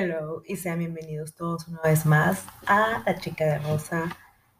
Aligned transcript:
Hello 0.00 0.44
y 0.46 0.54
sean 0.54 0.78
bienvenidos 0.78 1.34
todos 1.34 1.66
una 1.66 1.80
vez 1.82 2.06
más 2.06 2.46
a 2.68 3.02
La 3.04 3.18
Chica 3.18 3.44
de 3.44 3.58
Rosa, 3.58 4.16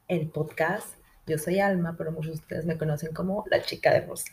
el 0.08 0.28
podcast. 0.28 0.96
Yo 1.28 1.38
soy 1.38 1.60
Alma, 1.60 1.94
pero 1.96 2.10
muchos 2.10 2.32
de 2.32 2.40
ustedes 2.40 2.66
me 2.66 2.76
conocen 2.76 3.14
como 3.14 3.44
La 3.48 3.62
Chica 3.62 3.92
de 3.92 4.00
Rosa. 4.00 4.32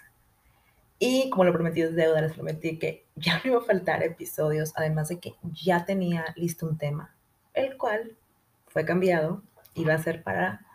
Y 0.98 1.30
como 1.30 1.44
lo 1.44 1.54
prometí 1.54 1.84
es 1.84 1.94
deuda, 1.94 2.22
les 2.22 2.34
prometí 2.34 2.80
que 2.80 3.06
ya 3.16 3.38
no 3.38 3.52
iba 3.52 3.60
a 3.60 3.66
faltar 3.66 4.02
episodios, 4.02 4.74
además 4.76 5.10
de 5.10 5.20
que 5.20 5.36
ya 5.44 5.86
tenía 5.86 6.26
listo 6.36 6.66
un 6.66 6.80
tema, 6.80 7.16
el 7.54 7.78
cual 7.78 8.18
fue 8.66 8.84
cambiado, 8.84 9.44
iba 9.76 9.94
a 9.94 10.02
ser 10.02 10.24
para 10.24 10.66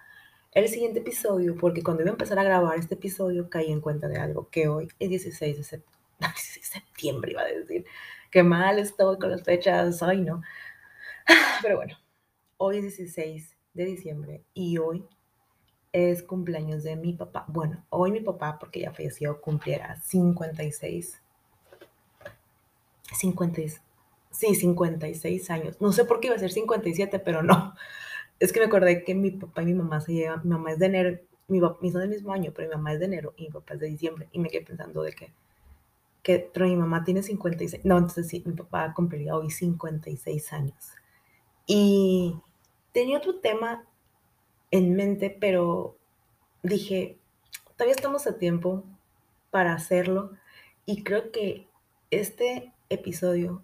el 0.52 0.68
siguiente 0.68 1.00
episodio, 1.00 1.56
porque 1.56 1.82
cuando 1.82 2.04
iba 2.04 2.10
a 2.10 2.14
empezar 2.14 2.38
a 2.38 2.44
grabar 2.44 2.78
este 2.78 2.94
episodio 2.94 3.50
caí 3.50 3.72
en 3.72 3.80
cuenta 3.80 4.06
de 4.06 4.20
algo, 4.20 4.48
que 4.48 4.68
hoy 4.68 4.86
es 5.00 5.08
16 5.08 5.56
de 5.56 5.64
septiembre, 5.64 5.98
16 6.20 6.54
de 6.54 6.80
septiembre 6.80 7.32
iba 7.32 7.42
a 7.42 7.46
decir, 7.46 7.84
qué 8.30 8.42
mal 8.42 8.78
estoy 8.78 9.18
con 9.18 9.30
las 9.30 9.42
fechas, 9.42 10.02
ay 10.02 10.20
no. 10.20 10.42
Pero 11.62 11.76
bueno, 11.76 11.96
hoy 12.56 12.78
es 12.78 12.82
16 12.96 13.56
de 13.74 13.84
diciembre 13.84 14.42
y 14.54 14.78
hoy 14.78 15.04
es 15.92 16.22
cumpleaños 16.22 16.82
de 16.82 16.96
mi 16.96 17.12
papá. 17.12 17.44
Bueno, 17.48 17.84
hoy 17.90 18.12
mi 18.12 18.20
papá, 18.20 18.58
porque 18.58 18.80
ya 18.80 18.92
falleció, 18.92 19.40
cumpliera 19.40 20.00
56. 20.00 21.20
50, 23.12 23.62
sí, 24.30 24.54
56 24.54 25.50
años. 25.50 25.80
No 25.80 25.92
sé 25.92 26.04
por 26.04 26.20
qué 26.20 26.28
iba 26.28 26.36
a 26.36 26.40
ser 26.40 26.52
57, 26.52 27.18
pero 27.18 27.42
no. 27.42 27.74
Es 28.38 28.54
que 28.54 28.60
me 28.60 28.66
acordé 28.66 29.04
que 29.04 29.14
mi 29.14 29.32
papá 29.32 29.60
y 29.60 29.66
mi 29.66 29.74
mamá 29.74 30.00
se 30.00 30.14
llevan, 30.14 30.40
mi 30.44 30.48
mamá 30.48 30.72
es 30.72 30.78
de 30.78 30.86
enero, 30.86 31.18
mi, 31.46 31.60
mi 31.82 31.90
son 31.90 32.00
del 32.00 32.08
mismo 32.08 32.32
año, 32.32 32.52
pero 32.56 32.68
mi 32.68 32.74
mamá 32.74 32.94
es 32.94 32.98
de 32.98 33.04
enero 33.04 33.34
y 33.36 33.42
mi 33.42 33.50
papá 33.50 33.74
es 33.74 33.80
de 33.80 33.88
diciembre. 33.88 34.30
Y 34.32 34.38
me 34.38 34.48
quedé 34.48 34.64
pensando 34.64 35.02
de 35.02 35.12
que 35.12 35.30
que 36.22 36.50
mi 36.56 36.76
mamá 36.76 37.04
tiene 37.04 37.22
56, 37.22 37.84
no, 37.84 37.96
entonces 37.96 38.28
sí, 38.28 38.42
mi 38.44 38.52
papá 38.52 38.92
cumpliría 38.94 39.36
hoy 39.36 39.50
56 39.50 40.52
años. 40.52 40.92
Y 41.66 42.36
tenía 42.92 43.18
otro 43.18 43.40
tema 43.40 43.84
en 44.70 44.94
mente, 44.94 45.36
pero 45.40 45.96
dije, 46.62 47.18
todavía 47.76 47.94
estamos 47.94 48.26
a 48.26 48.38
tiempo 48.38 48.84
para 49.50 49.72
hacerlo 49.72 50.32
y 50.86 51.02
creo 51.02 51.32
que 51.32 51.68
este 52.10 52.72
episodio 52.88 53.62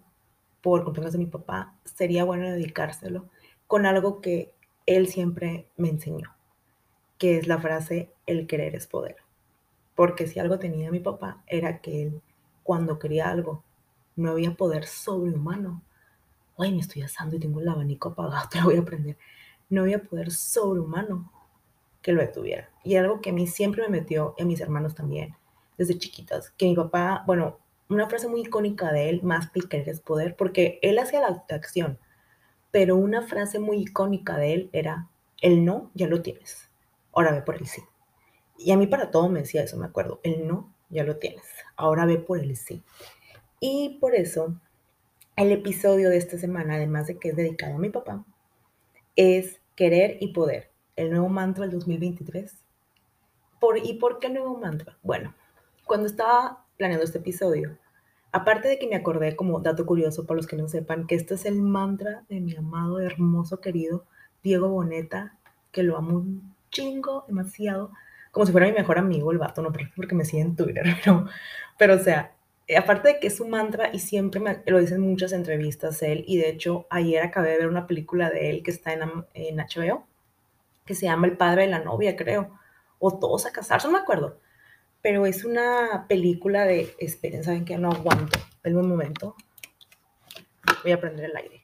por 0.61 0.83
cumpleaños 0.83 1.13
de 1.13 1.19
mi 1.19 1.25
papá 1.27 1.75
sería 1.85 2.23
bueno 2.23 2.49
dedicárselo 2.49 3.29
con 3.67 3.85
algo 3.85 4.21
que 4.21 4.53
él 4.85 5.07
siempre 5.07 5.67
me 5.75 5.89
enseñó, 5.89 6.35
que 7.17 7.37
es 7.37 7.47
la 7.47 7.59
frase 7.59 8.11
el 8.25 8.47
querer 8.47 8.75
es 8.75 8.87
poder. 8.87 9.17
Porque 9.95 10.27
si 10.27 10.39
algo 10.39 10.59
tenía 10.59 10.91
mi 10.91 10.99
papá 10.99 11.43
era 11.47 11.81
que 11.81 12.03
él 12.03 12.21
cuando 12.67 12.99
quería 12.99 13.29
algo. 13.29 13.63
No 14.17 14.31
había 14.31 14.51
poder 14.51 14.85
sobrehumano. 14.85 15.81
Ay, 16.57 16.73
me 16.73 16.81
estoy 16.81 17.01
asando 17.01 17.37
y 17.37 17.39
tengo 17.39 17.61
el 17.61 17.69
abanico 17.69 18.09
apagado, 18.09 18.49
te 18.51 18.59
lo 18.59 18.65
voy 18.65 18.75
a 18.75 18.83
prender. 18.83 19.17
No 19.69 19.83
había 19.83 20.03
poder 20.03 20.31
sobrehumano 20.31 21.31
que 22.01 22.11
lo 22.11 22.21
detuviera. 22.21 22.69
Y 22.83 22.97
algo 22.97 23.21
que 23.21 23.29
a 23.29 23.33
mí 23.33 23.47
siempre 23.47 23.83
me 23.83 23.99
metió, 23.99 24.35
a 24.37 24.43
mis 24.43 24.59
hermanos 24.59 24.95
también, 24.95 25.33
desde 25.77 25.97
chiquitas, 25.97 26.51
que 26.51 26.65
mi 26.65 26.75
papá, 26.75 27.23
bueno, 27.25 27.57
una 27.87 28.09
frase 28.09 28.27
muy 28.27 28.41
icónica 28.41 28.91
de 28.91 29.09
él, 29.09 29.23
más 29.23 29.49
que 29.49 29.61
querer 29.61 29.87
es 29.87 30.01
poder, 30.01 30.35
porque 30.35 30.77
él 30.81 30.99
hacía 30.99 31.21
la 31.21 31.45
acción, 31.55 31.97
pero 32.71 32.97
una 32.97 33.21
frase 33.21 33.59
muy 33.59 33.77
icónica 33.77 34.35
de 34.35 34.53
él 34.53 34.69
era, 34.73 35.07
el 35.41 35.63
no 35.63 35.89
ya 35.93 36.07
lo 36.07 36.21
tienes, 36.21 36.69
ahora 37.13 37.31
ve 37.31 37.41
por 37.43 37.55
el 37.55 37.67
sí. 37.67 37.81
Y 38.57 38.71
a 38.71 38.77
mí 38.77 38.87
para 38.87 39.09
todo 39.09 39.29
me 39.29 39.39
decía 39.39 39.63
eso, 39.63 39.77
me 39.77 39.85
acuerdo, 39.85 40.19
el 40.23 40.47
no 40.47 40.73
ya 40.89 41.03
lo 41.03 41.17
tienes. 41.17 41.45
Ahora 41.75 42.05
ve 42.05 42.17
por 42.17 42.39
el 42.39 42.55
sí. 42.55 42.83
Y 43.59 43.97
por 43.99 44.15
eso, 44.15 44.59
el 45.35 45.51
episodio 45.51 46.09
de 46.09 46.17
esta 46.17 46.37
semana, 46.37 46.75
además 46.75 47.07
de 47.07 47.17
que 47.17 47.29
es 47.29 47.35
dedicado 47.35 47.75
a 47.75 47.79
mi 47.79 47.89
papá, 47.89 48.25
es 49.15 49.59
Querer 49.75 50.17
y 50.19 50.33
Poder, 50.33 50.71
el 50.95 51.09
nuevo 51.09 51.29
mantra 51.29 51.63
del 51.63 51.71
2023. 51.71 52.55
Por, 53.59 53.77
¿Y 53.77 53.95
por 53.95 54.19
qué 54.19 54.27
el 54.27 54.35
nuevo 54.35 54.57
mantra? 54.57 54.97
Bueno, 55.01 55.33
cuando 55.85 56.07
estaba 56.07 56.65
planeando 56.77 57.05
este 57.05 57.17
episodio, 57.17 57.77
aparte 58.31 58.67
de 58.67 58.77
que 58.77 58.87
me 58.87 58.95
acordé 58.95 59.35
como 59.35 59.59
dato 59.59 59.85
curioso 59.85 60.25
para 60.25 60.37
los 60.37 60.47
que 60.47 60.57
no 60.57 60.67
sepan, 60.67 61.07
que 61.07 61.15
este 61.15 61.33
es 61.33 61.45
el 61.45 61.61
mantra 61.61 62.23
de 62.29 62.39
mi 62.39 62.55
amado, 62.55 62.99
hermoso, 62.99 63.59
querido 63.61 64.05
Diego 64.43 64.69
Boneta, 64.69 65.37
que 65.71 65.83
lo 65.83 65.97
amo 65.97 66.17
un 66.17 66.55
chingo, 66.69 67.25
demasiado 67.27 67.91
como 68.37 68.45
si 68.45 68.51
fuera 68.51 68.67
mi 68.67 68.73
mejor 68.73 68.99
amigo 68.99 69.31
el 69.31 69.39
vato, 69.39 69.63
no 69.63 69.73
porque 69.95 70.13
me 70.13 70.23
sigue 70.23 70.43
en 70.43 70.55
Twitter, 70.55 70.85
pero, 71.03 71.25
pero 71.75 71.95
o 71.95 71.99
sea, 71.99 72.35
aparte 72.77 73.07
de 73.07 73.19
que 73.19 73.25
es 73.25 73.39
un 73.39 73.49
mantra 73.49 73.89
y 73.91 73.97
siempre 73.97 74.39
me, 74.39 74.61
lo 74.67 74.79
dicen 74.79 74.97
en 74.97 75.09
muchas 75.09 75.33
entrevistas 75.33 76.03
él, 76.03 76.23
y 76.27 76.37
de 76.37 76.49
hecho 76.49 76.85
ayer 76.91 77.23
acabé 77.23 77.49
de 77.49 77.57
ver 77.57 77.67
una 77.67 77.87
película 77.87 78.29
de 78.29 78.51
él 78.51 78.61
que 78.61 78.69
está 78.69 78.93
en, 78.93 79.01
en 79.33 79.57
HBO, 79.57 80.05
que 80.85 80.93
se 80.93 81.07
llama 81.07 81.25
El 81.25 81.35
padre 81.35 81.63
de 81.63 81.69
la 81.69 81.79
novia, 81.79 82.15
creo, 82.15 82.51
o 82.99 83.17
Todos 83.17 83.47
a 83.47 83.51
casarse, 83.51 83.87
no 83.87 83.93
me 83.93 83.99
acuerdo, 83.99 84.39
pero 85.01 85.25
es 85.25 85.43
una 85.43 86.05
película 86.07 86.65
de, 86.65 86.93
esperen, 86.99 87.43
saben 87.43 87.65
que 87.65 87.75
no 87.79 87.89
aguanto, 87.89 88.37
el 88.63 88.75
momento, 88.75 89.35
voy 90.83 90.91
a 90.91 91.01
prender 91.01 91.31
el 91.31 91.37
aire. 91.37 91.63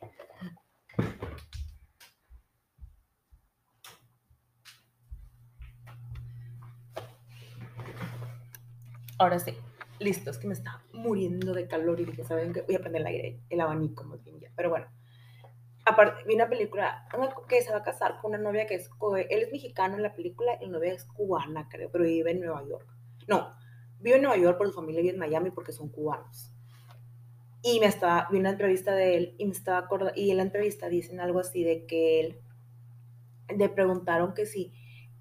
Ahora 9.20 9.40
sí, 9.40 9.56
listo, 10.00 10.32
es 10.32 10.38
que 10.38 10.48
me 10.48 10.54
está 10.54 10.84
muriendo 10.92 11.54
de 11.54 11.68
calor 11.68 12.00
y 12.00 12.06
dije, 12.06 12.24
¿saben 12.24 12.54
qué? 12.54 12.62
Voy 12.62 12.76
a 12.76 12.80
prender 12.80 13.02
el 13.02 13.08
aire, 13.08 13.40
el 13.50 13.62
abanico 13.62 14.04
más 14.04 14.24
bien 14.24 14.40
ya. 14.40 14.50
Pero 14.56 14.70
bueno, 14.70 14.88
aparte, 15.86 16.24
vi 16.26 16.36
una 16.36 16.50
película, 16.50 17.08
que 17.48 17.62
se 17.62 17.72
va 17.72 17.80
a 17.80 17.84
casar 17.84 18.20
con 18.22 18.32
una 18.32 18.40
novia 18.40 18.66
que 18.66 18.76
es, 18.76 18.90
él 19.30 19.44
es 19.44 19.52
mexicano 19.52 19.96
en 19.96 20.04
la 20.04 20.16
película 20.16 20.58
y 20.62 20.66
la 20.66 20.72
novia 20.72 20.94
es 20.94 21.06
cubana, 21.06 21.68
creo, 21.70 21.90
pero 21.92 22.04
vive 22.04 22.32
en 22.32 22.42
Nueva 22.42 22.64
York. 22.68 22.88
No, 23.28 23.56
vive 24.00 24.18
en 24.18 24.24
Nueva 24.24 24.38
York, 24.38 24.58
pero 24.58 24.72
su 24.72 24.76
familia 24.76 25.02
vive 25.02 25.14
en 25.14 25.20
Miami 25.20 25.52
porque 25.52 25.72
son 25.72 25.90
cubanos. 25.90 26.52
Y 27.62 27.80
me 27.80 27.86
estaba, 27.86 28.28
vi 28.30 28.40
una 28.40 28.50
entrevista 28.50 28.94
de 28.94 29.16
él 29.16 29.36
y 29.38 29.46
me 29.46 29.54
estaba 29.54 29.78
acordando, 29.78 30.20
y 30.20 30.32
en 30.32 30.38
la 30.38 30.44
entrevista 30.44 30.90
dicen 30.90 31.20
algo 31.20 31.40
así 31.40 31.64
de 31.64 31.86
que 31.86 32.20
él, 32.20 32.40
le 33.56 33.70
preguntaron 33.70 34.34
que 34.34 34.46
sí, 34.46 34.74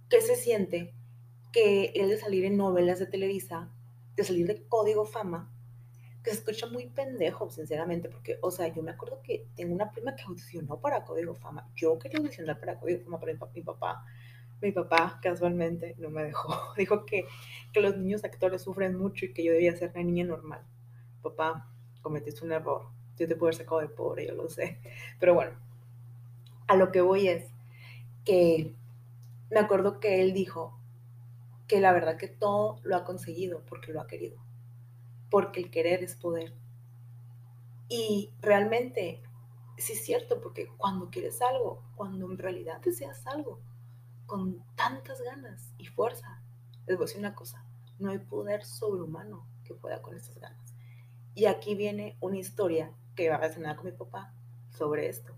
¿qué 0.08 0.20
se 0.20 0.36
siente 0.36 0.94
que 1.52 1.92
él 1.94 2.08
de 2.08 2.16
salir 2.16 2.44
en 2.44 2.56
novelas 2.56 2.98
de 2.98 3.06
Televisa 3.06 3.70
salir 4.24 4.46
de 4.46 4.62
Código 4.68 5.04
Fama, 5.04 5.50
que 6.22 6.30
se 6.30 6.36
escucha 6.36 6.66
muy 6.66 6.86
pendejo, 6.86 7.50
sinceramente, 7.50 8.08
porque, 8.08 8.38
o 8.42 8.50
sea, 8.50 8.68
yo 8.68 8.82
me 8.82 8.92
acuerdo 8.92 9.20
que 9.22 9.48
tengo 9.56 9.74
una 9.74 9.90
prima 9.90 10.14
que 10.14 10.22
audicionó 10.22 10.80
para 10.80 11.04
Código 11.04 11.34
Fama. 11.34 11.68
Yo 11.74 11.98
quería 11.98 12.18
audicionar 12.18 12.58
para 12.60 12.78
Código 12.78 13.04
Fama, 13.04 13.18
pero 13.18 13.38
mi 13.54 13.62
papá, 13.62 14.04
mi 14.60 14.70
papá 14.72 15.18
casualmente 15.22 15.96
no 15.98 16.10
me 16.10 16.22
dejó. 16.24 16.54
Dijo 16.76 17.04
que, 17.04 17.26
que 17.72 17.80
los 17.80 17.96
niños 17.96 18.24
actores 18.24 18.62
sufren 18.62 18.96
mucho 18.96 19.26
y 19.26 19.32
que 19.32 19.42
yo 19.44 19.52
debía 19.52 19.76
ser 19.76 19.90
una 19.94 20.04
niña 20.04 20.24
normal. 20.24 20.62
Papá, 21.22 21.68
cometiste 22.02 22.44
un 22.44 22.52
error. 22.52 22.86
Yo 23.16 23.26
te 23.26 23.34
puedo 23.36 23.48
haber 23.48 23.56
sacado 23.56 23.80
de 23.80 23.88
pobre, 23.88 24.26
yo 24.26 24.34
lo 24.34 24.48
sé. 24.48 24.78
Pero 25.18 25.34
bueno, 25.34 25.52
a 26.66 26.76
lo 26.76 26.92
que 26.92 27.00
voy 27.00 27.28
es 27.28 27.44
que 28.24 28.74
me 29.50 29.60
acuerdo 29.60 30.00
que 30.00 30.22
él 30.22 30.32
dijo, 30.32 30.78
que 31.72 31.80
la 31.80 31.92
verdad 31.94 32.18
que 32.18 32.28
todo 32.28 32.80
lo 32.82 32.96
ha 32.96 33.04
conseguido 33.04 33.64
porque 33.64 33.94
lo 33.94 34.02
ha 34.02 34.06
querido, 34.06 34.36
porque 35.30 35.58
el 35.58 35.70
querer 35.70 36.04
es 36.04 36.14
poder. 36.14 36.52
Y 37.88 38.30
realmente 38.42 39.22
sí 39.78 39.94
es 39.94 40.04
cierto, 40.04 40.42
porque 40.42 40.68
cuando 40.76 41.08
quieres 41.08 41.40
algo, 41.40 41.82
cuando 41.96 42.30
en 42.30 42.36
realidad 42.36 42.82
deseas 42.82 43.26
algo, 43.26 43.58
con 44.26 44.62
tantas 44.74 45.22
ganas 45.22 45.72
y 45.78 45.86
fuerza, 45.86 46.42
les 46.86 46.98
voy 46.98 47.04
a 47.04 47.06
decir 47.06 47.20
una 47.20 47.34
cosa, 47.34 47.64
no 47.98 48.10
hay 48.10 48.18
poder 48.18 48.66
sobrehumano 48.66 49.48
que 49.64 49.72
pueda 49.72 50.02
con 50.02 50.14
esas 50.14 50.38
ganas. 50.38 50.74
Y 51.34 51.46
aquí 51.46 51.74
viene 51.74 52.18
una 52.20 52.36
historia 52.36 52.92
que 53.16 53.30
va 53.30 53.36
a 53.36 53.38
relacionar 53.38 53.76
con 53.76 53.86
mi 53.86 53.92
papá 53.92 54.34
sobre 54.76 55.08
esto. 55.08 55.34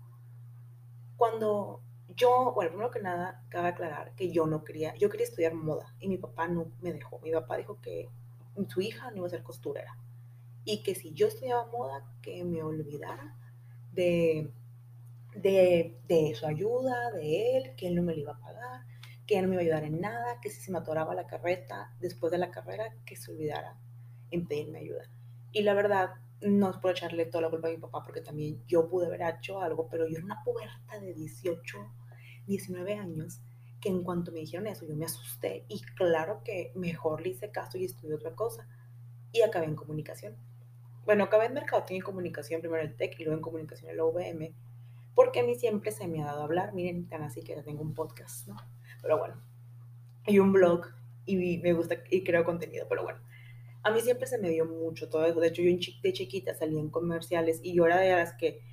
Cuando 1.15 1.79
yo, 2.09 2.53
bueno, 2.53 2.71
primero 2.71 2.91
que 2.91 3.01
nada, 3.01 3.43
cabe 3.49 3.69
aclarar 3.69 4.13
que 4.15 4.31
yo 4.31 4.45
no 4.45 4.63
quería, 4.63 4.95
yo 4.95 5.09
quería 5.09 5.25
estudiar 5.25 5.53
moda 5.53 5.93
y 5.99 6.07
mi 6.07 6.17
papá 6.17 6.47
no 6.47 6.71
me 6.81 6.93
dejó. 6.93 7.19
Mi 7.19 7.31
papá 7.31 7.57
dijo 7.57 7.79
que 7.81 8.09
su 8.67 8.81
hija 8.81 9.11
no 9.11 9.17
iba 9.17 9.27
a 9.27 9.31
ser 9.31 9.43
costurera 9.43 9.97
y 10.63 10.83
que 10.83 10.95
si 10.95 11.13
yo 11.13 11.27
estudiaba 11.27 11.67
moda, 11.67 12.05
que 12.21 12.43
me 12.43 12.63
olvidara 12.63 13.35
de, 13.91 14.51
de, 15.35 15.99
de 16.07 16.35
su 16.35 16.45
ayuda, 16.45 17.11
de 17.11 17.57
él, 17.57 17.75
que 17.75 17.87
él 17.87 17.95
no 17.95 18.03
me 18.03 18.13
lo 18.13 18.21
iba 18.21 18.33
a 18.33 18.39
pagar, 18.39 18.81
que 19.27 19.37
él 19.37 19.43
no 19.43 19.49
me 19.49 19.55
iba 19.55 19.61
a 19.61 19.77
ayudar 19.77 19.83
en 19.83 20.01
nada, 20.01 20.39
que 20.41 20.49
si 20.49 20.61
se 20.61 20.71
me 20.71 20.77
atoraba 20.77 21.15
la 21.15 21.27
carreta 21.27 21.93
después 21.99 22.31
de 22.31 22.37
la 22.37 22.51
carrera, 22.51 22.95
que 23.05 23.15
se 23.15 23.31
olvidara 23.31 23.77
en 24.31 24.47
pedirme 24.47 24.79
ayuda. 24.79 25.09
Y 25.51 25.63
la 25.63 25.73
verdad, 25.73 26.09
no 26.41 26.69
es 26.69 26.77
por 26.77 26.91
echarle 26.91 27.25
toda 27.25 27.43
la 27.43 27.49
culpa 27.49 27.67
a 27.67 27.71
mi 27.71 27.77
papá, 27.77 28.03
porque 28.03 28.21
también 28.21 28.63
yo 28.67 28.87
pude 28.87 29.07
haber 29.07 29.21
hecho 29.21 29.61
algo, 29.61 29.87
pero 29.89 30.07
yo 30.07 30.17
era 30.17 30.25
una 30.25 30.43
puberta 30.43 30.99
de 30.99 31.13
18 31.13 31.77
19 32.47 32.93
años, 32.95 33.41
que 33.81 33.89
en 33.89 34.03
cuanto 34.03 34.31
me 34.31 34.39
dijeron 34.39 34.67
eso, 34.67 34.85
yo 34.85 34.95
me 34.95 35.05
asusté 35.05 35.65
y 35.67 35.81
claro 35.95 36.41
que 36.43 36.71
mejor 36.75 37.21
le 37.21 37.29
hice 37.29 37.51
caso 37.51 37.77
y 37.77 37.85
estudié 37.85 38.15
otra 38.15 38.35
cosa 38.35 38.67
y 39.31 39.41
acabé 39.41 39.65
en 39.65 39.75
comunicación. 39.75 40.37
bueno, 41.05 41.25
acabé 41.25 41.45
en 41.45 41.53
Mercadotecnia 41.53 41.99
y 41.99 42.01
Comunicación, 42.01 42.61
primero 42.61 42.81
el 42.81 42.95
TEC 42.95 43.19
y 43.19 43.23
luego 43.23 43.37
en 43.37 43.43
Comunicación 43.43 43.91
en 43.91 43.97
la 43.97 44.03
porque 45.13 45.39
a 45.39 45.43
mí 45.43 45.55
siempre 45.55 45.91
se 45.91 46.07
me 46.07 46.21
ha 46.21 46.25
dado 46.25 46.43
hablar, 46.43 46.73
miren, 46.73 47.07
tan 47.07 47.21
así 47.21 47.41
que 47.41 47.55
tengo 47.61 47.81
un 47.81 47.93
podcast, 47.93 48.47
¿no? 48.47 48.57
Pero 49.01 49.17
bueno, 49.17 49.41
y 50.25 50.39
un 50.39 50.51
blog 50.51 50.87
y 51.25 51.57
me 51.59 51.73
gusta 51.73 51.95
y 52.09 52.23
creo 52.23 52.43
contenido, 52.43 52.87
pero 52.89 53.03
bueno, 53.03 53.19
a 53.85 53.91
mí 53.91 54.01
siempre 54.01 54.25
se 54.25 54.39
me 54.39 54.49
dio 54.49 54.65
mucho 54.65 55.09
todo. 55.09 55.21
De 55.21 55.47
hecho, 55.47 55.61
yo 55.61 55.69
de 55.69 56.13
chiquita 56.13 56.55
salía 56.55 56.79
en 56.79 56.89
comerciales 56.89 57.59
y 57.61 57.75
yo 57.75 57.85
era 57.85 57.99
de 57.99 58.11
las 58.11 58.33
que 58.33 58.63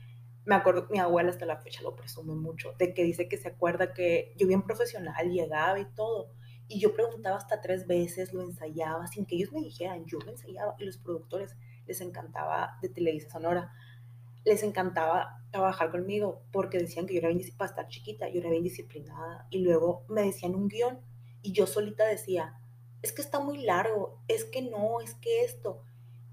me 0.46 0.54
acuerdo, 0.54 0.88
mi 0.90 0.98
abuela 0.98 1.28
hasta 1.28 1.44
la 1.44 1.58
fecha 1.58 1.82
lo 1.82 1.94
presume 1.94 2.34
mucho, 2.34 2.72
de 2.78 2.94
que 2.94 3.04
dice 3.04 3.28
que 3.28 3.36
se 3.36 3.48
acuerda 3.48 3.92
que 3.92 4.32
yo 4.38 4.48
bien 4.48 4.62
profesional 4.62 5.30
llegaba 5.30 5.78
y 5.78 5.84
todo. 5.94 6.32
Y 6.66 6.80
yo 6.80 6.94
preguntaba 6.94 7.36
hasta 7.36 7.60
tres 7.60 7.86
veces, 7.86 8.32
lo 8.32 8.40
ensayaba 8.40 9.06
sin 9.06 9.26
que 9.26 9.36
ellos 9.36 9.52
me 9.52 9.60
dijeran, 9.60 10.06
yo 10.06 10.18
lo 10.18 10.32
ensayaba 10.32 10.74
y 10.78 10.86
los 10.86 10.96
productores 10.96 11.54
les 11.86 12.00
encantaba 12.00 12.78
de 12.80 12.88
Televisa 12.88 13.28
Sonora, 13.28 13.70
les 14.46 14.62
encantaba 14.62 15.44
trabajar 15.50 15.90
conmigo 15.90 16.42
porque 16.52 16.78
decían 16.78 17.04
que 17.04 17.12
yo 17.12 17.18
era 17.18 17.28
bien, 17.28 17.42
para 17.58 17.68
estar 17.68 17.86
chiquita, 17.88 18.30
yo 18.30 18.40
era 18.40 18.48
bien 18.48 18.62
disciplinada 18.62 19.46
y 19.50 19.58
luego 19.58 20.06
me 20.08 20.22
decían 20.22 20.54
un 20.54 20.68
guion 20.68 21.00
y 21.42 21.52
yo 21.52 21.66
solita 21.66 22.06
decía, 22.06 22.54
es 23.02 23.12
que 23.12 23.22
está 23.22 23.40
muy 23.40 23.58
largo, 23.58 24.18
es 24.28 24.44
que 24.44 24.62
no, 24.62 25.00
es 25.00 25.14
que 25.14 25.44
esto. 25.44 25.82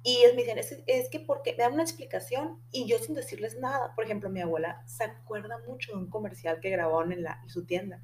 Y 0.04 0.18
ellos 0.18 0.36
me 0.36 0.44
dicen, 0.44 0.58
es, 0.58 0.82
es, 0.88 1.10
que 1.10 1.20
porque 1.20 1.52
me 1.52 1.64
dan 1.64 1.74
una 1.74 1.84
explicación 1.84 2.62
y 2.72 2.88
yo 2.88 3.00
sin 3.00 3.16
decirles 3.16 3.60
nada. 3.60 3.94
Por 3.96 4.06
ejemplo, 4.06 4.30
mi 4.30 4.40
abuela 4.40 4.82
se 4.86 5.04
acuerda 5.04 5.60
mucho 5.68 5.92
de 5.92 5.98
un 5.98 6.10
comercial 6.10 6.60
que 6.62 6.70
grabaron 6.70 7.12
en, 7.12 7.24
la, 7.24 7.40
en 7.44 7.50
su 7.50 7.66
tienda, 7.66 8.02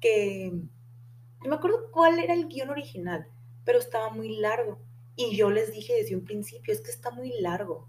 que 0.00 0.50
no 1.42 1.50
me 1.50 1.56
acuerdo 1.56 1.90
cuál 1.92 2.18
era 2.18 2.34
el 2.34 2.48
guion 2.48 2.70
original, 2.70 3.28
pero 3.64 3.78
estaba 3.78 4.10
muy 4.10 4.36
largo. 4.36 4.78
Y 5.14 5.36
yo 5.36 5.50
les 5.50 5.72
dije 5.72 5.94
desde 5.94 6.16
un 6.16 6.24
principio, 6.24 6.72
es 6.72 6.80
que 6.80 6.90
está 6.90 7.10
muy 7.10 7.32
largo. 7.40 7.88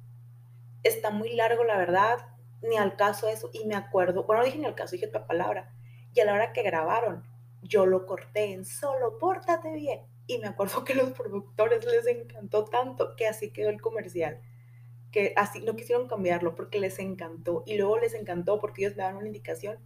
Está 0.83 1.09
muy 1.09 1.33
largo, 1.33 1.63
la 1.63 1.77
verdad, 1.77 2.19
ni 2.61 2.77
al 2.77 2.95
caso 2.95 3.27
eso. 3.27 3.49
Y 3.51 3.65
me 3.65 3.75
acuerdo, 3.75 4.23
bueno, 4.25 4.41
no 4.41 4.45
dije 4.45 4.59
ni 4.59 4.65
al 4.65 4.75
caso, 4.75 4.91
dije 4.91 5.07
otra 5.07 5.25
palabra. 5.25 5.73
Y 6.13 6.19
a 6.19 6.25
la 6.25 6.33
hora 6.33 6.53
que 6.53 6.61
grabaron, 6.61 7.23
yo 7.67 7.85
lo 7.85 8.05
corté 8.05 8.53
en 8.53 8.65
solo, 8.65 9.17
pórtate 9.17 9.73
bien. 9.73 10.01
Y 10.25 10.39
me 10.39 10.47
acuerdo 10.47 10.83
que 10.83 10.95
los 10.95 11.11
productores 11.11 11.85
les 11.85 12.07
encantó 12.07 12.65
tanto 12.65 13.15
que 13.15 13.27
así 13.27 13.51
quedó 13.51 13.69
el 13.69 13.81
comercial. 13.81 14.41
Que 15.11 15.33
así 15.35 15.61
no 15.61 15.75
quisieron 15.75 16.07
cambiarlo 16.07 16.55
porque 16.55 16.79
les 16.79 16.99
encantó. 16.99 17.63
Y 17.65 17.77
luego 17.77 17.99
les 17.99 18.13
encantó 18.13 18.59
porque 18.59 18.83
ellos 18.83 18.97
me 18.97 19.03
daban 19.03 19.17
una 19.17 19.27
indicación 19.27 19.79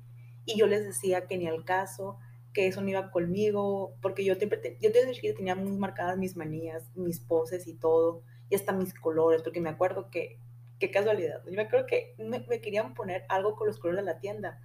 y 0.45 0.57
yo 0.57 0.67
les 0.67 0.85
decía 0.85 1.27
que 1.27 1.37
ni 1.37 1.47
al 1.47 1.63
caso, 1.65 2.17
que 2.53 2.67
eso 2.67 2.81
no 2.81 2.89
iba 2.89 3.11
conmigo, 3.11 3.95
porque 4.01 4.25
yo, 4.25 4.35
siempre, 4.35 4.77
yo 4.81 4.89
desde 4.89 5.11
chiquita 5.11 5.37
tenía 5.37 5.55
muy 5.55 5.77
marcadas 5.77 6.17
mis 6.17 6.35
manías, 6.35 6.89
mis 6.95 7.19
poses 7.19 7.67
y 7.67 7.73
todo, 7.75 8.23
y 8.49 8.55
hasta 8.55 8.73
mis 8.73 8.93
colores, 8.93 9.41
porque 9.43 9.61
me 9.61 9.69
acuerdo 9.69 10.09
que, 10.09 10.39
qué 10.79 10.91
casualidad, 10.91 11.43
yo 11.45 11.53
me 11.53 11.61
acuerdo 11.61 11.85
que 11.85 12.15
me, 12.17 12.39
me, 12.49 12.59
querían 12.59 12.93
poner 12.93 13.23
algo 13.29 13.55
con 13.55 13.67
los 13.67 13.79
colores 13.79 14.03
de 14.03 14.11
la 14.11 14.19
tienda, 14.19 14.59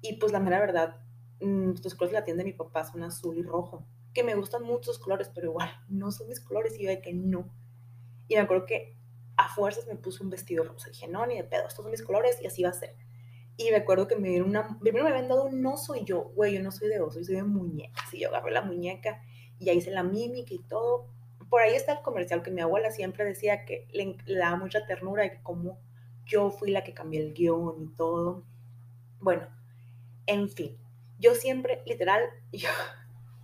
y 0.00 0.14
pues 0.14 0.32
la 0.32 0.40
mera 0.40 0.60
verdad, 0.60 0.96
los 1.40 1.94
colores 1.94 2.12
de 2.12 2.20
la 2.20 2.24
tienda 2.24 2.42
de 2.42 2.50
mi 2.50 2.56
papá 2.56 2.84
son 2.84 3.02
azul 3.02 3.36
y 3.36 3.42
rojo, 3.42 3.86
que 4.12 4.24
me 4.24 4.34
gustan 4.34 4.62
muchos 4.64 4.98
colores, 4.98 5.30
pero 5.34 5.50
igual 5.50 5.70
no 5.88 6.10
son 6.10 6.28
mis 6.28 6.40
colores 6.40 6.78
y 6.78 6.84
yo 6.84 6.90
de 6.90 7.00
que 7.00 7.12
no. 7.12 7.48
Y 8.26 8.34
me 8.34 8.40
acuerdo 8.40 8.66
que 8.66 8.96
a 9.36 9.48
fuerzas 9.48 9.86
me 9.86 9.94
puse 9.94 10.22
un 10.22 10.30
vestido 10.30 10.64
rosa. 10.64 10.90
Dije, 10.90 11.08
no, 11.08 11.24
ni 11.26 11.36
de 11.36 11.44
pedo, 11.44 11.68
estos 11.68 11.84
son 11.84 11.90
mis 11.90 12.02
colores 12.02 12.38
y 12.42 12.46
así 12.46 12.62
va 12.62 12.70
a 12.70 12.74
ser. 12.74 12.96
Y 13.56 13.70
me 13.70 13.76
acuerdo 13.76 14.06
que 14.06 14.16
me 14.16 14.28
dieron 14.28 14.50
una, 14.50 14.78
primero 14.80 15.04
me 15.04 15.10
habían 15.10 15.28
dado 15.28 15.44
un 15.44 15.64
oso 15.64 15.96
y 15.96 16.04
yo, 16.04 16.30
güey, 16.34 16.54
yo 16.54 16.62
no 16.62 16.70
soy 16.70 16.88
de 16.88 17.00
oso, 17.00 17.18
yo 17.20 17.24
soy 17.24 17.36
de 17.36 17.44
muñecas. 17.44 18.12
Y 18.12 18.20
yo 18.20 18.28
agarré 18.28 18.50
la 18.52 18.62
muñeca 18.62 19.22
y 19.58 19.68
ahí 19.68 19.78
hice 19.78 19.90
la 19.90 20.02
mímica 20.02 20.54
y 20.54 20.62
todo. 20.64 21.08
Por 21.48 21.60
ahí 21.60 21.74
está 21.74 21.92
el 21.92 22.02
comercial 22.02 22.42
que 22.42 22.50
mi 22.50 22.60
abuela 22.60 22.90
siempre 22.90 23.24
decía 23.24 23.64
que 23.64 23.88
le, 23.92 24.16
le 24.26 24.38
daba 24.38 24.56
mucha 24.56 24.84
ternura 24.86 25.24
y 25.26 25.30
que 25.30 25.42
como 25.42 25.78
yo 26.24 26.50
fui 26.50 26.70
la 26.70 26.84
que 26.84 26.94
cambié 26.94 27.20
el 27.20 27.32
guion 27.32 27.82
y 27.82 27.94
todo. 27.94 28.44
Bueno, 29.20 29.48
en 30.26 30.48
fin, 30.48 30.76
yo 31.18 31.34
siempre, 31.34 31.82
literal, 31.86 32.22
yo, 32.52 32.68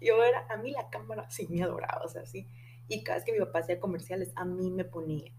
yo 0.01 0.23
era, 0.23 0.47
a 0.51 0.57
mí 0.57 0.71
la 0.71 0.89
cámara 0.91 1.29
sí 1.31 1.47
me 1.51 1.63
adoraba, 1.63 2.03
o 2.05 2.09
sea, 2.09 2.27
sí. 2.27 2.49
Y 2.89 3.03
cada 3.03 3.17
vez 3.17 3.25
que 3.25 3.33
mi 3.33 3.39
papá 3.39 3.61
hacía 3.61 3.81
comerciales, 3.81 4.33
a 4.37 4.45
mí 4.45 4.71
me 4.71 4.85
ponía. 4.85 5.33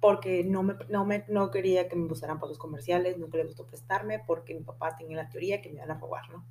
Porque 0.00 0.44
no, 0.44 0.62
me, 0.62 0.74
no, 0.88 1.04
me, 1.04 1.24
no 1.28 1.50
quería 1.50 1.88
que 1.88 1.96
me 1.96 2.08
gustaran 2.08 2.40
para 2.40 2.48
los 2.48 2.58
comerciales, 2.58 3.18
nunca 3.18 3.36
le 3.36 3.44
gustó 3.44 3.66
prestarme, 3.66 4.18
porque 4.26 4.54
mi 4.54 4.62
papá 4.62 4.96
tenía 4.96 5.16
la 5.16 5.28
teoría 5.28 5.60
que 5.60 5.68
me 5.68 5.76
iban 5.76 5.90
a 5.90 5.98
robar, 5.98 6.28
¿no? 6.30 6.44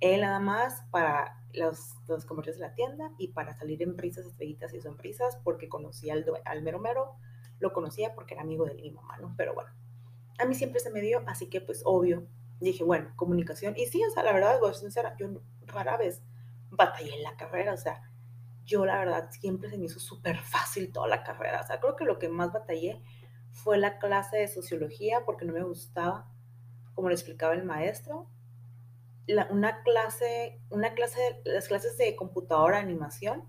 Él 0.00 0.20
nada 0.20 0.40
más 0.40 0.82
para 0.90 1.42
los, 1.52 1.94
los 2.08 2.24
comerciales 2.24 2.58
de 2.60 2.66
la 2.66 2.74
tienda 2.74 3.12
y 3.18 3.28
para 3.28 3.54
salir 3.54 3.82
en 3.82 3.96
prisas, 3.96 4.26
estrellitas 4.26 4.72
y 4.74 4.80
sonrisas, 4.80 5.38
porque 5.44 5.68
conocía 5.68 6.12
al, 6.14 6.24
al 6.44 6.62
mero 6.62 6.78
mero, 6.78 7.16
lo 7.58 7.72
conocía 7.72 8.14
porque 8.14 8.34
era 8.34 8.42
amigo 8.42 8.64
de 8.64 8.74
mi 8.74 8.90
mamá, 8.90 9.18
¿no? 9.18 9.34
Pero 9.36 9.54
bueno, 9.54 9.70
a 10.38 10.44
mí 10.46 10.54
siempre 10.54 10.80
se 10.80 10.90
me 10.90 11.00
dio, 11.00 11.22
así 11.26 11.48
que 11.48 11.60
pues 11.60 11.82
obvio, 11.84 12.26
dije, 12.66 12.84
bueno, 12.84 13.12
comunicación. 13.16 13.74
Y 13.76 13.86
sí, 13.86 14.02
o 14.04 14.10
sea, 14.10 14.22
la 14.22 14.32
verdad, 14.32 14.58
voy 14.60 14.70
a 14.70 14.74
ser 14.74 14.82
sincera, 14.82 15.16
yo 15.18 15.28
rara 15.66 15.96
vez 15.96 16.22
batallé 16.70 17.14
en 17.16 17.22
la 17.22 17.36
carrera, 17.36 17.74
o 17.74 17.76
sea, 17.76 18.02
yo 18.64 18.86
la 18.86 18.98
verdad 18.98 19.28
siempre 19.30 19.68
se 19.68 19.78
me 19.78 19.86
hizo 19.86 19.98
súper 19.98 20.38
fácil 20.38 20.92
toda 20.92 21.08
la 21.08 21.24
carrera. 21.24 21.60
O 21.62 21.66
sea, 21.66 21.80
creo 21.80 21.96
que 21.96 22.04
lo 22.04 22.18
que 22.18 22.28
más 22.28 22.52
batallé 22.52 23.02
fue 23.50 23.78
la 23.78 23.98
clase 23.98 24.38
de 24.38 24.48
sociología 24.48 25.24
porque 25.24 25.44
no 25.44 25.52
me 25.52 25.64
gustaba, 25.64 26.30
como 26.94 27.08
le 27.08 27.14
explicaba 27.14 27.54
el 27.54 27.64
maestro. 27.64 28.30
La, 29.26 29.48
una 29.50 29.82
clase, 29.82 30.60
una 30.70 30.94
clase, 30.94 31.42
las 31.44 31.68
clases 31.68 31.96
de 31.98 32.16
computadora, 32.16 32.78
animación 32.78 33.44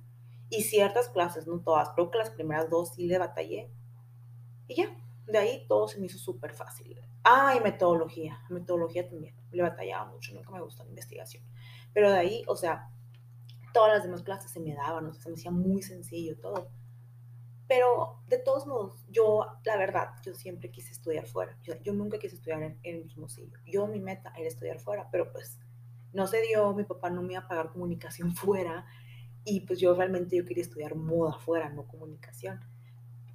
y 0.50 0.64
ciertas 0.64 1.10
clases, 1.10 1.48
no 1.48 1.62
todas, 1.62 1.90
creo 1.96 2.12
que 2.12 2.18
las 2.18 2.30
primeras 2.30 2.70
dos 2.70 2.94
sí 2.96 3.08
le 3.08 3.18
batallé. 3.18 3.72
Y 4.68 4.76
ya, 4.76 4.96
de 5.28 5.38
ahí 5.38 5.66
todo 5.68 5.88
se 5.88 6.00
me 6.00 6.08
hizo 6.08 6.18
súper 6.18 6.54
fácil. 6.54 7.00
Ah, 7.24 7.56
y 7.56 7.62
metodología. 7.62 8.40
Metodología 8.50 9.08
también. 9.08 9.36
Le 9.52 9.62
batallaba 9.62 10.12
mucho, 10.12 10.34
nunca 10.34 10.52
me 10.52 10.62
gustó 10.62 10.84
la 10.84 10.90
investigación. 10.90 11.44
Pero 11.94 12.12
de 12.12 12.18
ahí, 12.18 12.44
o 12.48 12.56
sea, 12.56 12.90
todas 13.74 13.94
las 13.94 14.04
demás 14.04 14.24
clases 14.24 14.52
se 14.52 14.60
me 14.60 14.74
daban, 14.74 15.06
o 15.06 15.14
sea, 15.14 15.24
se 15.24 15.30
me 15.30 15.36
hacía 15.36 15.52
muy 15.52 15.82
sencillo 15.82 16.38
todo. 16.40 16.70
Pero 17.68 18.22
de 18.28 18.38
todos 18.38 18.66
modos, 18.66 19.06
yo, 19.10 19.46
la 19.66 19.78
verdad, 19.78 20.10
yo 20.26 20.34
siempre 20.34 20.72
quise 20.72 20.92
estudiar 20.92 21.28
fuera. 21.28 21.58
Yo, 21.64 21.76
yo 21.82 21.94
nunca 21.94 22.18
quise 22.20 22.36
estudiar 22.36 22.64
en, 22.64 22.80
en 22.84 23.10
Hermosillo. 23.10 23.58
Yo, 23.66 23.88
mi 23.88 24.00
meta 24.00 24.34
era 24.36 24.48
estudiar 24.48 24.80
fuera, 24.80 25.08
pero 25.12 25.32
pues 25.32 25.60
no 26.12 26.28
se 26.28 26.42
dio, 26.42 26.74
mi 26.74 26.84
papá 26.84 27.10
no 27.10 27.22
me 27.22 27.34
iba 27.34 27.44
a 27.44 27.48
pagar 27.48 27.72
comunicación 27.72 28.36
fuera. 28.36 28.86
Y 29.44 29.62
pues 29.62 29.80
yo 29.80 29.94
realmente 29.96 30.36
yo 30.36 30.46
quería 30.46 30.64
estudiar 30.64 30.96
moda 30.96 31.34
fuera, 31.34 31.70
no 31.70 31.88
comunicación. 31.88 32.60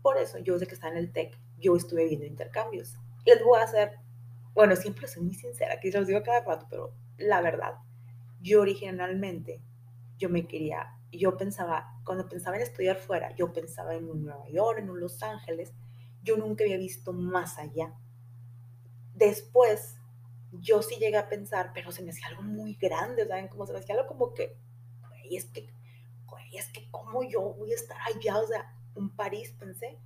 Por 0.02 0.19
eso, 0.19 0.38
yo 0.38 0.59
sé 0.59 0.66
que 0.66 0.75
está 0.75 0.88
en 0.88 0.99
el 0.99 1.12
TEC, 1.12 1.38
yo 1.59 1.75
estuve 1.75 2.05
viendo 2.05 2.26
intercambios 2.26 2.97
les 3.26 3.42
voy 3.45 3.59
a 3.59 3.64
hacer, 3.64 3.99
bueno, 4.54 4.76
siempre 4.76 5.06
soy 5.06 5.25
muy 5.25 5.35
sincera, 5.35 5.78
que 5.80 5.92
se 5.92 5.99
los 5.99 6.06
digo 6.06 6.23
cada 6.23 6.40
rato, 6.40 6.66
pero 6.71 6.95
la 7.18 7.42
verdad, 7.42 7.75
yo 8.40 8.62
originalmente, 8.62 9.62
yo 10.16 10.30
me 10.30 10.47
quería, 10.47 10.97
yo 11.12 11.37
pensaba, 11.37 12.00
cuando 12.04 12.28
pensaba 12.28 12.56
en 12.56 12.62
estudiar 12.62 12.97
fuera, 12.97 13.35
yo 13.35 13.52
pensaba 13.52 13.95
en 13.95 14.09
un 14.09 14.25
Nueva 14.25 14.49
York, 14.49 14.78
en 14.78 14.90
un 14.90 15.00
Los 15.00 15.23
Ángeles, 15.23 15.75
yo 16.23 16.37
nunca 16.37 16.64
había 16.64 16.78
visto 16.78 17.12
más 17.12 17.59
allá. 17.59 17.95
Después, 19.14 19.97
yo 20.52 20.83
sí 20.83 20.97
llegué 20.97 21.16
a 21.16 21.28
pensar, 21.28 21.73
pero 21.75 21.92
se 21.92 22.02
me 22.02 22.11
hacía 22.11 22.28
algo 22.28 22.42
muy 22.42 22.75
grande, 22.75 23.26
¿saben? 23.26 23.49
Como 23.49 23.66
se 23.66 23.73
me 23.73 23.78
hacía 23.78 23.95
algo 23.95 24.09
como 24.09 24.35
que, 24.35 24.56
güey, 25.09 25.37
es 25.37 25.47
que, 25.47 25.68
güey, 26.26 26.56
es 26.56 26.68
que, 26.68 26.88
¿cómo 26.90 27.23
yo 27.23 27.40
voy 27.40 27.73
a 27.73 27.76
estar 27.76 27.97
allá? 28.02 28.38
O 28.38 28.47
sea, 28.47 28.75
un 28.95 29.14
París, 29.14 29.54
pensé. 29.59 29.99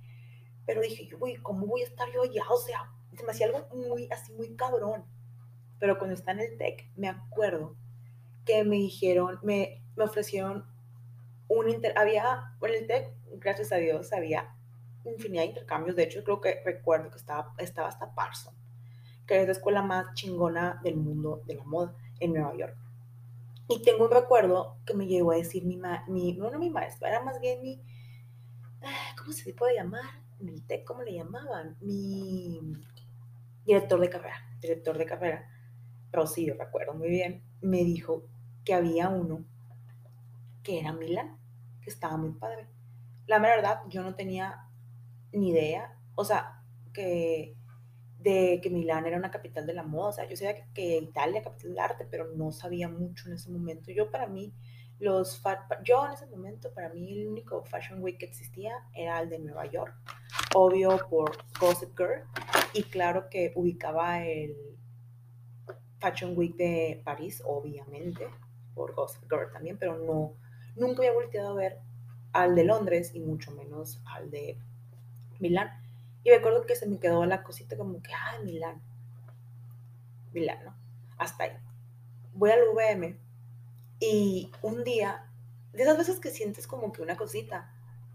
Pero 0.65 0.81
dije, 0.81 1.09
güey, 1.15 1.37
¿cómo 1.37 1.65
voy 1.65 1.81
a 1.81 1.85
estar 1.85 2.07
yo 2.13 2.23
allá? 2.23 2.43
O 2.49 2.57
sea, 2.57 2.91
se 3.17 3.23
me 3.23 3.31
hacía 3.31 3.47
algo 3.47 3.67
muy, 3.73 4.07
así, 4.11 4.33
muy 4.33 4.55
cabrón. 4.55 5.05
Pero 5.79 5.97
cuando 5.97 6.13
está 6.13 6.31
en 6.31 6.41
el 6.41 6.57
TEC, 6.57 6.89
me 6.95 7.09
acuerdo 7.09 7.75
que 8.45 8.63
me 8.63 8.75
dijeron, 8.75 9.39
me, 9.43 9.83
me 9.95 10.03
ofrecieron 10.03 10.65
un 11.47 11.69
inter, 11.69 11.93
había, 11.97 12.55
en 12.61 12.73
el 12.73 12.87
TEC, 12.87 13.13
gracias 13.33 13.71
a 13.71 13.77
Dios, 13.77 14.13
había 14.13 14.55
infinidad 15.05 15.43
de 15.43 15.49
intercambios. 15.49 15.95
De 15.95 16.03
hecho, 16.03 16.23
creo 16.23 16.39
que 16.39 16.61
recuerdo 16.63 17.09
que 17.09 17.17
estaba, 17.17 17.53
estaba 17.57 17.87
hasta 17.87 18.13
Parson, 18.13 18.53
que 19.25 19.41
es 19.41 19.45
la 19.45 19.51
escuela 19.51 19.81
más 19.81 20.13
chingona 20.13 20.79
del 20.83 20.97
mundo 20.97 21.41
de 21.45 21.55
la 21.55 21.63
moda 21.63 21.95
en 22.19 22.33
Nueva 22.33 22.55
York. 22.55 22.77
Y 23.67 23.81
tengo 23.83 24.05
un 24.05 24.11
recuerdo 24.11 24.77
que 24.85 24.93
me 24.93 25.07
llegó 25.07 25.31
a 25.31 25.35
decir 25.35 25.65
mi, 25.65 25.77
ma, 25.77 26.03
mi 26.07 26.33
no, 26.33 26.49
no 26.49 26.59
mi 26.59 26.69
maestra, 26.69 27.09
era 27.09 27.23
más 27.23 27.39
bien 27.39 27.61
mi, 27.61 27.81
ah, 28.83 29.15
¿cómo 29.17 29.31
se 29.31 29.53
puede 29.53 29.75
llamar? 29.75 30.21
En 30.39 30.49
el 30.49 30.65
TEC, 30.65 30.85
¿cómo 30.85 31.03
le 31.03 31.13
llamaban? 31.13 31.77
Mi, 31.81 32.59
director 33.65 33.99
de 33.99 34.09
carrera, 34.09 34.57
director 34.59 34.97
de 34.97 35.05
carrera, 35.05 35.49
Rocío, 36.11 36.55
recuerdo 36.57 36.93
muy 36.93 37.09
bien, 37.09 37.43
me 37.61 37.83
dijo 37.83 38.25
que 38.65 38.73
había 38.73 39.09
uno 39.09 39.45
que 40.63 40.79
era 40.79 40.93
Milán, 40.93 41.37
que 41.81 41.89
estaba 41.89 42.17
muy 42.17 42.33
padre. 42.33 42.67
La 43.27 43.39
verdad, 43.39 43.81
yo 43.87 44.03
no 44.03 44.15
tenía 44.15 44.67
ni 45.31 45.49
idea, 45.49 45.97
o 46.15 46.25
sea, 46.25 46.63
que 46.93 47.55
de 48.19 48.59
que 48.61 48.69
Milán 48.69 49.05
era 49.07 49.17
una 49.17 49.31
capital 49.31 49.65
de 49.65 49.73
la 49.73 49.83
moda, 49.83 50.09
o 50.09 50.13
sea, 50.13 50.29
yo 50.29 50.35
sabía 50.35 50.55
que, 50.55 50.65
que 50.73 50.97
Italia 50.97 51.41
capital 51.41 51.69
del 51.69 51.79
arte, 51.79 52.07
pero 52.09 52.27
no 52.35 52.51
sabía 52.51 52.87
mucho 52.87 53.27
en 53.27 53.33
ese 53.33 53.49
momento. 53.49 53.91
Yo 53.91 54.11
para 54.11 54.27
mí, 54.27 54.53
Los 54.99 55.41
yo 55.83 56.05
en 56.05 56.13
ese 56.13 56.27
momento, 56.27 56.71
para 56.73 56.89
mí, 56.89 57.11
el 57.13 57.27
único 57.27 57.63
Fashion 57.63 58.03
Week 58.03 58.19
que 58.19 58.25
existía 58.25 58.73
era 58.93 59.19
el 59.21 59.29
de 59.29 59.39
Nueva 59.39 59.65
York, 59.65 59.95
obvio 60.53 60.99
por 61.09 61.31
Gossip 61.59 61.97
Girl, 61.97 62.23
y 62.73 62.83
claro 62.83 63.29
que 63.29 63.51
ubicaba 63.55 64.23
el 64.25 64.55
Fashion 65.99 66.37
Week 66.37 66.55
de 66.55 67.01
París, 67.03 67.41
obviamente, 67.45 68.27
por 68.73 68.95
Gossip 68.95 69.23
Girl 69.23 69.51
también, 69.51 69.77
pero 69.77 69.97
no, 69.97 70.33
nunca 70.75 71.01
había 71.01 71.13
volteado 71.13 71.49
a 71.49 71.55
ver 71.55 71.79
al 72.33 72.55
de 72.55 72.63
Londres 72.63 73.13
y 73.13 73.19
mucho 73.19 73.51
menos 73.51 74.01
al 74.05 74.31
de 74.31 74.57
Milán. 75.39 75.69
Y 76.23 76.29
me 76.29 76.37
acuerdo 76.37 76.65
que 76.65 76.75
se 76.75 76.87
me 76.87 76.99
quedó 76.99 77.25
la 77.25 77.43
cosita 77.43 77.77
como 77.77 78.01
que, 78.01 78.13
ah, 78.13 78.39
Milán. 78.43 78.81
Milán, 80.31 80.63
¿no? 80.63 80.75
Hasta 81.17 81.45
ahí. 81.45 81.51
Voy 82.33 82.51
al 82.51 82.61
VM 82.73 83.19
y 83.99 84.51
un 84.61 84.83
día, 84.83 85.29
de 85.73 85.83
esas 85.83 85.97
veces 85.97 86.19
que 86.19 86.31
sientes 86.31 86.65
como 86.65 86.91
que 86.91 87.01
una 87.01 87.17
cosita, 87.17 87.73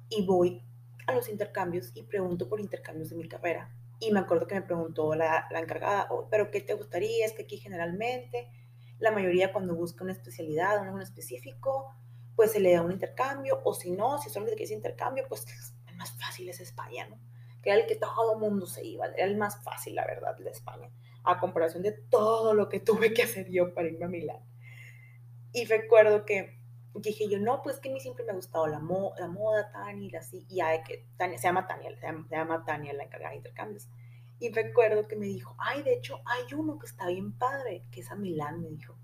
y 0.08 0.24
voy 0.24 0.62
a 1.06 1.12
los 1.12 1.28
intercambios 1.28 1.92
y 1.94 2.02
pregunto 2.02 2.48
por 2.48 2.60
intercambios 2.60 3.10
de 3.10 3.16
mi 3.16 3.28
carrera. 3.28 3.70
Y 3.98 4.12
me 4.12 4.20
acuerdo 4.20 4.46
que 4.46 4.54
me 4.54 4.62
preguntó 4.62 5.14
la, 5.14 5.46
la 5.50 5.60
encargada, 5.60 6.08
oh, 6.10 6.28
pero 6.30 6.50
¿qué 6.50 6.60
te 6.60 6.74
gustaría? 6.74 7.24
Es 7.24 7.32
que 7.32 7.42
aquí 7.42 7.56
generalmente 7.56 8.50
la 8.98 9.10
mayoría 9.10 9.52
cuando 9.52 9.74
busca 9.74 10.04
una 10.04 10.12
especialidad 10.12 10.78
o 10.78 10.82
algo 10.82 11.00
específico, 11.00 11.94
pues 12.34 12.52
se 12.52 12.60
le 12.60 12.72
da 12.72 12.82
un 12.82 12.92
intercambio, 12.92 13.60
o 13.64 13.74
si 13.74 13.90
no, 13.90 14.18
si 14.18 14.30
solo 14.30 14.46
ese 14.46 14.74
intercambio, 14.74 15.24
pues 15.28 15.44
el 15.88 15.96
más 15.96 16.12
fácil 16.12 16.48
es 16.48 16.60
España, 16.60 17.08
¿no? 17.08 17.18
Que 17.62 17.70
era 17.70 17.80
el 17.80 17.86
que 17.86 17.96
todo 17.96 18.34
el 18.34 18.38
mundo 18.38 18.66
se 18.66 18.84
iba, 18.84 19.06
era 19.06 19.24
el 19.24 19.36
más 19.36 19.62
fácil, 19.62 19.94
la 19.94 20.06
verdad, 20.06 20.36
de 20.36 20.50
España, 20.50 20.90
a 21.24 21.40
comparación 21.40 21.82
de 21.82 21.92
todo 21.92 22.54
lo 22.54 22.68
que 22.68 22.80
tuve 22.80 23.12
que 23.12 23.22
hacer 23.22 23.50
yo 23.50 23.74
para 23.74 23.88
irme 23.88 24.04
a 24.04 24.08
Milán. 24.08 24.44
Y 25.52 25.64
recuerdo 25.64 26.24
que 26.26 26.60
dije 27.00 27.28
yo, 27.28 27.38
no, 27.38 27.62
pues 27.62 27.80
que 27.80 27.88
a 27.88 27.92
mí 27.92 28.00
siempre 28.00 28.24
me 28.24 28.32
ha 28.32 28.34
gustado 28.34 28.66
la, 28.66 28.78
la 29.18 29.28
moda, 29.28 29.70
Tania, 29.72 30.18
así, 30.18 30.46
y 30.48 30.60
que, 30.86 31.06
Tania, 31.16 31.38
se 31.38 31.48
llama 31.48 31.66
Tania, 31.66 31.90
se 31.98 32.06
llama, 32.06 32.26
se 32.28 32.36
llama 32.36 32.64
Tania 32.64 32.92
la 32.92 33.04
encargada 33.04 33.30
de 33.30 33.38
intercambios. 33.38 33.88
Y 34.38 34.50
recuerdo 34.50 35.08
que 35.08 35.16
me 35.16 35.26
dijo, 35.26 35.56
ay, 35.58 35.82
de 35.82 35.94
hecho, 35.94 36.20
hay 36.26 36.52
uno 36.54 36.78
que 36.78 36.86
está 36.86 37.08
bien 37.08 37.36
padre, 37.38 37.86
que 37.90 38.00
es 38.00 38.10
a 38.10 38.16
Milán, 38.16 38.60
me 38.60 38.68
dijo. 38.68 38.98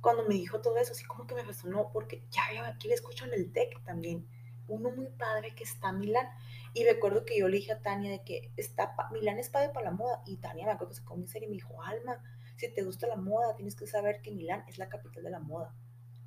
Cuando 0.00 0.24
me 0.24 0.34
dijo 0.34 0.60
todo 0.60 0.76
eso, 0.76 0.92
así 0.92 1.04
como 1.04 1.26
que 1.26 1.34
me 1.34 1.42
resonó, 1.42 1.90
porque 1.92 2.24
ya, 2.30 2.42
ya 2.52 2.66
aquí 2.66 2.88
le 2.88 2.94
escucho 2.94 3.24
en 3.24 3.34
el 3.34 3.52
TEC 3.52 3.82
también, 3.84 4.26
uno 4.66 4.90
muy 4.90 5.08
padre 5.10 5.54
que 5.54 5.64
está 5.64 5.88
a 5.88 5.92
Milán. 5.92 6.28
Y 6.74 6.84
recuerdo 6.84 7.24
que 7.24 7.38
yo 7.38 7.48
le 7.48 7.58
dije 7.58 7.72
a 7.72 7.80
Tania 7.80 8.10
de 8.10 8.22
que 8.24 8.52
está, 8.56 8.94
Milán 9.12 9.38
es 9.38 9.48
padre 9.48 9.70
para 9.70 9.86
la 9.86 9.92
moda, 9.92 10.22
y 10.26 10.36
Tania 10.36 10.66
me 10.66 10.72
acuerdo 10.72 10.90
que 10.90 11.00
se 11.00 11.04
comió 11.04 11.26
y 11.34 11.46
me 11.46 11.54
dijo, 11.54 11.82
Alma, 11.82 12.22
si 12.56 12.72
te 12.72 12.82
gusta 12.82 13.06
la 13.06 13.16
moda, 13.16 13.56
tienes 13.56 13.74
que 13.74 13.86
saber 13.86 14.20
que 14.22 14.32
Milán 14.32 14.64
es 14.68 14.78
la 14.78 14.88
capital 14.88 15.24
de 15.24 15.30
la 15.30 15.40
moda. 15.40 15.74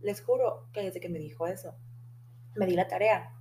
Les 0.05 0.21
juro 0.21 0.69
que 0.71 0.83
desde 0.83 0.99
que 0.99 1.09
me 1.09 1.17
dijo 1.17 1.47
eso, 1.47 1.73
me 2.53 2.67
di 2.67 2.75
la 2.75 2.87
tarea. 2.87 3.35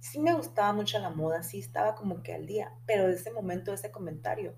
Sí 0.00 0.18
me 0.18 0.34
gustaba 0.34 0.72
mucho 0.72 0.98
la 0.98 1.10
moda, 1.10 1.44
sí 1.44 1.60
estaba 1.60 1.94
como 1.94 2.20
que 2.24 2.34
al 2.34 2.46
día, 2.46 2.74
pero 2.84 3.06
ese 3.06 3.30
momento, 3.30 3.72
ese 3.72 3.92
comentario, 3.92 4.56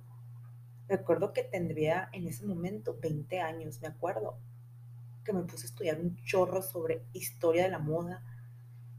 recuerdo 0.88 1.34
que 1.34 1.42
tendría 1.42 2.08
en 2.14 2.26
ese 2.26 2.46
momento 2.46 2.96
20 2.98 3.38
años, 3.38 3.82
me 3.82 3.88
acuerdo, 3.88 4.38
que 5.22 5.34
me 5.34 5.42
puse 5.42 5.66
a 5.66 5.68
estudiar 5.68 6.00
un 6.00 6.16
chorro 6.24 6.62
sobre 6.62 7.04
historia 7.12 7.64
de 7.64 7.70
la 7.70 7.80
moda, 7.80 8.24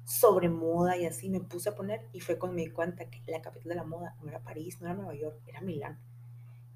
sobre 0.06 0.48
moda 0.48 0.98
y 0.98 1.08
así 1.08 1.28
me 1.28 1.40
puse 1.40 1.70
a 1.70 1.76
poner 1.76 2.08
y 2.14 2.20
fue 2.20 2.38
cuando 2.38 2.56
me 2.56 2.62
di 2.62 2.70
cuenta 2.70 3.10
que 3.10 3.24
la 3.32 3.42
capital 3.42 3.70
de 3.70 3.76
la 3.78 3.84
moda 3.84 4.16
no 4.22 4.30
era 4.30 4.44
París, 4.44 4.80
no 4.80 4.86
era 4.86 4.96
Nueva 4.96 5.16
York, 5.16 5.42
era 5.48 5.62
Milán. 5.62 6.00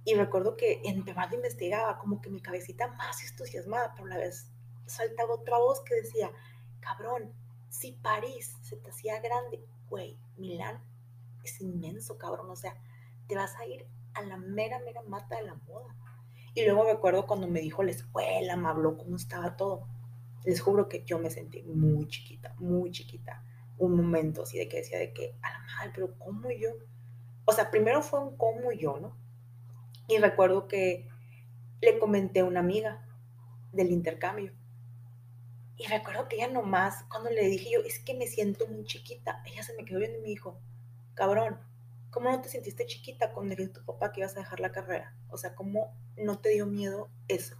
Y 0.06 0.16
recuerdo 0.16 0.58
que 0.58 0.82
entre 0.86 1.14
más 1.14 1.32
investigaba, 1.32 2.00
como 2.00 2.20
que 2.20 2.32
mi 2.32 2.42
cabecita 2.42 2.88
más 2.94 3.24
entusiasmada, 3.30 3.94
pero 3.94 4.08
la 4.08 4.18
vez 4.18 4.55
saltaba 4.86 5.36
otra 5.36 5.58
voz 5.58 5.82
que 5.82 5.96
decía, 5.96 6.32
cabrón, 6.80 7.34
si 7.70 7.94
París 7.94 8.58
se 8.62 8.78
te 8.78 8.90
hacía 8.90 9.20
grande, 9.20 9.66
güey, 9.90 10.20
Milán 10.38 10.82
es 11.44 11.62
inmenso, 11.62 12.18
cabrón, 12.18 12.50
o 12.50 12.56
sea, 12.56 12.76
te 13.28 13.36
vas 13.36 13.56
a 13.58 13.66
ir 13.66 13.88
a 14.14 14.24
la 14.24 14.38
mera, 14.38 14.80
mera 14.80 15.02
mata 15.04 15.36
de 15.36 15.44
la 15.44 15.56
moda. 15.56 15.96
Y 16.54 16.64
luego 16.66 16.86
me 16.86 16.92
acuerdo 16.92 17.28
cuando 17.28 17.48
me 17.48 17.60
dijo 17.60 17.84
la 17.84 17.92
escuela, 17.92 18.56
me 18.56 18.70
habló 18.70 18.98
cómo 18.98 19.18
estaba 19.18 19.58
todo. 19.58 19.88
Les 20.46 20.62
juro 20.62 20.88
que 20.88 21.04
yo 21.04 21.20
me 21.20 21.30
sentí 21.30 21.64
muy 21.64 22.08
chiquita, 22.08 22.56
muy 22.60 22.92
chiquita. 22.92 23.44
Un 23.78 23.98
momento 23.98 24.44
así 24.44 24.58
de 24.58 24.70
que 24.70 24.78
decía 24.78 25.00
de 25.00 25.12
que, 25.12 25.38
a 25.42 25.52
la 25.52 25.60
madre, 25.60 25.92
pero 25.94 26.18
¿cómo 26.18 26.50
yo? 26.52 26.70
O 27.44 27.52
sea, 27.52 27.72
primero 27.72 28.02
fue 28.02 28.22
un 28.22 28.38
cómo 28.38 28.72
yo, 28.72 29.00
¿no? 29.00 29.18
Y 30.08 30.18
recuerdo 30.18 30.68
que 30.68 31.10
le 31.82 32.00
comenté 32.00 32.40
a 32.40 32.46
una 32.46 32.62
amiga 32.62 33.06
del 33.74 33.92
intercambio. 33.92 34.54
Y 35.78 35.88
recuerdo 35.88 36.28
que 36.28 36.38
ella 36.38 36.48
nomás, 36.48 37.04
cuando 37.10 37.30
le 37.30 37.46
dije 37.48 37.72
yo, 37.74 37.80
es 37.82 38.00
que 38.00 38.14
me 38.14 38.28
siento 38.28 38.68
muy 38.68 38.86
chiquita, 38.86 39.44
ella 39.46 39.62
se 39.62 39.76
me 39.76 39.84
quedó 39.84 40.00
viendo 40.00 40.20
y 40.20 40.22
me 40.22 40.28
dijo, 40.30 40.62
cabrón, 41.14 41.60
¿cómo 42.10 42.32
no 42.32 42.42
te 42.42 42.48
sentiste 42.48 42.86
chiquita 42.86 43.34
cuando 43.34 43.56
le 43.56 43.68
tu 43.68 43.84
papá 43.84 44.12
que 44.12 44.22
ibas 44.22 44.38
a 44.38 44.40
dejar 44.40 44.62
la 44.62 44.72
carrera? 44.72 45.18
O 45.30 45.38
sea, 45.38 45.54
¿cómo 45.54 45.94
no 46.16 46.40
te 46.40 46.50
dio 46.50 46.66
miedo 46.66 47.10
eso? 47.28 47.58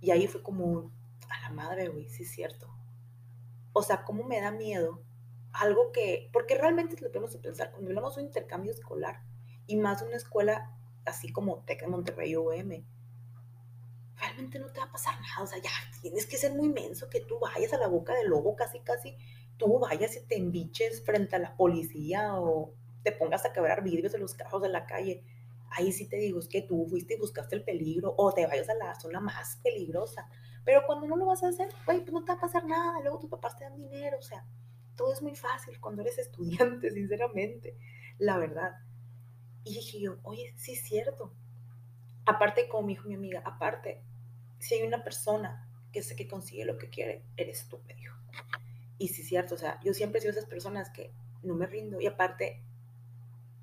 Y 0.00 0.10
ahí 0.10 0.26
fue 0.26 0.42
como, 0.42 0.92
a 1.30 1.40
la 1.40 1.50
madre, 1.50 1.88
güey, 1.88 2.08
sí 2.10 2.24
es 2.24 2.30
cierto. 2.30 2.68
O 3.72 3.82
sea, 3.82 4.04
¿cómo 4.04 4.24
me 4.24 4.40
da 4.40 4.50
miedo? 4.50 5.02
Algo 5.52 5.92
que, 5.92 6.28
porque 6.32 6.58
realmente 6.58 7.00
lo 7.00 7.10
tenemos 7.10 7.32
que 7.32 7.38
pensar, 7.38 7.70
cuando 7.70 7.88
hablamos 7.88 8.16
de 8.16 8.22
un 8.22 8.26
intercambio 8.26 8.72
escolar, 8.72 9.22
y 9.66 9.76
más 9.76 10.00
de 10.00 10.08
una 10.08 10.16
escuela 10.16 10.76
así 11.06 11.32
como 11.32 11.64
Tec 11.64 11.80
de 11.80 11.86
Monterrey 11.86 12.36
UM, 12.36 12.84
realmente 14.16 14.58
no 14.58 14.66
te 14.72 14.80
va 14.80 14.86
a 14.86 14.92
pasar 14.92 15.20
nada. 15.20 15.42
O 15.42 15.46
sea, 15.46 15.58
ya 15.58 15.70
tienes 16.04 16.26
que 16.26 16.36
ser 16.36 16.52
muy 16.52 16.68
menso 16.68 17.08
que 17.08 17.20
tú 17.20 17.38
vayas 17.38 17.72
a 17.72 17.78
la 17.78 17.86
boca 17.86 18.14
del 18.14 18.28
lobo 18.28 18.54
casi, 18.54 18.78
casi, 18.80 19.16
tú 19.56 19.78
vayas 19.78 20.14
y 20.16 20.26
te 20.26 20.36
embiches 20.36 21.02
frente 21.02 21.34
a 21.34 21.38
la 21.38 21.56
policía 21.56 22.38
o 22.38 22.74
te 23.02 23.10
pongas 23.10 23.46
a 23.46 23.54
quebrar 23.54 23.82
vidrios 23.82 24.12
de 24.12 24.18
los 24.18 24.34
carros 24.34 24.60
de 24.60 24.68
la 24.68 24.84
calle. 24.84 25.24
Ahí 25.70 25.92
sí 25.92 26.06
te 26.06 26.18
digo, 26.18 26.40
es 26.40 26.46
que 26.46 26.60
tú 26.60 26.86
fuiste 26.90 27.14
y 27.14 27.18
buscaste 27.18 27.56
el 27.56 27.64
peligro 27.64 28.14
o 28.18 28.34
te 28.34 28.46
vayas 28.46 28.68
a 28.68 28.74
la 28.74 28.94
zona 29.00 29.18
más 29.18 29.58
peligrosa. 29.64 30.28
Pero 30.62 30.82
cuando 30.84 31.06
no 31.06 31.16
lo 31.16 31.24
vas 31.24 31.42
a 31.42 31.48
hacer, 31.48 31.70
güey, 31.86 32.00
pues 32.00 32.12
no 32.12 32.22
te 32.22 32.32
va 32.32 32.38
a 32.38 32.40
pasar 32.42 32.66
nada. 32.66 33.00
Luego 33.00 33.18
tus 33.18 33.30
papás 33.30 33.56
te 33.56 33.64
dan 33.64 33.74
dinero. 33.74 34.18
O 34.18 34.22
sea, 34.22 34.46
todo 34.96 35.10
es 35.10 35.22
muy 35.22 35.34
fácil 35.34 35.80
cuando 35.80 36.02
eres 36.02 36.18
estudiante, 36.18 36.90
sinceramente. 36.90 37.78
La 38.18 38.36
verdad. 38.36 38.72
Y 39.64 39.76
dije 39.76 40.00
yo, 40.00 40.18
oye, 40.22 40.52
sí 40.58 40.74
es 40.74 40.82
cierto. 40.84 41.32
Aparte, 42.26 42.68
como 42.68 42.88
me 42.88 42.92
dijo 42.92 43.08
mi 43.08 43.14
amiga, 43.14 43.40
aparte, 43.42 44.04
si 44.58 44.74
hay 44.74 44.86
una 44.86 45.02
persona 45.02 45.63
que 45.94 46.02
sé 46.02 46.16
que 46.16 46.26
consigue 46.26 46.64
lo 46.64 46.76
que 46.76 46.90
quiere, 46.90 47.22
eres 47.36 47.68
tú, 47.68 47.80
me 47.86 47.94
dijo. 47.94 48.16
Y 48.98 49.08
sí 49.08 49.22
cierto, 49.22 49.54
o 49.54 49.58
sea, 49.58 49.78
yo 49.84 49.94
siempre 49.94 50.18
he 50.18 50.22
sido 50.22 50.32
esas 50.32 50.46
personas 50.46 50.90
que 50.90 51.14
no 51.44 51.54
me 51.54 51.66
rindo. 51.66 52.00
Y 52.00 52.06
aparte, 52.08 52.64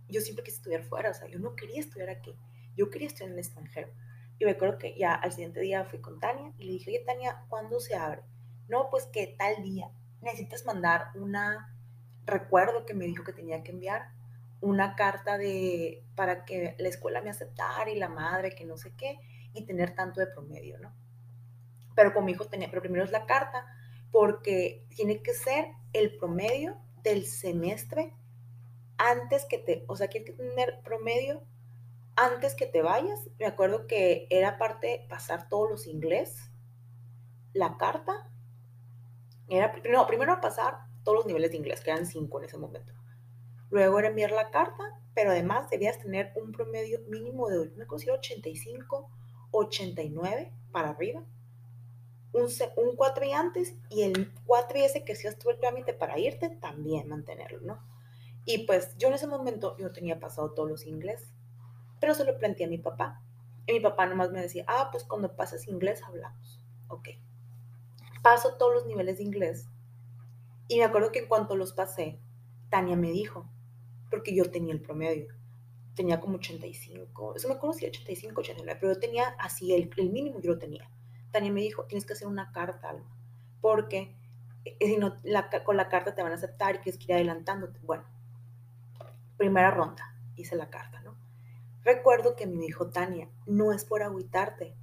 yo 0.08 0.22
siempre 0.22 0.46
quise 0.46 0.56
estudiar 0.56 0.84
fuera, 0.84 1.12
o 1.12 1.14
sea, 1.14 1.28
yo 1.28 1.40
no 1.40 1.58
quería 1.58 1.82
estudiar 1.82 2.10
aquí, 2.10 2.34
yo 2.78 2.90
quería 2.90 3.10
estudiar 3.10 3.32
en 3.32 3.34
el 3.34 3.40
extranjero. 3.40 3.92
Y 4.40 4.46
me 4.46 4.52
acuerdo 4.52 4.78
que 4.78 4.98
ya 4.98 5.14
al 5.14 5.34
siguiente 5.34 5.60
día 5.60 5.84
fui 5.84 6.00
con 6.00 6.22
Tania 6.22 6.54
y 6.58 6.64
le 6.64 6.72
dije, 6.72 6.92
oye, 6.92 7.04
Tania, 7.06 7.44
¿cuándo 7.50 7.82
se 7.82 7.96
abre? 7.96 8.22
No, 8.70 8.90
pues 8.90 9.08
que 9.08 9.36
tal 9.38 9.62
día 9.62 9.92
necesitas 10.22 10.66
mandar 10.66 11.08
una 11.16 11.76
recuerdo 12.26 12.86
que 12.86 12.94
me 12.94 13.08
dijo 13.08 13.26
que 13.26 13.34
tenía 13.34 13.62
que 13.62 13.72
enviar 13.72 14.10
una 14.62 14.96
carta 14.96 15.38
de, 15.38 16.06
para 16.16 16.46
que 16.46 16.76
la 16.80 16.88
escuela 16.88 17.22
me 17.22 17.30
aceptara 17.30 17.90
y 17.90 18.00
la 18.00 18.08
madre, 18.08 18.56
que 18.56 18.64
no 18.64 18.78
sé 18.78 18.94
qué, 18.96 19.20
y 19.54 19.66
tener 19.66 19.96
tanto 19.96 20.22
de 20.22 20.28
promedio, 20.28 20.80
¿no? 20.80 20.94
Pero 21.96 22.14
con 22.14 22.26
mi 22.26 22.32
hijo 22.34 22.46
tenía, 22.46 22.70
pero 22.70 22.82
primero 22.82 23.04
es 23.04 23.12
la 23.12 23.26
carta, 23.26 23.66
porque 24.12 24.86
tiene 24.96 25.22
que 25.22 25.34
ser 25.34 25.68
el 25.94 26.18
promedio 26.18 26.78
del 27.04 27.26
semestre 27.26 28.14
antes 28.98 29.46
que 29.46 29.58
te, 29.58 29.84
o 29.88 29.96
sea, 29.96 30.08
tiene 30.10 30.26
que 30.26 30.34
tener 30.34 30.82
promedio 30.84 31.44
antes 32.16 32.56
que 32.56 32.66
te 32.66 32.82
vayas. 32.82 33.30
Me 33.40 33.46
acuerdo 33.46 33.88
que 33.88 34.28
era 34.30 34.58
parte 34.58 35.06
pasar 35.10 35.50
todos 35.50 35.70
los 35.70 35.88
inglés, 35.88 36.52
la 37.54 37.78
carta, 37.78 38.30
era, 39.48 39.74
no, 39.92 40.08
primero 40.08 40.40
pasar 40.40 40.80
todos 41.04 41.18
los 41.18 41.26
niveles 41.26 41.52
de 41.52 41.58
inglés, 41.58 41.82
que 41.82 41.92
eran 41.92 42.06
cinco 42.06 42.40
en 42.40 42.46
ese 42.46 42.58
momento. 42.58 42.94
Luego 43.70 44.00
era 44.00 44.10
enviar 44.10 44.32
la 44.32 44.50
carta, 44.52 44.84
pero 45.14 45.32
además 45.32 45.70
debías 45.70 46.00
tener 46.00 46.32
un 46.36 46.52
promedio 46.52 47.00
mínimo 47.10 47.50
de, 47.50 47.70
me 47.76 47.86
considero 47.86 48.18
85, 48.18 49.10
89 49.52 50.54
para 50.72 50.90
arriba. 50.90 51.24
Un, 52.34 52.48
un 52.78 52.96
4 52.96 53.26
y 53.26 53.32
antes 53.32 53.76
y 53.90 54.04
el 54.04 54.32
4 54.46 54.78
y 54.78 54.82
ese 54.84 55.04
que 55.04 55.16
si 55.16 55.28
tú 55.36 55.50
el 55.50 55.60
trámite 55.60 55.94
para 55.94 56.18
irte, 56.18 56.50
también 56.50 57.10
mantenerlo, 57.10 57.60
¿no? 57.62 57.80
Y 58.46 58.66
pues 58.66 58.96
yo 58.98 59.10
en 59.10 59.16
ese 59.16 59.28
momento 59.28 59.76
yo 59.78 59.92
tenía 59.92 60.20
pasado 60.20 60.52
todos 60.52 60.70
los 60.70 60.86
inglés, 60.86 61.32
pero 62.00 62.16
se 62.16 62.26
lo 62.26 62.38
planteé 62.38 62.66
a 62.66 62.70
mi 62.70 62.78
papá. 62.78 63.22
Y 63.68 63.74
mi 63.74 63.80
papá 63.80 64.08
nomás 64.08 64.32
me 64.32 64.42
decía, 64.42 64.66
ah, 64.68 64.90
pues 64.92 65.04
cuando 65.04 65.36
pases 65.36 65.68
inglés 65.68 66.02
hablamos. 66.04 66.60
Ok. 66.88 67.10
Paso 68.24 68.56
todos 68.58 68.74
los 68.74 68.86
niveles 68.86 69.18
de 69.18 69.24
inglés. 69.24 69.68
Y 70.68 70.78
me 70.78 70.86
acuerdo 70.86 71.12
que 71.12 71.20
en 71.20 71.28
cuanto 71.28 71.56
los 71.56 71.74
pasé, 71.74 72.20
Tania 72.70 72.96
me 72.96 73.12
dijo, 73.12 73.50
porque 74.10 74.36
yo 74.36 74.50
tenía 74.50 74.74
el 74.74 74.82
promedio. 74.82 75.34
Tenía 75.96 76.20
como 76.22 76.36
85, 76.38 77.36
eso 77.36 77.50
me 77.50 77.74
si 77.74 77.86
85, 77.86 78.40
89, 78.40 78.80
pero 78.80 78.94
yo 78.94 79.00
tenía 79.00 79.28
así, 79.38 79.74
el, 79.74 79.90
el 79.98 80.10
mínimo 80.10 80.40
yo 80.40 80.52
lo 80.52 80.58
tenía. 80.58 80.90
Tania 81.32 81.52
me 81.52 81.62
dijo, 81.62 81.86
tienes 81.86 82.06
que 82.06 82.14
hacer 82.14 82.28
una 82.28 82.52
carta, 82.52 82.90
Alma, 82.90 83.10
porque 83.62 84.16
eh, 84.66 84.78
si 84.80 84.98
no, 84.98 85.16
con 85.64 85.78
la 85.78 85.90
carta 85.90 86.14
te 86.14 86.24
van 86.24 86.32
a 86.32 86.36
aceptar 86.36 86.76
y 86.76 86.80
quieres 86.80 86.98
que 86.98 87.06
ir 87.06 87.14
adelantándote. 87.14 87.80
Bueno, 87.84 88.04
primera 89.38 89.72
ronda, 89.72 90.16
hice 90.36 90.56
la 90.56 90.70
carta, 90.70 91.02
¿no? 91.02 91.16
Recuerdo 91.84 92.36
que 92.36 92.46
me 92.46 92.66
dijo 92.66 92.90
Tania, 92.90 93.30
no 93.48 93.72
es 93.72 93.86
por 93.86 94.04
agüitarte, 94.04 94.76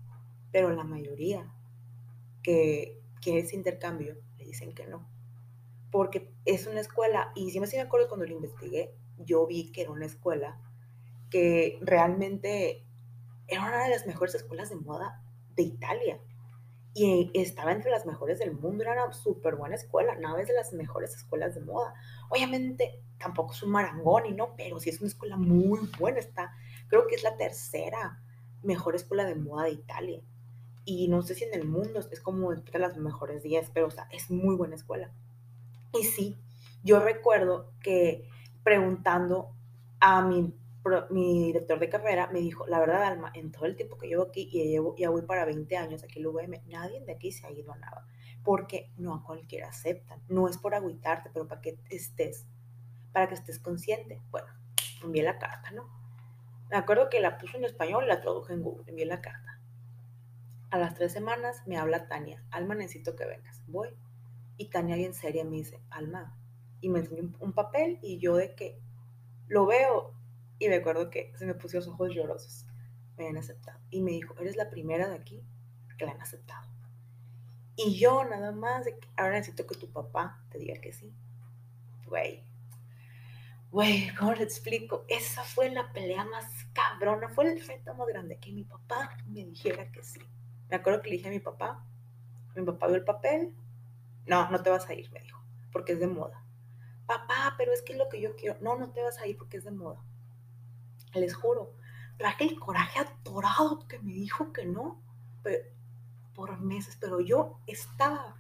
pero 0.50 0.71
la 0.71 0.85
mayoría 0.85 1.52
que 2.43 3.00
quiere 3.21 3.40
ese 3.40 3.57
intercambio 3.57 4.17
le 4.37 4.45
dicen 4.45 4.75
que 4.75 4.87
no. 4.87 5.09
Porque 5.90 6.33
es 6.45 6.67
una 6.67 6.81
escuela, 6.81 7.33
y 7.35 7.50
si 7.50 7.61
me 7.61 7.81
acuerdo 7.81 8.09
cuando 8.09 8.26
lo 8.26 8.33
investigué, 8.33 8.95
yo 9.19 9.47
vi 9.47 9.71
que 9.71 9.83
era 9.83 9.90
una 9.90 10.07
escuela 10.07 10.61
que 11.31 11.78
realmente 11.83 12.85
era 13.47 13.62
una 13.62 13.85
de 13.85 13.90
las 13.90 14.07
mejores 14.07 14.35
escuelas 14.35 14.71
de 14.71 14.76
moda 14.76 15.23
de 15.55 15.62
Italia. 15.62 16.21
Y 17.00 17.31
estaba 17.33 17.71
entre 17.71 17.93
las 17.93 18.07
mejores 18.07 18.40
del 18.40 18.52
mundo, 18.52 18.83
era 18.83 19.05
una 19.05 19.12
súper 19.12 19.55
buena 19.55 19.76
escuela, 19.76 20.17
nada 20.17 20.38
de 20.43 20.52
las 20.52 20.73
mejores 20.73 21.14
escuelas 21.14 21.55
de 21.55 21.61
moda. 21.61 21.95
Obviamente 22.28 23.00
tampoco 23.19 23.52
es 23.52 23.62
un 23.62 23.71
marangón 23.71 24.26
y 24.26 24.33
no, 24.33 24.55
pero 24.57 24.81
sí 24.81 24.90
es 24.90 25.00
una 25.00 25.09
escuela 25.09 25.37
muy 25.37 25.78
buena, 25.97 26.19
está, 26.19 26.52
creo 26.88 27.07
que 27.07 27.14
es 27.14 27.23
la 27.23 27.37
tercera 27.37 28.21
mejor 28.64 28.97
escuela 28.97 29.25
de 29.25 29.37
moda 29.37 29.64
de 29.64 29.73
Italia. 29.73 30.21
Y 30.85 31.07
no 31.07 31.23
sé 31.23 31.37
si 31.37 31.45
en 31.45 31.55
el 31.55 31.69
mundo 31.69 32.00
es 32.00 32.21
como 32.21 32.52
entre 32.52 32.81
las 32.81 32.97
mejores 32.97 33.45
10, 33.45 33.71
pero 33.73 33.87
o 33.87 33.90
sea, 33.90 34.09
es 34.11 34.28
muy 34.28 34.57
buena 34.57 34.75
escuela. 34.75 35.12
Y 35.93 36.02
sí, 36.05 36.37
yo 36.83 36.99
recuerdo 36.99 37.73
que 37.81 38.28
preguntando 38.64 39.50
a 40.00 40.23
mi, 40.23 40.52
mi 41.11 41.45
director 41.45 41.78
de 41.78 41.88
carrera, 41.88 42.28
me 42.33 42.40
dijo, 42.40 42.66
la 42.66 42.80
verdad, 42.80 43.04
Alma, 43.04 43.30
en 43.35 43.50
todo 43.50 43.66
el 43.66 43.76
tiempo 43.76 43.99
que 43.99 44.09
llevo 44.09 44.25
aquí, 44.25 44.49
y 44.52 44.64
llevo, 44.64 44.95
ya 44.97 45.11
voy 45.11 45.23
para 45.23 45.45
20 45.45 45.76
años 45.76 46.02
aquí 46.02 46.18
en 46.18 46.25
el 46.25 46.28
UVM, 46.28 46.62
nadie 46.66 47.00
de 47.00 47.12
aquí 47.12 47.33
se 47.33 47.47
ha 47.47 47.50
ido 47.50 47.73
a 47.73 47.76
nada, 47.78 48.07
porque 48.45 48.90
no 48.97 49.14
a 49.14 49.23
cualquiera 49.23 49.68
aceptan. 49.68 50.23
No 50.28 50.49
es 50.49 50.59
por 50.59 50.75
agüitarte, 50.75 51.30
pero 51.33 51.49
para 51.49 51.61
que 51.61 51.78
estés, 51.90 52.47
para 53.12 53.28
que 53.28 53.35
estés 53.35 53.59
consciente. 53.59 54.21
Bueno, 54.30 54.49
envié 55.02 55.23
la 55.23 55.38
carta, 55.38 55.71
¿no? 55.71 55.88
Me 56.71 56.76
acuerdo 56.76 57.09
que 57.09 57.21
la 57.21 57.38
puse 57.38 57.57
en 57.57 57.64
español 57.64 58.07
la 58.07 58.21
traduje 58.21 58.52
en 58.52 58.62
Google, 58.62 58.85
envié 58.88 59.07
la 59.07 59.21
carta. 59.21 59.61
A 60.71 60.78
las 60.78 60.95
tres 60.95 61.12
semanas 61.12 61.62
me 61.66 61.78
habla 61.78 62.09
Tania, 62.09 62.45
Alma, 62.50 62.75
necesito 62.75 63.16
que 63.16 63.25
vengas. 63.25 63.62
Voy. 63.66 63.88
Y 64.59 64.66
Tania 64.66 64.97
bien 64.97 65.14
seria 65.14 65.45
me 65.45 65.57
dice, 65.57 65.80
Alma, 65.88 66.37
y 66.80 66.88
me 66.88 67.00
enseñó 67.00 67.33
un, 67.40 67.52
papel 67.52 67.99
y 68.02 68.18
yo 68.18 68.37
de 68.37 68.54
que 68.54 68.78
lo 69.47 69.66
veo 69.66 70.12
y 70.59 70.69
me 70.69 70.77
acuerdo 70.77 71.11
que 71.11 71.33
se 71.37 71.47
me 71.47 71.55
puso 71.55 71.77
los 71.77 71.88
ojos 71.88 72.15
llorosos. 72.15 72.67
Me 73.17 73.25
habían 73.25 73.38
aceptado. 73.38 73.79
Y 73.91 74.00
me 74.00 74.12
dijo, 74.12 74.35
eres 74.38 74.57
la 74.57 74.71
primera 74.71 75.09
de 75.09 75.17
aquí 75.17 75.43
que 75.97 76.07
la 76.07 76.12
han 76.12 76.21
aceptado. 76.21 76.67
Y 77.77 77.99
yo 77.99 78.25
nada 78.25 78.53
más, 78.53 78.87
ahora 79.17 79.35
necesito 79.35 79.67
que 79.67 79.77
tu 79.77 79.91
papá 79.91 80.43
te 80.50 80.59
diga 80.59 80.81
que 80.81 80.93
sí. 80.93 81.12
Güey, 82.07 82.45
güey, 83.71 84.15
¿cómo 84.17 84.35
le 84.35 84.45
explico? 84.45 85.05
Esa 85.09 85.43
fue 85.45 85.71
la 85.71 85.93
pelea 85.93 86.25
más 86.25 86.45
cabrona, 86.73 87.29
fue 87.29 87.53
el 87.53 87.65
reto 87.65 87.95
más 87.95 88.09
grande, 88.09 88.38
que 88.38 88.53
mi 88.53 88.65
papá 88.65 89.17
me 89.27 89.45
dijera 89.45 89.91
que 89.93 90.03
sí. 90.03 90.21
Me 90.69 90.77
acuerdo 90.77 91.03
que 91.03 91.11
le 91.11 91.17
dije 91.17 91.29
a 91.29 91.33
mi 91.33 91.41
papá, 91.41 91.85
mi 92.55 92.65
papá 92.65 92.87
vio 92.87 92.97
el 92.97 93.05
papel, 93.05 93.55
no, 94.27 94.50
no 94.50 94.62
te 94.62 94.71
vas 94.71 94.88
a 94.88 94.95
ir, 94.95 95.11
me 95.12 95.21
dijo, 95.21 95.41
porque 95.71 95.93
es 95.93 96.00
de 96.00 96.07
moda 96.07 96.49
papá, 97.09 97.55
pero 97.57 97.73
es 97.73 97.83
que 97.83 97.95
es 97.95 97.99
lo 97.99 98.09
que 98.09 98.21
yo 98.21 98.37
quiero. 98.37 98.57
No, 98.61 98.79
no 98.79 98.93
te 98.93 99.03
vas 99.03 99.19
a 99.19 99.27
ir 99.27 99.37
porque 99.37 99.57
es 99.57 99.65
de 99.65 99.73
moda. 99.73 100.00
Les 101.15 101.35
juro, 101.35 101.75
traje 102.17 102.45
el 102.45 102.59
coraje 102.59 103.00
atorado 103.00 103.87
que 103.88 103.99
me 103.99 104.12
dijo 104.12 104.53
que 104.53 104.67
no 104.67 105.03
por 106.35 106.61
meses, 106.61 106.97
pero 107.00 107.21
yo 107.21 107.59
estaba 107.67 108.37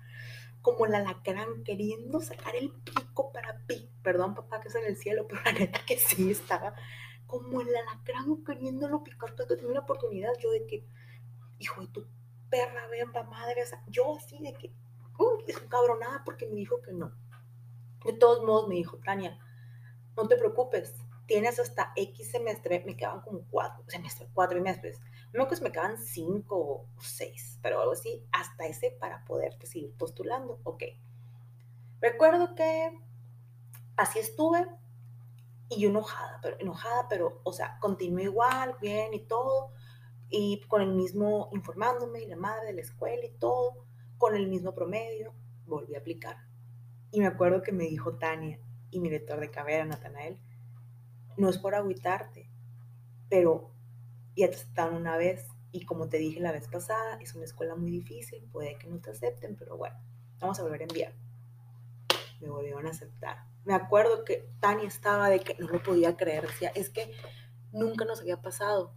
como 0.62 0.86
el 0.86 0.94
alacrán 0.94 1.64
queriendo 1.64 2.20
sacar 2.20 2.54
el 2.54 2.70
pico 2.70 3.32
para 3.32 3.58
pi. 3.66 3.90
Perdón, 4.02 4.34
papá, 4.34 4.60
que 4.60 4.68
es 4.68 4.74
en 4.74 4.86
el 4.86 4.96
cielo, 4.96 5.26
pero 5.28 5.40
la 5.44 5.52
neta 5.52 5.80
que 5.86 5.98
sí 5.98 6.30
estaba 6.30 6.74
como 7.26 7.60
el 7.60 7.74
alacrán 7.74 8.44
queriéndolo 8.44 9.02
picar. 9.02 9.30
Entonces 9.30 9.56
tenía 9.58 9.72
una 9.72 9.80
oportunidad 9.80 10.30
yo 10.40 10.50
de 10.50 10.66
que, 10.66 10.86
hijo 11.58 11.80
de 11.80 11.88
tu 11.88 12.06
perra, 12.48 12.86
vemba 12.88 13.24
madre, 13.24 13.64
yo 13.88 14.16
así 14.16 14.38
de 14.38 14.54
que, 14.54 14.72
uy, 15.18 15.44
es 15.46 15.58
cabronada 15.60 16.22
porque 16.24 16.46
me 16.46 16.54
dijo 16.54 16.80
que 16.80 16.92
no. 16.92 17.12
De 18.04 18.12
todos 18.12 18.44
modos, 18.44 18.68
me 18.68 18.76
dijo 18.76 18.98
Tania, 18.98 19.38
no 20.16 20.28
te 20.28 20.36
preocupes, 20.36 20.94
tienes 21.28 21.60
hasta 21.60 21.92
X 21.94 22.30
semestre, 22.30 22.82
me 22.86 22.96
quedaban 22.96 23.20
como 23.20 23.42
cuatro 23.50 23.84
semestres, 23.86 24.30
cuatro 24.32 24.58
semestres. 24.58 24.98
No 25.34 25.46
que 25.46 25.60
me 25.60 25.70
quedaban 25.70 25.98
cinco 25.98 26.56
o 26.58 26.88
seis, 27.00 27.58
pero 27.62 27.80
algo 27.80 27.92
así, 27.92 28.26
hasta 28.32 28.66
ese 28.66 28.96
para 28.98 29.24
poderte 29.26 29.66
seguir 29.66 29.94
postulando. 29.96 30.58
Ok. 30.64 30.84
Recuerdo 32.00 32.54
que 32.54 32.98
así 33.96 34.18
estuve 34.18 34.66
y 35.68 35.80
yo 35.82 35.90
enojada, 35.90 36.40
pero 36.42 36.56
enojada, 36.60 37.06
pero, 37.10 37.42
o 37.44 37.52
sea, 37.52 37.78
continué 37.78 38.24
igual, 38.24 38.74
bien 38.80 39.12
y 39.12 39.20
todo, 39.26 39.72
y 40.30 40.62
con 40.66 40.80
el 40.80 40.94
mismo 40.94 41.50
informándome 41.52 42.22
y 42.22 42.26
la 42.26 42.36
madre 42.36 42.68
de 42.68 42.72
la 42.72 42.80
escuela 42.80 43.26
y 43.26 43.36
todo, 43.38 43.84
con 44.16 44.34
el 44.34 44.48
mismo 44.48 44.74
promedio, 44.74 45.34
volví 45.66 45.94
a 45.94 45.98
aplicar. 45.98 46.38
Y 47.10 47.20
me 47.20 47.26
acuerdo 47.26 47.62
que 47.62 47.72
me 47.72 47.84
dijo 47.84 48.16
Tania 48.16 48.58
y 48.90 49.00
mi 49.00 49.10
lector 49.10 49.40
de 49.40 49.50
cabera, 49.50 49.84
Natanael, 49.84 50.40
no 51.38 51.48
es 51.48 51.58
por 51.58 51.74
agüitarte, 51.74 52.50
pero 53.28 53.70
ya 54.36 54.48
te 54.50 54.56
aceptaron 54.56 54.96
una 54.96 55.16
vez 55.16 55.46
y 55.70 55.84
como 55.84 56.08
te 56.08 56.18
dije 56.18 56.40
la 56.40 56.52
vez 56.52 56.68
pasada, 56.68 57.18
es 57.20 57.34
una 57.34 57.44
escuela 57.44 57.76
muy 57.76 57.90
difícil, 57.90 58.42
puede 58.52 58.76
que 58.76 58.88
no 58.88 58.98
te 59.00 59.10
acepten, 59.10 59.56
pero 59.56 59.76
bueno, 59.76 59.96
vamos 60.40 60.58
a 60.58 60.62
volver 60.62 60.80
a 60.80 60.84
enviar. 60.84 61.14
Me 62.40 62.48
volvieron 62.50 62.86
a 62.86 62.90
aceptar. 62.90 63.44
Me 63.64 63.74
acuerdo 63.74 64.24
que 64.24 64.50
Tania 64.60 64.88
estaba 64.88 65.28
de 65.28 65.40
que 65.40 65.56
no 65.58 65.68
lo 65.68 65.82
podía 65.82 66.16
creer, 66.16 66.46
decía, 66.46 66.72
es 66.74 66.90
que 66.90 67.12
nunca 67.72 68.04
nos 68.04 68.20
había 68.20 68.40
pasado 68.40 68.94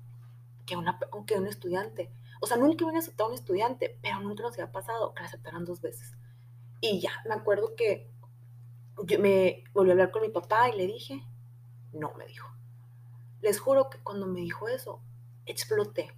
que, 0.66 0.76
una, 0.76 1.00
que 1.28 1.36
un 1.36 1.48
estudiante, 1.48 2.12
o 2.40 2.48
sea, 2.48 2.58
nunca 2.58 2.86
habían 2.86 3.00
aceptado 3.00 3.30
a 3.30 3.34
un 3.34 3.38
estudiante, 3.38 4.00
pero 4.02 4.20
nunca 4.20 4.44
nos 4.44 4.54
había 4.54 4.72
pasado 4.72 5.14
que 5.14 5.22
la 5.22 5.28
aceptaran 5.28 5.66
dos 5.66 5.82
veces. 5.82 6.16
Y 6.80 7.00
ya, 7.00 7.12
me 7.28 7.36
acuerdo 7.36 7.76
que 7.76 8.12
yo 9.06 9.20
me 9.20 9.64
volví 9.74 9.90
a 9.92 9.94
hablar 9.94 10.12
con 10.12 10.24
mi 10.24 10.30
papá 10.30 10.70
y 10.70 10.78
le 10.78 10.88
dije, 10.88 11.24
no, 11.94 12.14
me 12.16 12.26
dijo. 12.28 12.50
Les 13.42 13.60
juro 13.60 13.90
que 13.90 14.00
cuando 14.00 14.28
me 14.28 14.42
dijo 14.42 14.68
eso, 14.68 15.02
exploté. 15.46 16.14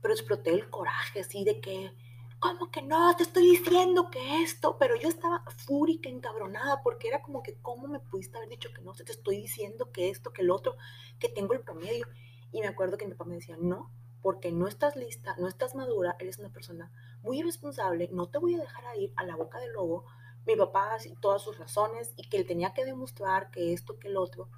Pero 0.00 0.14
exploté 0.14 0.50
el 0.50 0.68
coraje, 0.70 1.20
así 1.20 1.44
de 1.44 1.60
que, 1.60 1.92
¿cómo 2.38 2.70
que 2.70 2.82
no? 2.82 3.14
Te 3.16 3.22
estoy 3.22 3.50
diciendo 3.50 4.10
que 4.10 4.42
esto. 4.42 4.76
Pero 4.78 4.96
yo 4.96 5.08
estaba 5.08 5.44
fúrica, 5.66 6.08
encabronada, 6.08 6.82
porque 6.82 7.08
era 7.08 7.22
como 7.22 7.42
que, 7.42 7.54
¿cómo 7.62 7.88
me 7.88 8.00
pudiste 8.00 8.36
haber 8.36 8.50
dicho 8.50 8.70
que 8.74 8.82
no? 8.82 8.92
Te 8.94 9.10
estoy 9.10 9.38
diciendo 9.38 9.90
que 9.92 10.10
esto, 10.10 10.32
que 10.32 10.42
el 10.42 10.50
otro, 10.50 10.76
que 11.18 11.28
tengo 11.28 11.54
el 11.54 11.60
promedio. 11.60 12.06
Y 12.52 12.60
me 12.60 12.68
acuerdo 12.68 12.96
que 12.96 13.06
mi 13.06 13.12
papá 13.12 13.24
me 13.24 13.36
decía, 13.36 13.56
no, 13.58 13.90
porque 14.22 14.50
no 14.50 14.66
estás 14.66 14.96
lista, 14.96 15.36
no 15.38 15.46
estás 15.46 15.74
madura, 15.74 16.16
eres 16.18 16.38
una 16.38 16.52
persona 16.52 16.90
muy 17.22 17.38
irresponsable, 17.38 18.08
no 18.12 18.28
te 18.28 18.38
voy 18.38 18.54
a 18.54 18.58
dejar 18.58 18.84
ir 18.98 19.12
a 19.16 19.24
la 19.24 19.36
boca 19.36 19.58
del 19.58 19.72
lobo. 19.72 20.04
Mi 20.46 20.56
papá, 20.56 20.96
todas 21.20 21.42
sus 21.42 21.58
razones, 21.58 22.12
y 22.16 22.28
que 22.28 22.38
él 22.38 22.46
tenía 22.46 22.72
que 22.74 22.84
demostrar 22.84 23.50
que 23.50 23.72
esto, 23.72 23.98
que 23.98 24.08
el 24.08 24.16
otro. 24.16 24.48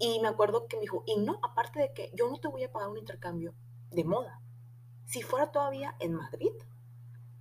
Y 0.00 0.18
me 0.20 0.28
acuerdo 0.28 0.66
que 0.66 0.76
me 0.76 0.80
dijo, 0.80 1.04
y 1.06 1.18
no, 1.18 1.38
aparte 1.42 1.78
de 1.78 1.92
que 1.92 2.10
yo 2.14 2.28
no 2.28 2.40
te 2.40 2.48
voy 2.48 2.64
a 2.64 2.72
pagar 2.72 2.88
un 2.88 2.98
intercambio 2.98 3.54
de 3.90 4.02
moda. 4.02 4.40
Si 5.04 5.22
fuera 5.22 5.52
todavía 5.52 5.94
en 6.00 6.14
Madrid, 6.14 6.52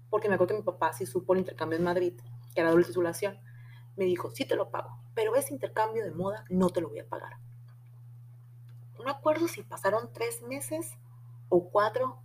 porque 0.09 0.27
me 0.27 0.35
acuerdo 0.35 0.55
que 0.55 0.59
mi 0.59 0.65
papá 0.65 0.91
sí 0.91 1.05
supo 1.05 1.33
el 1.33 1.39
intercambio 1.39 1.77
en 1.77 1.85
Madrid, 1.85 2.19
que 2.53 2.61
era 2.61 2.71
doble 2.71 2.83
titulación, 2.83 3.39
me 3.95 4.05
dijo, 4.05 4.29
sí 4.31 4.45
te 4.45 4.57
lo 4.57 4.69
pago, 4.71 4.99
pero 5.13 5.35
ese 5.35 5.53
intercambio 5.53 6.03
de 6.03 6.11
moda 6.11 6.43
no 6.49 6.69
te 6.69 6.81
lo 6.81 6.89
voy 6.89 6.99
a 6.99 7.07
pagar. 7.07 7.37
No 8.97 9.05
me 9.05 9.11
acuerdo 9.11 9.47
si 9.47 9.63
pasaron 9.63 10.11
tres 10.11 10.41
meses 10.41 10.97
o 11.47 11.69
cuatro, 11.69 12.21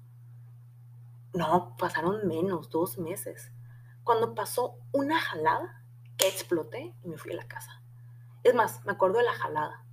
no, 1.32 1.76
pasaron 1.78 2.26
menos, 2.26 2.70
dos 2.70 2.98
meses. 2.98 3.52
Cuando 4.02 4.34
pasó 4.34 4.78
una 4.92 5.20
jalada, 5.20 5.84
que 6.16 6.28
exploté 6.28 6.94
y 7.02 7.08
me 7.08 7.18
fui 7.18 7.32
a 7.32 7.36
la 7.36 7.48
casa. 7.48 7.82
Es 8.42 8.54
más, 8.54 8.84
me 8.84 8.92
acuerdo 8.92 9.18
de 9.18 9.24
la 9.24 9.32
jalada. 9.32 9.84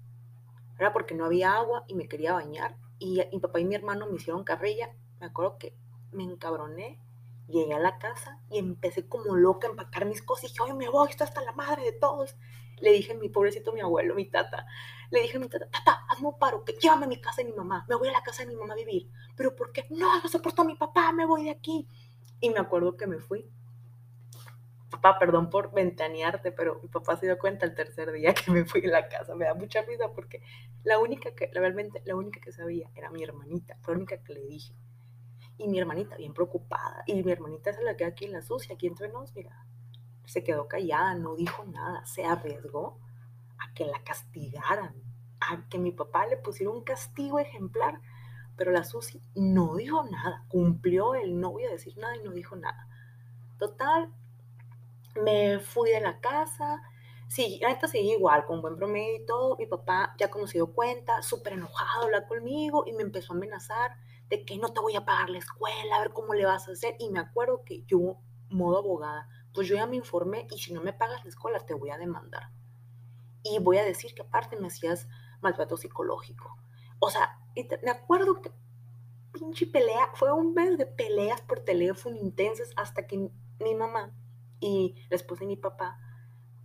Era 0.81 0.93
porque 0.93 1.15
no 1.15 1.25
había 1.25 1.53
agua 1.53 1.85
y 1.87 1.95
me 1.95 2.07
quería 2.07 2.33
bañar. 2.33 2.75
Y 2.97 3.21
mi 3.31 3.39
papá 3.39 3.59
y 3.59 3.65
mi 3.65 3.75
hermano 3.75 4.07
me 4.07 4.15
hicieron 4.15 4.43
carrilla. 4.43 4.89
Me 5.19 5.27
acuerdo 5.27 5.57
que 5.57 5.75
me 6.11 6.23
encabroné, 6.23 6.99
llegué 7.47 7.73
a 7.73 7.79
la 7.79 7.99
casa 7.99 8.39
y 8.49 8.57
empecé 8.57 9.07
como 9.07 9.35
loca 9.35 9.67
a 9.67 9.71
empacar 9.71 10.05
mis 10.05 10.21
cosas. 10.21 10.45
Y 10.45 10.47
dije, 10.47 10.61
oye, 10.63 10.73
me 10.73 10.89
voy, 10.89 11.09
esto 11.09 11.23
hasta 11.23 11.41
la 11.43 11.51
madre 11.51 11.83
de 11.83 11.93
todos 11.93 12.35
le 12.81 12.91
dije 12.91 13.13
a 13.13 13.15
mi 13.15 13.29
pobrecito, 13.29 13.71
mi 13.71 13.79
abuelo, 13.79 14.15
mi 14.15 14.25
tata, 14.25 14.65
le 15.11 15.21
dije 15.21 15.37
a 15.37 15.39
mi 15.39 15.47
tata, 15.47 15.69
tata, 15.69 16.05
hazme 16.09 16.29
un 16.29 16.39
paro, 16.39 16.65
que 16.65 16.73
llévame 16.73 17.05
a 17.05 17.09
mi 17.09 17.21
casa 17.21 17.41
de 17.41 17.49
mi 17.49 17.53
mamá, 17.53 17.85
me 17.87 17.95
voy 17.95 18.09
a 18.09 18.11
la 18.11 18.23
casa 18.23 18.43
de 18.43 18.49
mi 18.49 18.55
mamá 18.55 18.73
a 18.73 18.77
vivir. 18.77 19.09
Pero 19.35 19.55
¿por 19.55 19.71
qué? 19.71 19.85
No, 19.91 20.21
no 20.21 20.27
soporto 20.27 20.63
a 20.63 20.65
mi 20.65 20.75
papá, 20.75 21.11
me 21.11 21.25
voy 21.25 21.45
de 21.45 21.51
aquí. 21.51 21.87
Y 22.39 22.49
me 22.49 22.59
acuerdo 22.59 22.97
que 22.97 23.07
me 23.07 23.19
fui. 23.19 23.47
Papá, 24.91 25.17
perdón 25.17 25.49
por 25.49 25.73
ventanearte, 25.73 26.51
pero 26.51 26.79
mi 26.81 26.89
papá 26.89 27.15
se 27.15 27.25
dio 27.25 27.39
cuenta 27.39 27.65
el 27.65 27.73
tercer 27.73 28.11
día 28.11 28.33
que 28.35 28.51
me 28.51 28.65
fui 28.65 28.81
de 28.81 28.89
la 28.89 29.07
casa. 29.07 29.33
Me 29.35 29.45
da 29.45 29.55
mucha 29.55 29.81
risa 29.81 30.11
porque 30.13 30.43
la 30.83 30.99
única 30.99 31.33
que, 31.33 31.49
realmente, 31.53 32.01
la 32.05 32.15
única 32.15 32.39
que 32.39 32.51
sabía 32.51 32.89
era 32.93 33.09
mi 33.09 33.23
hermanita, 33.23 33.77
fue 33.81 33.93
la 33.93 33.99
única 33.99 34.21
que 34.21 34.33
le 34.33 34.45
dije. 34.45 34.75
Y 35.57 35.67
mi 35.67 35.79
hermanita 35.79 36.17
bien 36.17 36.33
preocupada. 36.33 37.03
Y 37.07 37.23
mi 37.23 37.31
hermanita 37.31 37.73
se 37.73 37.83
la 37.83 37.95
queda 37.95 38.09
aquí 38.09 38.25
en 38.25 38.33
la 38.33 38.41
sucia, 38.41 38.75
aquí 38.75 38.87
entre 38.87 39.09
nos, 39.09 39.33
mira, 39.35 39.65
se 40.25 40.43
quedó 40.43 40.67
callada, 40.67 41.15
no 41.15 41.35
dijo 41.35 41.63
nada, 41.65 42.05
se 42.05 42.25
arriesgó 42.25 42.99
a 43.57 43.73
que 43.73 43.85
la 43.85 44.03
castigaran, 44.03 44.95
a 45.39 45.67
que 45.69 45.77
mi 45.77 45.91
papá 45.91 46.25
le 46.27 46.37
pusiera 46.37 46.71
un 46.71 46.83
castigo 46.83 47.39
ejemplar, 47.39 48.01
pero 48.55 48.71
la 48.71 48.83
Susi 48.83 49.21
no 49.35 49.75
dijo 49.75 50.03
nada, 50.03 50.45
cumplió 50.47 51.15
el 51.15 51.39
no 51.39 51.51
voy 51.51 51.65
a 51.65 51.71
decir 51.71 51.97
nada 51.97 52.15
y 52.15 52.23
no 52.23 52.31
dijo 52.31 52.55
nada. 52.55 52.87
Total, 53.57 54.11
me 55.15 55.59
fui 55.59 55.91
de 55.91 56.01
la 56.01 56.19
casa, 56.19 56.81
sí, 57.27 57.59
la 57.61 57.69
neta 57.69 57.87
seguí 57.87 58.11
igual, 58.11 58.45
con 58.45 58.61
buen 58.61 58.75
promedio 58.75 59.15
y 59.15 59.25
todo, 59.25 59.57
mi 59.57 59.65
papá 59.65 60.13
ya 60.17 60.29
conocido 60.29 60.73
cuenta, 60.73 61.21
súper 61.21 61.53
enojado, 61.53 62.03
habla 62.03 62.27
conmigo 62.27 62.83
y 62.85 62.93
me 62.93 63.03
empezó 63.03 63.33
a 63.33 63.35
amenazar 63.37 63.95
de 64.29 64.45
que 64.45 64.57
no 64.57 64.73
te 64.73 64.79
voy 64.79 64.95
a 64.95 65.05
pagar 65.05 65.29
la 65.29 65.39
escuela, 65.39 65.95
a 65.95 66.01
ver 66.01 66.13
cómo 66.13 66.33
le 66.33 66.45
vas 66.45 66.67
a 66.67 66.71
hacer, 66.71 66.95
y 66.99 67.09
me 67.09 67.19
acuerdo 67.19 67.63
que 67.65 67.83
yo, 67.83 68.17
modo 68.49 68.79
abogada, 68.79 69.27
pues 69.53 69.67
yo 69.67 69.75
ya 69.75 69.85
me 69.87 69.95
informé 69.95 70.47
y 70.51 70.59
si 70.59 70.73
no 70.73 70.81
me 70.81 70.93
pagas 70.93 71.23
la 71.23 71.29
escuela 71.29 71.59
te 71.59 71.73
voy 71.73 71.89
a 71.89 71.97
demandar. 71.97 72.51
Y 73.43 73.59
voy 73.59 73.77
a 73.77 73.83
decir 73.83 74.13
que 74.13 74.21
aparte 74.21 74.55
me 74.55 74.67
hacías 74.67 75.07
maltrato 75.41 75.75
psicológico. 75.75 76.57
O 76.99 77.09
sea, 77.09 77.39
me 77.81 77.91
acuerdo 77.91 78.41
que 78.41 78.51
pinche 79.31 79.65
pelea, 79.67 80.11
fue 80.13 80.31
un 80.31 80.53
mes 80.53 80.77
de 80.77 80.85
peleas 80.85 81.41
por 81.41 81.61
teléfono 81.61 82.17
intensas 82.17 82.71
hasta 82.75 83.07
que 83.07 83.31
mi 83.59 83.75
mamá 83.75 84.13
y 84.61 84.95
la 85.09 85.17
esposa 85.17 85.41
de 85.41 85.47
mi 85.47 85.57
papá, 85.57 85.99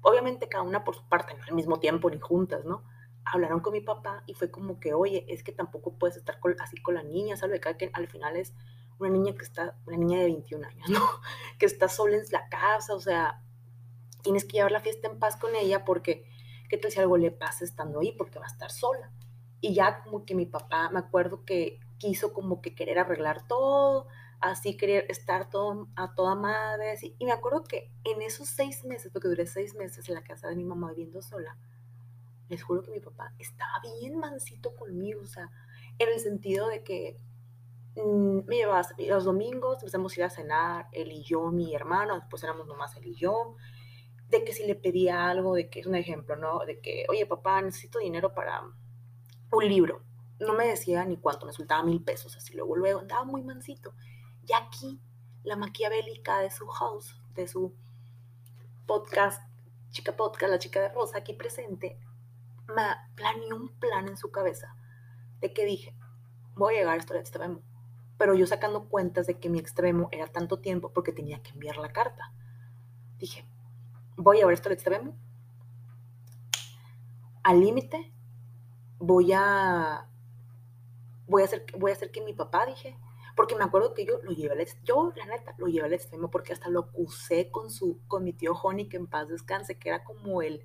obviamente 0.03 0.49
cada 0.49 0.63
una 0.63 0.85
por 0.85 0.95
su 0.95 1.09
parte, 1.09 1.35
no 1.35 1.43
al 1.43 1.55
mismo 1.55 1.81
tiempo 1.81 2.09
ni 2.11 2.21
juntas, 2.21 2.65
¿no? 2.65 2.85
Hablaron 3.25 3.59
con 3.59 3.73
mi 3.73 3.81
papá 3.81 4.23
y 4.27 4.35
fue 4.35 4.53
como 4.53 4.79
que, 4.79 4.95
oye, 4.95 5.25
es 5.29 5.43
que 5.43 5.51
tampoco 5.51 5.99
puedes 5.99 6.17
estar 6.17 6.39
así 6.61 6.77
con 6.81 6.95
la 6.95 7.03
niña, 7.03 7.37
¿sabes? 7.37 7.61
Que 7.61 7.91
al 7.93 8.07
final 8.07 8.37
es 8.37 8.55
una 8.99 9.11
niña 9.11 9.35
que 9.35 9.43
está, 9.43 9.77
una 9.87 9.97
niña 9.97 10.19
de 10.19 10.27
21 10.27 10.65
años, 10.65 10.89
¿no? 10.91 11.01
Que 11.59 11.67
está 11.67 11.89
sola 11.89 12.17
en 12.17 12.23
la 12.31 12.49
casa, 12.49 12.95
o 12.95 13.01
sea, 13.01 13.43
tienes 14.23 14.45
que 14.45 14.59
llevar 14.59 14.73
la 14.73 14.81
fiesta 14.81 15.09
en 15.09 15.19
paz 15.19 15.37
con 15.37 15.57
ella 15.57 15.85
porque, 15.85 16.29
¿qué 16.69 16.77
tal 16.77 16.93
si 16.93 17.01
algo 17.01 17.17
le 17.17 17.31
pasa 17.31 17.65
estando 17.65 18.01
ahí? 18.01 18.13
Porque 18.13 18.39
va 18.39 18.45
a 18.45 18.53
estar 18.53 18.71
sola. 18.71 19.11
Y 19.61 19.75
ya 19.75 20.03
como 20.03 20.25
que 20.25 20.35
mi 20.35 20.47
papá, 20.47 20.91
me 20.91 20.99
acuerdo 20.99 21.45
que 21.45 21.81
quiso 21.99 22.33
como 22.33 22.61
que 22.61 22.75
querer 22.75 22.99
arreglar 22.99 23.49
todo, 23.49 24.07
así 24.41 24.77
querer 24.77 25.07
estar 25.09 25.51
todo, 25.51 25.89
a 25.97 26.15
toda 26.15 26.35
madre, 26.35 26.93
así. 26.93 27.15
Y 27.19 27.27
me 27.27 27.33
acuerdo 27.33 27.65
que 27.65 27.91
en 28.05 28.23
esos 28.23 28.49
seis 28.49 28.85
meses, 28.85 29.11
porque 29.13 29.29
duré 29.29 29.47
seis 29.47 29.75
meses 29.75 30.09
en 30.09 30.15
la 30.15 30.23
casa 30.23 30.49
de 30.49 30.57
mi 30.57 30.65
mamá 30.65 30.91
viviendo 30.91 31.23
sola, 31.23 31.57
les 32.49 32.63
juro 32.63 32.83
que 32.83 32.93
mi 32.93 33.01
papá 33.01 33.35
estaba 33.39 33.81
bien 33.99 34.19
mansito 34.19 34.75
conmigo, 34.77 35.21
o 35.23 35.27
sea, 35.27 35.51
en 35.99 36.09
el 36.09 36.21
sentido 36.21 36.69
de 36.69 36.85
que 36.85 37.17
Mm, 37.97 38.47
me 38.47 38.57
llevaba 38.57 38.87
los 39.09 39.25
domingos, 39.25 39.79
empezamos 39.79 40.13
a 40.13 40.21
ir 40.21 40.25
a 40.25 40.31
cenar, 40.31 40.89
él 40.93 41.11
y 41.13 41.23
yo, 41.23 41.51
mi 41.51 41.75
hermano, 41.75 42.15
después 42.17 42.43
éramos 42.45 42.67
nomás 42.67 42.95
él 42.97 43.07
y 43.07 43.15
yo, 43.15 43.57
de 44.29 44.45
que 44.45 44.53
si 44.53 44.67
le 44.67 44.75
pedía 44.75 45.29
algo, 45.29 45.55
de 45.55 45.71
que 45.71 45.81
es 45.81 45.87
un 45.87 45.95
ejemplo, 45.95 46.37
¿no? 46.37 46.61
De 46.67 46.81
que, 46.81 47.07
oye, 47.09 47.25
papá, 47.27 47.63
necesito 47.63 47.99
dinero 47.99 48.35
para 48.35 48.63
un 49.51 49.69
libro. 49.69 50.03
No 50.41 50.53
me 50.55 50.67
decía 50.67 51.05
ni 51.07 51.17
cuánto, 51.17 51.47
me 51.47 51.53
soltaba 51.53 51.83
mil 51.85 52.03
pesos, 52.03 52.37
así 52.37 52.55
luego, 52.55 52.77
luego, 52.77 53.01
andaba 53.01 53.25
muy 53.25 53.43
mansito. 53.43 53.95
Y 54.47 54.53
aquí, 54.53 55.01
la 55.43 55.57
maquiavélica 55.57 56.39
de 56.39 56.51
su 56.51 56.67
house, 56.67 57.21
de 57.35 57.49
su 57.49 57.75
podcast, 58.87 59.43
chica 59.91 60.17
podcast, 60.17 60.51
la 60.51 60.59
chica 60.59 60.81
de 60.81 60.89
Rosa, 60.89 61.19
aquí 61.19 61.33
presente, 61.33 61.99
me 62.69 62.83
planeó 63.15 63.57
un 63.57 63.69
plan 63.79 64.09
en 64.09 64.17
su 64.17 64.31
cabeza 64.31 64.75
de 65.41 65.53
que 65.53 65.65
dije, 65.65 65.97
voy 66.55 66.75
a 66.75 66.79
llegar 66.79 66.95
a 66.95 66.99
esto 66.99 67.15
de 67.15 67.21
extremo 67.21 67.63
pero 68.19 68.35
yo 68.35 68.47
sacando 68.47 68.89
cuentas 68.89 69.27
de 69.27 69.39
que 69.39 69.49
mi 69.49 69.59
extremo 69.59 70.09
era 70.11 70.27
tanto 70.27 70.59
tiempo 70.59 70.93
porque 70.93 71.13
tenía 71.13 71.43
que 71.43 71.51
enviar 71.51 71.77
la 71.77 71.93
carta. 71.93 72.33
Dije, 73.19 73.47
voy 74.17 74.41
a 74.41 74.47
ver 74.47 74.55
esto 74.55 74.69
al 74.69 74.75
extremo, 74.75 75.17
al 77.43 77.61
límite, 77.61 78.13
voy 78.99 79.33
a, 79.33 80.09
voy 81.27 81.43
a, 81.43 81.45
hacer, 81.45 81.67
voy 81.79 81.91
a 81.91 81.95
hacer 81.95 82.11
que 82.11 82.23
mi 82.23 82.33
papá, 82.33 82.67
dije, 82.67 82.99
porque 83.37 83.55
me 83.55 83.65
acuerdo 83.65 83.95
que 83.95 84.05
yo 84.05 84.19
lo 84.23 84.33
llevé 84.33 84.55
al 84.55 84.67
yo 84.83 85.13
la 85.15 85.27
neta 85.27 85.55
lo 85.59 85.67
llevé 85.67 85.87
al 85.87 85.93
extremo 85.93 86.31
porque 86.31 86.53
hasta 86.53 86.69
lo 86.69 86.81
acusé 86.81 87.51
con 87.51 87.71
su 87.71 88.01
con 88.09 88.25
mi 88.25 88.33
tío 88.33 88.53
Honey 88.53 88.89
que 88.89 88.97
en 88.97 89.07
paz 89.07 89.29
descanse 89.29 89.79
que 89.79 89.91
era 89.91 90.03
como 90.03 90.43
el 90.43 90.65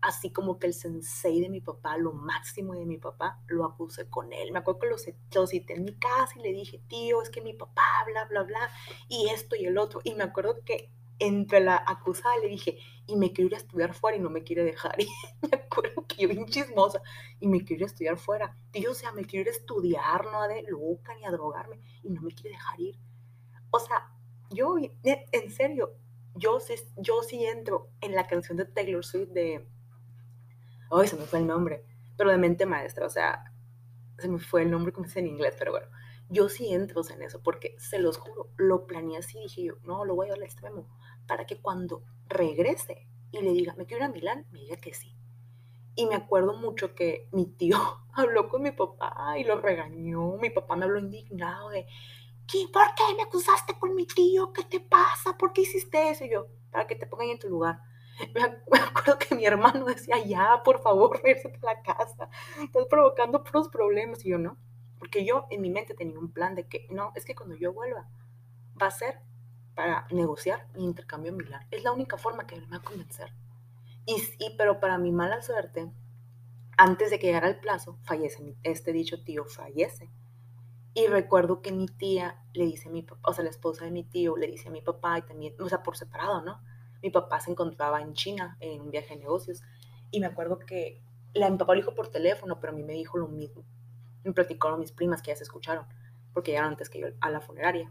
así 0.00 0.30
como 0.30 0.58
que 0.58 0.66
el 0.66 0.74
sensei 0.74 1.40
de 1.40 1.48
mi 1.48 1.60
papá, 1.60 1.96
lo 1.96 2.12
máximo 2.12 2.74
de 2.74 2.86
mi 2.86 2.98
papá, 2.98 3.40
lo 3.46 3.64
acusé 3.64 4.08
con 4.08 4.32
él. 4.32 4.52
Me 4.52 4.60
acuerdo 4.60 4.80
que 4.80 4.88
lo, 4.88 5.46
cité 5.46 5.74
en 5.74 5.84
mi 5.84 5.94
casa 5.94 6.34
y 6.36 6.42
le 6.42 6.52
dije, 6.52 6.80
tío, 6.88 7.22
es 7.22 7.30
que 7.30 7.40
mi 7.40 7.54
papá, 7.54 7.82
bla, 8.06 8.24
bla, 8.26 8.42
bla, 8.44 8.70
y 9.08 9.28
esto 9.30 9.56
y 9.56 9.66
el 9.66 9.78
otro. 9.78 10.00
Y 10.04 10.14
me 10.14 10.24
acuerdo 10.24 10.62
que 10.64 10.90
entre 11.18 11.60
la 11.60 11.82
acusada 11.86 12.36
le 12.38 12.48
dije, 12.48 12.78
y 13.06 13.16
me 13.16 13.32
quiero 13.32 13.48
ir 13.48 13.54
a 13.54 13.58
estudiar 13.58 13.94
fuera 13.94 14.16
y 14.16 14.20
no 14.20 14.30
me 14.30 14.44
quiere 14.44 14.64
dejar. 14.64 14.96
Y 15.00 15.08
me 15.48 15.56
acuerdo 15.56 16.06
que 16.06 16.22
yo 16.22 16.28
bien 16.28 16.46
chismosa, 16.46 17.00
y 17.40 17.48
me 17.48 17.64
quiero 17.64 17.80
ir 17.80 17.84
a 17.84 17.86
estudiar 17.86 18.18
fuera. 18.18 18.56
Tío, 18.70 18.90
o 18.90 18.94
sea, 18.94 19.12
me 19.12 19.24
quiero 19.24 19.42
ir 19.42 19.48
a 19.48 19.56
estudiar, 19.56 20.24
no 20.26 20.42
a 20.42 20.48
de 20.48 20.62
loca 20.62 21.14
ni 21.14 21.24
a 21.24 21.30
drogarme, 21.30 21.80
y 22.02 22.10
no 22.10 22.22
me 22.22 22.32
quiere 22.32 22.56
dejar 22.56 22.80
ir. 22.80 22.98
O 23.70 23.78
sea, 23.78 24.10
yo, 24.50 24.76
en 24.78 25.50
serio, 25.50 25.94
yo 26.34 26.60
sí, 26.60 26.74
yo 26.96 27.22
sí 27.22 27.44
entro 27.44 27.90
en 28.00 28.14
la 28.14 28.26
canción 28.26 28.56
de 28.56 28.64
Taylor 28.64 29.04
Swift 29.04 29.30
de 29.30 29.68
Ay, 30.90 31.06
se 31.06 31.16
me 31.16 31.24
fue 31.24 31.40
el 31.40 31.46
nombre, 31.46 31.84
pero 32.16 32.30
de 32.30 32.38
mente 32.38 32.64
maestra, 32.64 33.06
o 33.06 33.10
sea, 33.10 33.52
se 34.18 34.28
me 34.28 34.38
fue 34.38 34.62
el 34.62 34.70
nombre 34.70 34.92
como 34.92 35.06
dice 35.06 35.20
en 35.20 35.26
inglés, 35.26 35.54
pero 35.58 35.72
bueno, 35.72 35.86
yo 36.28 36.48
sí 36.48 36.72
entro 36.72 37.02
en 37.08 37.22
eso, 37.22 37.42
porque 37.42 37.74
se 37.78 37.98
los 37.98 38.18
juro, 38.18 38.50
lo 38.56 38.86
planeé 38.86 39.18
así, 39.18 39.38
dije 39.38 39.64
yo, 39.64 39.74
no, 39.82 40.04
lo 40.04 40.14
voy 40.14 40.26
a 40.26 40.30
dar 40.30 40.38
al 40.38 40.44
extremo, 40.44 40.88
para 41.26 41.46
que 41.46 41.60
cuando 41.60 42.02
regrese 42.26 43.08
y 43.30 43.40
le 43.40 43.52
diga, 43.52 43.74
me 43.76 43.86
quiero 43.86 44.04
ir 44.04 44.10
a 44.10 44.12
Milán, 44.12 44.46
me 44.50 44.60
diga 44.60 44.76
que 44.76 44.94
sí. 44.94 45.14
Y 45.94 46.06
me 46.06 46.14
acuerdo 46.14 46.54
mucho 46.54 46.94
que 46.94 47.28
mi 47.32 47.46
tío 47.46 47.76
habló 48.12 48.48
con 48.48 48.62
mi 48.62 48.70
papá 48.70 49.36
y 49.38 49.44
lo 49.44 49.60
regañó. 49.60 50.36
Mi 50.36 50.50
papá 50.50 50.76
me 50.76 50.84
habló 50.84 51.00
indignado 51.00 51.70
de, 51.70 51.86
¿qué? 52.46 52.66
¿Por 52.72 52.82
qué 52.94 53.02
me 53.16 53.24
acusaste 53.24 53.78
con 53.78 53.94
mi 53.94 54.06
tío? 54.06 54.52
¿Qué 54.52 54.62
te 54.64 54.80
pasa? 54.80 55.36
¿Por 55.36 55.52
qué 55.52 55.62
hiciste 55.62 56.10
eso? 56.10 56.24
Y 56.24 56.30
yo, 56.30 56.46
para 56.70 56.86
que 56.86 56.94
te 56.94 57.06
pongan 57.06 57.30
en 57.30 57.38
tu 57.38 57.48
lugar. 57.48 57.80
Me 58.34 58.42
acuerdo 58.42 59.18
que 59.18 59.34
mi 59.34 59.44
hermano 59.44 59.84
decía, 59.86 60.18
ya, 60.24 60.62
por 60.64 60.82
favor, 60.82 61.20
regresate 61.22 61.58
a 61.62 61.74
la 61.74 61.82
casa. 61.82 62.28
Estás 62.62 62.86
provocando 62.86 63.42
puros 63.44 63.68
problemas. 63.68 64.24
Y 64.24 64.30
yo, 64.30 64.38
no. 64.38 64.56
Porque 64.98 65.24
yo 65.24 65.46
en 65.50 65.60
mi 65.60 65.70
mente 65.70 65.94
tenía 65.94 66.18
un 66.18 66.32
plan 66.32 66.54
de 66.54 66.66
que, 66.66 66.86
no, 66.90 67.12
es 67.14 67.24
que 67.24 67.34
cuando 67.34 67.56
yo 67.56 67.72
vuelva, 67.72 68.08
va 68.80 68.86
a 68.86 68.90
ser 68.90 69.20
para 69.74 70.06
negociar 70.10 70.66
mi 70.74 70.84
intercambio 70.84 71.32
Milán. 71.32 71.66
Es 71.70 71.84
la 71.84 71.92
única 71.92 72.18
forma 72.18 72.46
que 72.46 72.60
me 72.60 72.66
va 72.66 72.78
a 72.78 72.82
convencer. 72.82 73.32
Y, 74.06 74.16
y, 74.38 74.56
pero 74.56 74.80
para 74.80 74.98
mi 74.98 75.12
mala 75.12 75.40
suerte, 75.42 75.90
antes 76.76 77.10
de 77.10 77.18
que 77.18 77.28
llegara 77.28 77.48
el 77.48 77.60
plazo, 77.60 77.98
fallece. 78.02 78.56
Este 78.62 78.92
dicho 78.92 79.22
tío 79.22 79.44
fallece. 79.44 80.10
Y 80.94 81.06
recuerdo 81.06 81.62
que 81.62 81.70
mi 81.70 81.86
tía 81.86 82.42
le 82.54 82.64
dice 82.64 82.88
a 82.88 82.92
mi 82.92 83.02
papá, 83.02 83.30
o 83.30 83.34
sea, 83.34 83.44
la 83.44 83.50
esposa 83.50 83.84
de 83.84 83.92
mi 83.92 84.02
tío 84.02 84.36
le 84.36 84.48
dice 84.48 84.68
a 84.68 84.72
mi 84.72 84.80
papá 84.80 85.18
y 85.18 85.22
también, 85.22 85.54
o 85.60 85.68
sea, 85.68 85.82
por 85.82 85.96
separado, 85.96 86.42
¿no? 86.42 86.60
mi 87.02 87.10
papá 87.10 87.40
se 87.40 87.50
encontraba 87.50 88.00
en 88.00 88.12
China 88.14 88.56
en 88.60 88.80
un 88.80 88.90
viaje 88.90 89.14
de 89.14 89.20
negocios 89.20 89.62
y 90.10 90.20
me 90.20 90.26
acuerdo 90.26 90.58
que 90.58 91.00
la, 91.34 91.50
mi 91.50 91.58
papá 91.58 91.74
lo 91.74 91.80
dijo 91.80 91.94
por 91.94 92.08
teléfono, 92.08 92.58
pero 92.60 92.72
a 92.72 92.76
mí 92.76 92.82
me 92.82 92.94
dijo 92.94 93.18
lo 93.18 93.28
mismo. 93.28 93.64
Me 94.28 94.34
platicaron 94.34 94.78
mis 94.78 94.92
primas 94.92 95.22
que 95.22 95.30
ya 95.30 95.36
se 95.36 95.44
escucharon, 95.44 95.86
porque 96.34 96.50
llegaron 96.50 96.72
antes 96.72 96.90
que 96.90 97.00
yo 97.00 97.06
a 97.22 97.30
la 97.30 97.40
funeraria, 97.40 97.90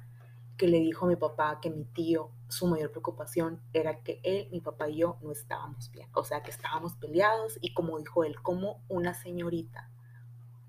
que 0.55 0.67
le 0.67 0.77
dijo 0.77 1.05
a 1.05 1.09
mi 1.09 1.15
papá 1.15 1.59
que 1.59 1.71
mi 1.71 1.83
tío, 1.83 2.29
su 2.47 2.67
mayor 2.67 2.91
preocupación 2.91 3.59
era 3.73 4.03
que 4.03 4.21
él, 4.23 4.47
mi 4.51 4.61
papá 4.61 4.87
y 4.87 4.97
yo 4.97 5.17
no 5.23 5.31
estábamos 5.31 5.89
bien, 5.89 6.07
o 6.13 6.23
sea, 6.23 6.43
que 6.43 6.51
estábamos 6.51 6.93
peleados 6.93 7.57
y 7.59 7.73
como 7.73 7.97
dijo 7.97 8.23
él, 8.23 8.39
como 8.43 8.83
una 8.87 9.15
señorita, 9.15 9.89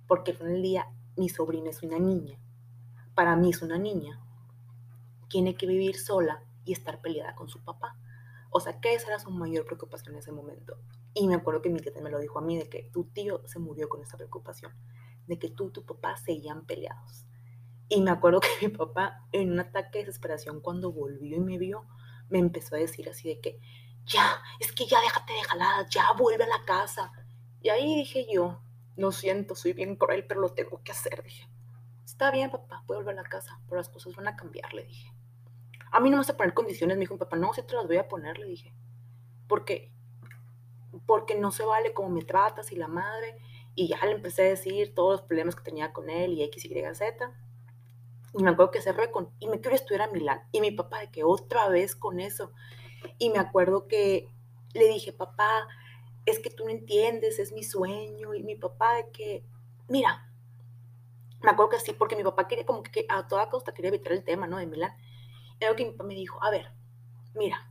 porque 0.06 0.34
en 0.40 0.46
el 0.46 0.62
día 0.62 0.86
mi 1.16 1.28
sobrina 1.28 1.68
es 1.68 1.82
una 1.82 1.98
niña, 1.98 2.38
para 3.14 3.36
mí 3.36 3.50
es 3.50 3.60
una 3.60 3.76
niña, 3.76 4.18
tiene 5.28 5.54
que 5.54 5.66
vivir 5.66 5.98
sola 5.98 6.42
y 6.64 6.72
estar 6.72 7.02
peleada 7.02 7.34
con 7.34 7.50
su 7.50 7.62
papá. 7.62 7.94
O 8.50 8.60
sea, 8.60 8.80
que 8.80 8.94
esa 8.94 9.08
era 9.08 9.18
su 9.18 9.30
mayor 9.30 9.66
preocupación 9.66 10.14
en 10.14 10.20
ese 10.20 10.32
momento. 10.32 10.78
Y 11.12 11.28
me 11.28 11.34
acuerdo 11.34 11.60
que 11.60 11.68
mi 11.68 11.80
tía 11.80 11.92
me 12.00 12.10
lo 12.10 12.18
dijo 12.18 12.38
a 12.38 12.42
mí, 12.42 12.56
de 12.56 12.70
que 12.70 12.84
tu 12.90 13.04
tío 13.04 13.42
se 13.46 13.58
murió 13.58 13.90
con 13.90 14.00
esa 14.00 14.16
preocupación, 14.16 14.72
de 15.28 15.38
que 15.38 15.50
tú 15.50 15.68
y 15.68 15.72
tu 15.72 15.84
papá 15.84 16.16
seguían 16.16 16.66
peleados. 16.66 17.26
Y 17.88 18.00
me 18.00 18.10
acuerdo 18.10 18.40
que 18.40 18.48
mi 18.66 18.68
papá, 18.68 19.24
en 19.32 19.52
un 19.52 19.60
ataque 19.60 19.98
de 19.98 20.06
desesperación, 20.06 20.60
cuando 20.60 20.92
volvió 20.92 21.36
y 21.36 21.40
me 21.40 21.58
vio, 21.58 21.86
me 22.28 22.38
empezó 22.38 22.74
a 22.74 22.78
decir 22.78 23.08
así 23.08 23.28
de 23.28 23.40
que, 23.40 23.60
ya, 24.04 24.42
es 24.58 24.72
que 24.72 24.86
ya 24.86 25.00
déjate 25.00 25.32
de 25.32 25.42
jaladas, 25.42 25.88
ya 25.90 26.12
vuelve 26.18 26.44
a 26.44 26.48
la 26.48 26.64
casa. 26.64 27.12
Y 27.60 27.68
ahí 27.68 27.96
dije 27.96 28.26
yo, 28.32 28.60
lo 28.96 29.12
siento, 29.12 29.54
soy 29.54 29.72
bien 29.74 29.96
cruel, 29.96 30.24
pero 30.26 30.40
lo 30.40 30.54
tengo 30.54 30.82
que 30.82 30.92
hacer, 30.92 31.22
dije. 31.22 31.48
Está 32.04 32.30
bien, 32.30 32.50
papá, 32.50 32.82
vuelve 32.86 33.12
a 33.12 33.14
la 33.14 33.22
casa, 33.22 33.60
pero 33.66 33.76
las 33.76 33.88
cosas 33.88 34.16
van 34.16 34.28
a 34.28 34.36
cambiar, 34.36 34.72
le 34.72 34.84
dije. 34.84 35.12
A 35.90 36.00
mí 36.00 36.10
no 36.10 36.16
me 36.16 36.20
vas 36.20 36.30
a 36.30 36.36
poner 36.36 36.54
condiciones, 36.54 36.96
me 36.96 37.02
dijo 37.02 37.14
mi 37.14 37.18
papá, 37.18 37.36
no, 37.36 37.52
si 37.54 37.62
te 37.62 37.74
las 37.74 37.86
voy 37.86 37.96
a 37.96 38.08
poner, 38.08 38.38
le 38.38 38.46
dije. 38.46 38.74
Porque, 39.46 39.92
porque 41.06 41.36
no 41.36 41.50
se 41.50 41.64
vale 41.64 41.94
cómo 41.94 42.10
me 42.10 42.22
tratas 42.22 42.72
y 42.72 42.76
la 42.76 42.88
madre. 42.88 43.38
Y 43.78 43.86
ya 43.86 44.04
le 44.04 44.10
empecé 44.10 44.42
a 44.42 44.48
decir 44.48 44.92
todos 44.92 45.12
los 45.12 45.22
problemas 45.22 45.54
que 45.54 45.62
tenía 45.62 45.92
con 45.92 46.10
él 46.10 46.32
y 46.32 46.42
X, 46.42 46.64
Y, 46.64 46.94
Z. 46.94 47.32
Y 48.34 48.42
me 48.42 48.50
acuerdo 48.50 48.72
que 48.72 48.82
cerré 48.82 49.12
con, 49.12 49.30
y 49.38 49.46
me 49.46 49.60
quiero 49.60 49.76
estudiar 49.76 50.08
a 50.08 50.10
Milán. 50.10 50.42
Y 50.50 50.60
mi 50.60 50.72
papá 50.72 50.98
de 50.98 51.12
que 51.12 51.22
otra 51.22 51.68
vez 51.68 51.94
con 51.94 52.18
eso. 52.18 52.50
Y 53.18 53.30
me 53.30 53.38
acuerdo 53.38 53.86
que 53.86 54.28
le 54.74 54.88
dije, 54.88 55.12
papá, 55.12 55.68
es 56.26 56.40
que 56.40 56.50
tú 56.50 56.64
no 56.64 56.70
entiendes, 56.70 57.38
es 57.38 57.52
mi 57.52 57.62
sueño. 57.62 58.34
Y 58.34 58.42
mi 58.42 58.56
papá, 58.56 58.96
que, 59.12 59.46
mira, 59.86 60.28
me 61.40 61.52
acuerdo 61.52 61.70
que 61.70 61.78
sí, 61.78 61.92
porque 61.92 62.16
mi 62.16 62.24
papá 62.24 62.48
quería 62.48 62.66
como 62.66 62.82
que 62.82 63.06
a 63.08 63.28
toda 63.28 63.48
costa 63.48 63.74
quería 63.74 63.90
evitar 63.90 64.10
el 64.10 64.24
tema, 64.24 64.48
¿no? 64.48 64.56
De 64.56 64.66
Milán. 64.66 64.96
Y 65.60 65.64
algo 65.66 65.76
que 65.76 65.84
mi 65.84 65.92
papá 65.92 66.02
me 66.02 66.14
dijo, 66.14 66.42
a 66.42 66.50
ver, 66.50 66.72
mira, 67.32 67.70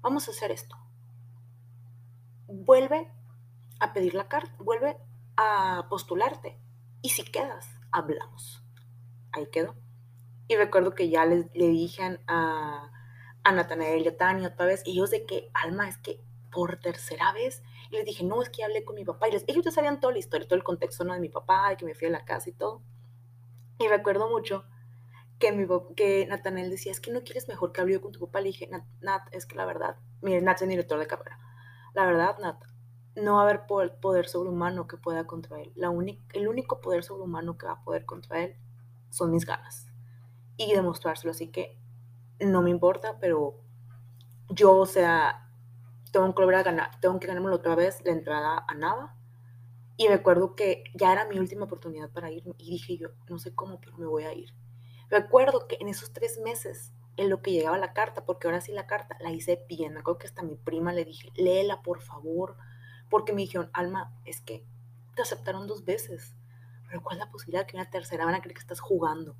vamos 0.00 0.26
a 0.26 0.32
hacer 0.32 0.50
esto. 0.50 0.76
Vuelve 2.48 3.08
a 3.78 3.92
pedir 3.92 4.14
la 4.14 4.26
carta, 4.26 4.52
vuelve 4.58 4.96
a 5.36 5.86
postularte. 5.88 6.58
Y 7.00 7.10
si 7.10 7.24
quedas, 7.24 7.68
hablamos. 7.90 8.62
Ahí 9.32 9.46
quedó. 9.50 9.74
Y 10.48 10.56
recuerdo 10.56 10.94
que 10.94 11.08
ya 11.08 11.24
les, 11.24 11.46
le 11.54 11.68
dije 11.68 12.20
a, 12.26 12.90
a 13.44 13.52
Natanael 13.52 14.04
y 14.04 14.08
a 14.08 14.16
Tania 14.16 14.48
otra 14.48 14.66
vez, 14.66 14.82
y 14.84 14.92
ellos 14.92 15.10
de 15.10 15.24
que, 15.26 15.50
Alma, 15.54 15.88
es 15.88 15.98
que 15.98 16.22
por 16.50 16.78
tercera 16.80 17.32
vez, 17.32 17.62
y 17.90 17.96
les 17.96 18.04
dije, 18.04 18.24
no, 18.24 18.42
es 18.42 18.50
que 18.50 18.64
hablé 18.64 18.84
con 18.84 18.94
mi 18.94 19.04
papá, 19.04 19.28
y 19.28 19.32
les, 19.32 19.44
ellos 19.46 19.64
ya 19.64 19.70
sabían 19.70 20.00
toda 20.00 20.12
la 20.12 20.18
historia, 20.18 20.46
todo 20.46 20.56
el 20.56 20.64
contexto 20.64 21.04
¿no? 21.04 21.14
de 21.14 21.20
mi 21.20 21.28
papá, 21.28 21.70
de 21.70 21.76
que 21.76 21.84
me 21.84 21.94
fui 21.94 22.08
a 22.08 22.10
la 22.10 22.24
casa 22.24 22.50
y 22.50 22.52
todo. 22.52 22.82
Y 23.78 23.88
recuerdo 23.88 24.28
mucho 24.28 24.64
que, 25.38 25.52
mi, 25.52 25.66
que 25.96 26.26
Natanael 26.26 26.70
decía, 26.70 26.92
es 26.92 27.00
que 27.00 27.10
no 27.10 27.22
quieres 27.22 27.48
mejor 27.48 27.72
que 27.72 27.80
hable 27.80 27.94
yo 27.94 28.00
con 28.00 28.12
tu 28.12 28.20
papá. 28.20 28.40
Le 28.40 28.48
dije, 28.48 28.68
Nat, 28.68 28.84
Nat 29.00 29.22
es 29.32 29.46
que 29.46 29.56
la 29.56 29.64
verdad, 29.64 29.96
mire, 30.20 30.40
Nat 30.40 30.56
es 30.56 30.62
el 30.62 30.68
director 30.68 30.98
de 30.98 31.06
carrera. 31.06 31.38
La 31.94 32.06
verdad, 32.06 32.38
Nat, 32.38 32.62
no 33.14 33.34
va 33.34 33.40
a 33.40 33.44
haber 33.44 33.66
poder 33.66 34.28
sobrehumano 34.28 34.86
que 34.86 34.96
pueda 34.96 35.26
contra 35.26 35.60
él. 35.60 35.72
El 36.32 36.48
único 36.48 36.80
poder 36.80 37.04
sobrehumano 37.04 37.58
que 37.58 37.66
va 37.66 37.72
a 37.72 37.84
poder 37.84 38.06
contra 38.06 38.42
él 38.42 38.56
son 39.10 39.30
mis 39.30 39.44
ganas. 39.44 39.88
Y 40.56 40.72
demostrárselo. 40.72 41.30
Así 41.30 41.50
que 41.50 41.78
no 42.40 42.62
me 42.62 42.70
importa, 42.70 43.18
pero 43.20 43.60
yo, 44.48 44.76
o 44.76 44.86
sea, 44.86 45.50
tengo 46.10 46.34
que 46.34 46.42
volver 46.42 46.56
a 46.56 46.62
ganar, 46.62 47.00
tengo 47.00 47.18
que 47.20 47.26
ganarme 47.26 47.50
otra 47.50 47.74
vez 47.74 48.02
la 48.04 48.12
entrada 48.12 48.64
a 48.66 48.74
Nava. 48.74 49.16
Y 49.96 50.08
recuerdo 50.08 50.56
que 50.56 50.84
ya 50.94 51.12
era 51.12 51.26
mi 51.26 51.38
última 51.38 51.66
oportunidad 51.66 52.10
para 52.10 52.30
irme. 52.30 52.54
Y 52.58 52.70
dije 52.70 52.96
yo, 52.96 53.08
no 53.28 53.38
sé 53.38 53.54
cómo, 53.54 53.78
pero 53.80 53.96
me 53.98 54.06
voy 54.06 54.24
a 54.24 54.32
ir. 54.32 54.54
Recuerdo 55.10 55.68
que 55.68 55.76
en 55.80 55.88
esos 55.88 56.12
tres 56.14 56.40
meses, 56.40 56.94
en 57.18 57.28
lo 57.28 57.42
que 57.42 57.52
llegaba 57.52 57.76
la 57.76 57.92
carta, 57.92 58.24
porque 58.24 58.48
ahora 58.48 58.62
sí 58.62 58.72
la 58.72 58.86
carta 58.86 59.18
la 59.20 59.30
hice 59.30 59.64
bien. 59.68 59.92
Me 59.92 60.00
acuerdo 60.00 60.18
que 60.18 60.26
hasta 60.26 60.42
mi 60.42 60.56
prima 60.56 60.94
le 60.94 61.04
dije, 61.04 61.30
léela 61.36 61.82
por 61.82 62.00
favor 62.00 62.56
porque 63.12 63.34
me 63.34 63.42
dijeron, 63.42 63.68
Alma, 63.74 64.10
es 64.24 64.40
que 64.40 64.66
te 65.14 65.20
aceptaron 65.20 65.66
dos 65.66 65.84
veces, 65.84 66.34
pero 66.88 67.02
¿cuál 67.02 67.18
es 67.18 67.26
la 67.26 67.30
posibilidad 67.30 67.60
de 67.60 67.66
que 67.66 67.76
una 67.76 67.90
tercera 67.90 68.24
van 68.24 68.34
a 68.34 68.40
creer 68.40 68.54
que 68.54 68.60
estás 68.62 68.80
jugando? 68.80 69.36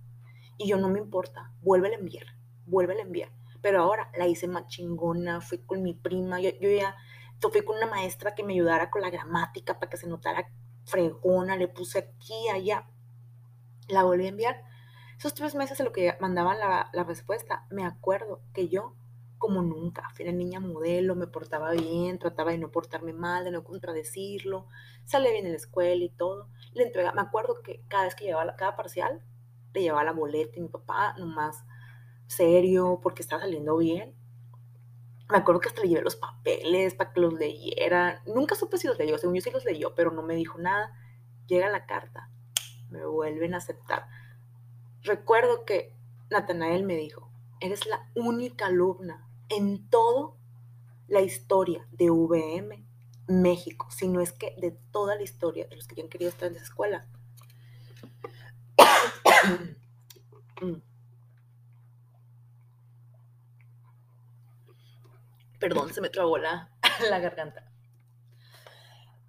Y 0.59 0.69
yo 0.69 0.77
no 0.77 0.91
me 0.91 0.99
importa, 0.99 1.55
vuelve 1.63 1.89
a 1.89 1.95
enviar, 1.99 2.27
vuelve 2.67 2.99
a 2.99 3.01
enviar. 3.01 3.33
Pero 3.63 3.81
ahora 3.81 4.13
la 4.15 4.29
hice 4.29 4.47
más 4.47 4.67
chingona, 4.67 5.41
fui 5.41 5.57
con 5.57 5.83
mi 5.83 5.95
prima, 5.95 6.39
yo, 6.39 6.51
yo 6.61 6.69
ya 6.71 6.95
fui 7.41 7.65
con 7.65 7.79
una 7.79 7.87
maestra 7.87 8.35
que 8.35 8.45
me 8.45 8.53
ayudara 8.53 8.91
con 8.91 9.01
la 9.01 9.09
gramática 9.09 9.79
para 9.79 9.89
que 9.89 9.97
se 9.97 10.07
notara 10.07 10.53
fregona, 10.85 11.57
le 11.57 11.69
puse 11.69 11.99
aquí, 11.99 12.51
allá, 12.53 12.87
la 13.89 14.03
volví 14.03 14.27
a 14.27 14.29
enviar. 14.29 14.65
Esos 15.17 15.33
tres 15.33 15.55
meses 15.55 15.81
en 15.81 15.87
lo 15.87 15.93
que 15.93 16.15
mandaban 16.21 16.59
la, 16.59 16.91
la 16.93 17.05
respuesta, 17.05 17.65
me 17.71 17.87
acuerdo 17.87 18.43
que 18.53 18.69
yo 18.69 18.97
como 19.43 19.61
nunca. 19.61 20.09
Fui 20.15 20.25
una 20.25 20.35
niña 20.35 20.61
modelo, 20.61 21.17
me 21.17 21.27
portaba 21.27 21.73
bien, 21.73 22.21
trataba 22.21 22.53
de 22.53 22.59
no 22.59 22.71
portarme 22.71 23.13
mal, 23.13 23.43
de 23.43 23.51
no 23.51 23.65
contradecirlo, 23.65 24.69
salía 25.05 25.33
bien 25.33 25.47
en 25.47 25.51
la 25.51 25.57
escuela 25.57 26.05
y 26.05 26.11
todo. 26.11 26.49
Me 26.77 27.21
acuerdo 27.21 27.61
que 27.61 27.83
cada 27.89 28.05
vez 28.05 28.15
que 28.15 28.27
llevaba 28.27 28.55
cada 28.55 28.77
parcial, 28.77 29.21
le 29.75 29.83
llevaba 29.83 30.05
la 30.05 30.13
boleta 30.13 30.53
y 30.57 30.63
mi 30.63 30.69
papá 30.69 31.17
nomás 31.19 31.65
serio 32.29 33.01
porque 33.03 33.23
estaba 33.23 33.43
saliendo 33.43 33.77
bien. 33.79 34.15
Me 35.29 35.39
acuerdo 35.39 35.61
que 35.61 35.71
hasta 35.71 35.83
le 35.83 35.89
llevé 35.89 36.03
los 36.03 36.15
papeles 36.15 36.95
para 36.95 37.13
que 37.13 37.21
los 37.21 37.33
leyera. 37.33 38.23
Nunca 38.27 38.55
supe 38.55 38.79
si 38.79 38.87
los 38.87 38.97
leyó, 38.97 39.19
según 39.19 39.35
yo 39.35 39.41
sí 39.41 39.51
los 39.51 39.65
leyó, 39.65 39.97
pero 39.97 40.13
no 40.13 40.23
me 40.23 40.37
dijo 40.37 40.57
nada. 40.59 40.97
Llega 41.49 41.69
la 41.69 41.85
carta, 41.87 42.31
me 42.91 43.05
vuelven 43.05 43.55
a 43.55 43.57
aceptar. 43.57 44.07
Recuerdo 45.03 45.65
que 45.65 45.97
Natanael 46.31 46.85
me 46.85 46.95
dijo, 46.95 47.29
eres 47.59 47.87
la 47.87 48.09
única 48.15 48.67
alumna 48.67 49.29
en 49.53 49.89
toda 49.89 50.35
la 51.09 51.21
historia 51.21 51.87
de 51.91 52.11
VM 52.11 52.85
México, 53.29 53.89
si 53.91 54.09
no 54.09 54.21
es 54.21 54.33
que 54.33 54.55
de 54.59 54.73
toda 54.91 55.15
la 55.17 55.23
historia 55.23 55.67
de 55.67 55.77
los 55.77 55.87
que 55.87 56.01
han 56.01 56.09
querido 56.09 56.31
estar 56.31 56.49
en 56.49 56.57
esa 56.57 56.65
escuela. 56.65 57.07
Perdón, 65.59 65.93
se 65.93 66.01
me 66.01 66.09
trabó 66.09 66.39
la, 66.39 66.71
la 67.11 67.19
garganta. 67.21 67.71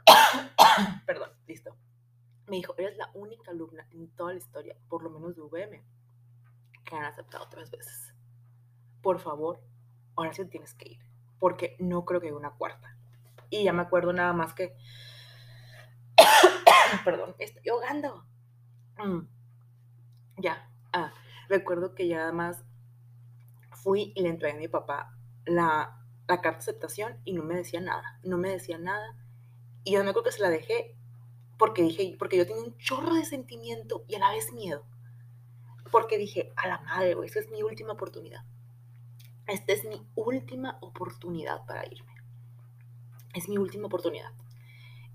Perdón, 1.06 1.32
listo. 1.48 1.76
Me 2.48 2.56
dijo, 2.58 2.74
eres 2.78 2.98
la 2.98 3.10
única 3.14 3.52
alumna 3.52 3.88
en 3.92 4.10
toda 4.16 4.32
la 4.32 4.40
historia, 4.40 4.76
por 4.90 5.04
lo 5.04 5.12
menos 5.12 5.36
de 5.36 5.42
VM, 5.42 5.84
que 6.84 6.96
han 6.96 7.06
aceptado 7.06 7.48
tres 7.50 7.70
veces. 7.70 8.16
Por 9.02 9.20
favor, 9.20 9.62
ahora 10.16 10.34
sí 10.34 10.46
tienes 10.46 10.74
que 10.74 10.94
ir, 10.94 11.00
porque 11.40 11.76
no 11.80 12.06
creo 12.06 12.22
que 12.22 12.28
haya 12.28 12.38
una 12.38 12.52
cuarta. 12.52 12.96
Y 13.50 13.64
ya 13.64 13.74
me 13.74 13.82
acuerdo 13.82 14.14
nada 14.14 14.34
más 14.34 14.54
que, 14.54 14.76
perdón, 17.06 17.36
estoy 17.40 17.70
ahogando. 17.70 18.26
Mm. 18.98 19.28
Ya, 20.38 20.70
ah, 20.92 21.14
recuerdo 21.50 21.94
que 21.94 22.08
ya 22.08 22.18
nada 22.18 22.32
más 22.32 22.64
fui 23.72 24.12
y 24.16 24.22
le 24.22 24.30
entregué 24.30 24.56
a 24.56 24.60
mi 24.60 24.68
papá 24.68 25.16
la, 25.46 26.00
la 26.28 26.42
carta 26.42 26.58
de 26.58 26.64
aceptación 26.64 27.18
y 27.26 27.34
no 27.34 27.44
me 27.44 27.56
decía 27.56 27.82
nada, 27.82 28.20
no 28.24 28.38
me 28.38 28.50
decía 28.50 28.78
nada. 28.78 29.16
Y 29.84 29.94
yo 29.94 30.04
me 30.04 30.10
acuerdo 30.10 30.30
que 30.30 30.36
se 30.36 30.42
la 30.42 30.50
dejé 30.50 30.96
porque 31.58 31.84
dije, 31.84 32.16
porque 32.18 32.38
yo 32.38 32.48
tenía 32.48 32.64
un 32.64 32.78
chorro 32.78 33.14
de 33.14 33.26
sentimiento 33.26 34.04
y 34.08 34.16
a 34.16 34.20
la 34.20 34.32
vez 34.32 34.52
miedo. 34.54 34.86
Porque 35.92 36.18
dije, 36.18 36.52
a 36.56 36.68
la 36.68 36.80
madre, 36.80 37.14
güey, 37.14 37.30
esa 37.30 37.40
es 37.40 37.50
mi 37.50 37.62
última 37.62 37.94
oportunidad 37.94 38.44
esta 39.48 39.74
es 39.74 39.86
mi 39.86 40.06
última 40.16 40.78
oportunidad 40.82 41.66
para 41.66 41.86
irme. 41.86 42.14
Es 43.34 43.50
mi 43.50 43.58
última 43.58 43.88
oportunidad. 43.88 44.32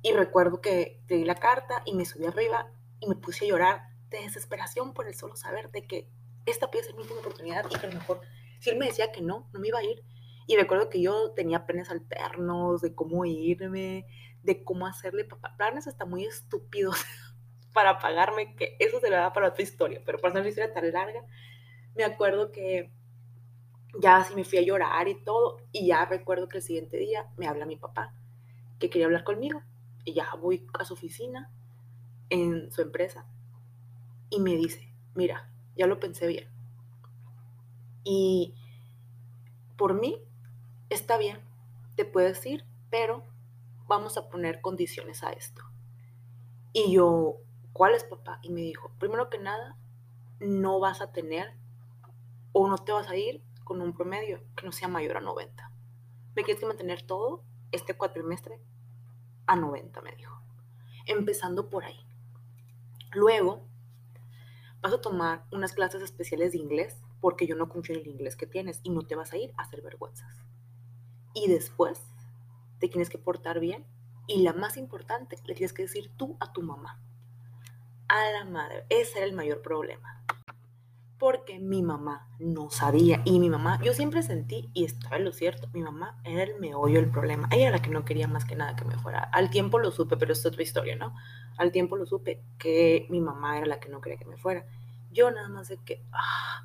Y 0.03 0.13
recuerdo 0.13 0.61
que 0.61 1.01
di 1.07 1.25
la 1.25 1.35
carta 1.35 1.83
y 1.85 1.95
me 1.95 2.05
subí 2.05 2.27
arriba 2.27 2.71
y 3.01 3.09
me 3.09 3.17
puse 3.17 3.45
a 3.45 3.49
llorar 3.49 3.89
de 4.11 4.21
desesperación 4.21 4.93
por 4.93 5.07
el 5.07 5.15
solo 5.15 5.37
saber 5.37 5.71
de 5.71 5.87
que 5.87 6.09
esta 6.47 6.71
puede 6.71 6.85
ser 6.85 6.95
mi 6.95 7.03
última 7.03 7.21
oportunidad 7.21 7.67
y 7.71 7.79
que 7.79 7.87
a 7.87 7.91
lo 7.91 7.99
mejor 7.99 8.21
si 8.61 8.71
él 8.71 8.79
me 8.79 8.87
decía 8.87 9.13
que 9.13 9.21
no, 9.21 9.49
no 9.53 9.61
me 9.61 9.69
iba 9.69 9.79
a 9.79 9.85
ir. 9.85 10.03
Y 10.47 10.57
recuerdo 10.57 10.89
que 10.89 11.01
yo 11.01 11.33
tenía 11.33 11.67
planes 11.67 11.91
alternos 11.91 12.81
de 12.81 12.95
cómo 12.95 13.25
irme, 13.25 14.07
de 14.43 14.65
cómo 14.65 14.87
hacerle 14.87 15.27
planes 15.57 15.87
hasta 15.87 16.05
muy 16.05 16.25
estúpidos 16.25 16.97
para 17.73 17.99
pagarme, 17.99 18.57
que 18.57 18.77
eso 18.79 18.99
se 19.01 19.11
lo 19.11 19.17
da 19.17 19.33
para 19.33 19.49
otra 19.49 19.63
historia, 19.63 20.03
pero 20.05 20.19
para 20.19 20.31
hacer 20.31 20.41
una 20.41 20.49
historia 20.49 20.73
tan 20.73 20.91
larga, 20.91 21.25
me 21.95 22.05
acuerdo 22.05 22.51
que 22.51 22.93
ya 24.01 24.17
así 24.17 24.35
me 24.35 24.45
fui 24.45 24.59
a 24.59 24.63
llorar 24.63 25.09
y 25.09 25.23
todo, 25.23 25.59
y 25.73 25.87
ya 25.87 26.05
recuerdo 26.05 26.49
que 26.49 26.59
el 26.59 26.63
siguiente 26.63 26.97
día 26.97 27.31
me 27.37 27.47
habla 27.47 27.67
mi 27.67 27.77
papá, 27.77 28.15
que 28.79 28.91
quería 28.91 29.07
hablar 29.07 29.25
conmigo, 29.25 29.63
y 30.05 30.15
ya 30.15 30.27
voy 30.41 30.67
a 30.79 30.85
su 30.85 30.95
oficina 30.95 31.51
en 32.31 32.71
su 32.71 32.83
empresa, 32.83 33.27
y 34.31 34.41
me 34.41 34.57
dice, 34.57 34.93
mira, 35.15 35.51
ya 35.75 35.87
lo 35.87 36.01
pensé 36.01 36.27
bien, 36.27 36.49
y 38.05 38.55
por 39.77 39.95
mí 39.95 40.21
está 40.91 41.19
bien, 41.19 41.41
te 41.95 42.05
puedes 42.05 42.45
ir, 42.47 42.65
pero 42.91 43.25
vamos 43.87 44.17
a 44.17 44.29
poner 44.29 44.61
condiciones 44.61 45.23
a 45.23 45.31
esto. 45.31 45.63
Y 46.73 46.93
yo, 46.93 47.37
¿cuáles, 47.73 48.05
papá? 48.05 48.39
Y 48.43 48.51
me 48.51 48.61
dijo, 48.61 48.93
primero 48.99 49.31
que 49.31 49.39
nada, 49.39 49.77
no 50.41 50.79
vas 50.81 51.01
a 51.01 51.13
tener 51.13 51.55
o 52.53 52.69
no 52.69 52.79
te 52.79 52.93
vas 52.93 53.09
a 53.09 53.17
ir 53.17 53.43
con 53.69 53.83
un 53.83 53.93
promedio 53.93 54.41
que 54.57 54.65
no 54.65 54.73
sea 54.73 54.89
mayor 54.89 55.19
a 55.19 55.21
90. 55.21 55.71
Me 56.35 56.43
quieres 56.43 56.59
que 56.59 56.67
mantener 56.67 57.03
todo 57.03 57.45
este 57.71 57.93
cuatrimestre 57.93 58.63
a 59.47 59.57
90, 59.57 60.01
me 60.01 60.17
dijo. 60.17 60.43
Empezando 61.05 61.69
por 61.69 61.85
ahí. 61.85 62.01
Luego, 63.13 63.69
vas 64.81 64.95
a 64.95 65.03
tomar 65.03 65.45
unas 65.53 65.75
clases 65.75 66.01
especiales 66.01 66.53
de 66.53 66.59
inglés 66.59 66.97
porque 67.21 67.47
yo 67.47 67.57
no 67.57 67.69
confío 67.69 67.95
en 67.97 68.01
el 68.01 68.07
inglés 68.07 68.37
que 68.37 68.47
tienes 68.47 68.81
y 68.85 68.91
no 68.91 69.03
te 69.03 69.17
vas 69.17 69.35
a 69.35 69.37
ir 69.37 69.53
a 69.59 69.65
hacer 69.65 69.83
vergüenzas. 69.83 70.35
Y 71.35 71.49
después, 71.49 72.01
te 72.79 72.89
tienes 72.89 73.11
que 73.11 73.19
portar 73.19 73.61
bien 73.61 73.87
y 74.27 74.43
la 74.45 74.55
más 74.55 74.79
importante, 74.79 75.37
le 75.45 75.55
tienes 75.55 75.75
que 75.75 75.83
decir 75.83 76.11
tú 76.17 76.39
a 76.41 76.55
tu 76.55 76.63
mamá. 76.63 77.03
A 78.09 78.31
la 78.31 78.47
madre, 78.47 78.87
ese 78.89 79.19
era 79.19 79.27
el 79.27 79.35
mayor 79.35 79.61
problema 79.61 80.18
porque 81.19 81.59
mi 81.59 81.83
mamá 81.83 82.29
no 82.39 82.71
sabía. 82.71 83.23
Y 83.25 83.41
mi 83.41 83.51
mamá, 83.51 83.81
yo 83.83 83.93
siempre 83.95 84.23
sentí, 84.23 84.71
y 84.73 84.85
estaba 84.85 85.17
en 85.17 85.25
lo 85.25 85.33
cierto, 85.33 85.69
mi 85.73 85.83
mamá 85.83 86.21
era 86.25 86.43
el 86.45 86.59
meollo 86.61 87.01
del 87.01 87.11
problema. 87.11 87.49
Ella 87.51 87.69
era 87.69 87.77
la 87.79 87.83
que 87.83 87.91
no 87.91 88.05
quería 88.05 88.29
más 88.29 88.45
que 88.45 88.57
nada 88.57 88.77
que 88.77 88.85
me 88.85 88.97
fuera. 88.97 89.21
Al 89.33 89.51
tiempo 89.51 89.79
lo 89.79 89.91
supe, 89.91 90.17
pero 90.17 90.33
es 90.33 90.47
otra 90.47 90.63
historia, 90.63 90.97
¿no? 90.97 91.15
Al 91.57 91.73
tiempo 91.73 91.97
lo 91.97 92.07
supe 92.07 92.45
que 92.59 93.07
mi 93.11 93.21
mamá 93.21 93.59
era 93.59 93.67
la 93.67 93.81
que 93.81 93.89
no 93.89 94.01
quería 94.01 94.19
que 94.19 94.27
me 94.27 94.37
fuera. 94.39 94.67
Yo 95.11 95.31
nada 95.31 95.49
más 95.49 95.69
de 95.69 95.79
que, 95.79 96.05
ah, 96.13 96.65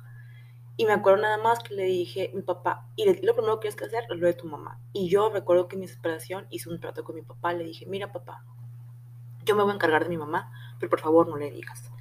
Y 0.76 0.86
me 0.86 0.92
acuerdo 0.92 1.22
nada 1.22 1.38
más 1.38 1.60
que 1.60 1.74
le 1.74 1.84
dije, 1.84 2.30
mi 2.34 2.42
papá, 2.42 2.88
y 2.96 3.04
lo 3.06 3.34
primero 3.34 3.56
que 3.60 3.62
tienes 3.68 3.76
que 3.76 3.84
hacer 3.86 4.04
es 4.10 4.18
lo 4.18 4.26
de 4.26 4.34
tu 4.34 4.46
mamá. 4.48 4.80
Y 4.92 5.08
yo 5.08 5.30
recuerdo 5.30 5.68
que 5.68 5.76
en 5.76 5.80
mi 5.80 5.86
desesperación 5.86 6.46
hice 6.50 6.68
un 6.68 6.80
trato 6.80 7.04
con 7.04 7.14
mi 7.16 7.22
papá. 7.22 7.52
Le 7.54 7.64
dije, 7.64 7.86
mira 7.86 8.12
papá, 8.12 8.44
yo 9.44 9.56
me 9.56 9.62
voy 9.62 9.72
a 9.72 9.74
encargar 9.76 10.04
de 10.04 10.10
mi 10.10 10.18
mamá, 10.18 10.50
pero 10.80 10.90
por 10.90 11.00
favor 11.00 11.28
no 11.28 11.36
le 11.36 11.50
digas. 11.50 11.93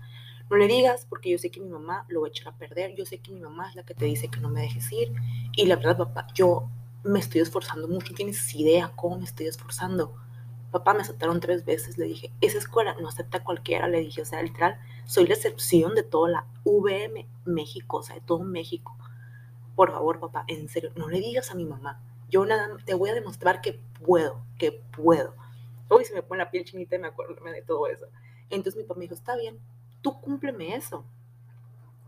No 0.54 0.60
le 0.60 0.68
digas 0.68 1.08
porque 1.10 1.32
yo 1.32 1.40
sé 1.40 1.50
que 1.50 1.60
mi 1.60 1.68
mamá 1.68 2.06
lo 2.10 2.22
va 2.22 2.28
a 2.28 2.30
echar 2.30 2.54
a 2.54 2.56
perder. 2.56 2.94
Yo 2.94 3.08
sé 3.08 3.18
que 3.18 3.32
mi 3.32 3.40
mamá 3.40 3.70
es 3.70 3.76
la 3.76 3.82
que 3.82 3.96
te 3.96 4.06
dice 4.06 4.28
que 4.28 4.40
no 4.40 4.50
me 4.50 4.62
dejes 4.62 4.92
ir. 4.92 5.12
Y 5.54 5.66
la 5.66 5.78
verdad, 5.78 5.98
papá, 5.98 6.28
yo 6.36 6.70
me 7.04 7.18
estoy 7.18 7.42
esforzando 7.42 7.88
mucho. 7.88 8.14
Tienes 8.14 8.54
idea 8.54 8.92
cómo 8.96 9.18
me 9.18 9.24
estoy 9.24 9.48
esforzando. 9.48 10.14
Papá, 10.70 10.94
me 10.94 11.02
aceptaron 11.02 11.40
tres 11.40 11.66
veces. 11.66 11.98
Le 11.98 12.06
dije, 12.06 12.32
esa 12.40 12.60
escuela 12.60 12.96
no 13.02 13.08
acepta 13.08 13.44
cualquiera. 13.44 13.88
Le 13.88 14.02
dije, 14.02 14.22
o 14.22 14.26
sea, 14.26 14.44
literal, 14.44 14.80
soy 15.08 15.26
la 15.26 15.34
excepción 15.34 15.96
de 15.96 16.04
toda 16.04 16.30
la 16.30 16.46
VM 16.66 17.28
México, 17.46 17.98
o 17.98 18.04
sea, 18.04 18.14
de 18.14 18.22
todo 18.22 18.44
México. 18.44 18.96
Por 19.76 19.92
favor, 19.92 20.20
papá, 20.20 20.46
en 20.48 20.70
serio, 20.70 20.92
no 20.96 21.10
le 21.10 21.20
digas 21.20 21.50
a 21.50 21.56
mi 21.56 21.66
mamá. 21.66 22.00
Yo 22.30 22.46
nada, 22.46 22.70
te 22.86 22.94
voy 22.94 23.10
a 23.10 23.16
demostrar 23.16 23.60
que 23.62 23.82
puedo, 24.06 24.46
que 24.60 24.72
puedo. 24.72 25.34
Uy, 25.90 26.06
se 26.06 26.14
me 26.14 26.22
pone 26.22 26.44
la 26.44 26.52
piel 26.52 26.64
chinita 26.64 26.96
y 26.96 27.00
me 27.00 27.08
acuerdo 27.08 27.44
de 27.44 27.62
todo 27.64 27.88
eso. 27.88 28.06
Entonces 28.52 28.76
mi 28.80 28.84
papá 28.84 29.00
me 29.00 29.06
dijo, 29.06 29.16
está 29.16 29.36
bien, 29.36 29.60
tú 30.04 30.22
cúmpleme 30.22 30.76
eso. 30.76 31.06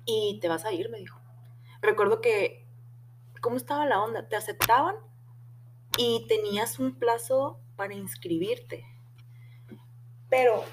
Y 0.05 0.39
te 0.39 0.47
vas 0.47 0.65
a 0.65 0.71
ir, 0.71 0.89
me 0.89 0.99
dijo. 0.99 1.19
Recuerdo 1.81 2.21
que, 2.21 2.67
¿cómo 3.41 3.57
estaba 3.57 3.87
la 3.87 4.03
onda? 4.03 4.27
Te 4.27 4.35
aceptaban 4.35 4.95
y 5.97 6.27
tenías 6.27 6.77
un 6.77 6.99
plazo 6.99 7.59
para 7.75 7.95
inscribirte. 7.95 8.85
Pero 10.29 10.63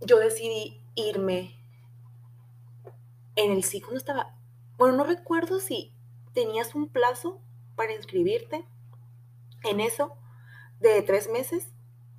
yo 0.00 0.18
decidí 0.18 0.82
irme 0.94 1.58
en 3.36 3.52
el 3.52 3.64
sí, 3.64 3.80
¿cómo 3.80 3.96
estaba? 3.96 4.36
Bueno, 4.78 4.96
no 4.96 5.04
recuerdo 5.04 5.60
si 5.60 5.92
tenías 6.32 6.74
un 6.74 6.88
plazo 6.88 7.40
para 7.74 7.92
inscribirte 7.92 8.66
en 9.64 9.80
eso 9.80 10.16
de 10.80 11.02
tres 11.02 11.28
meses 11.28 11.72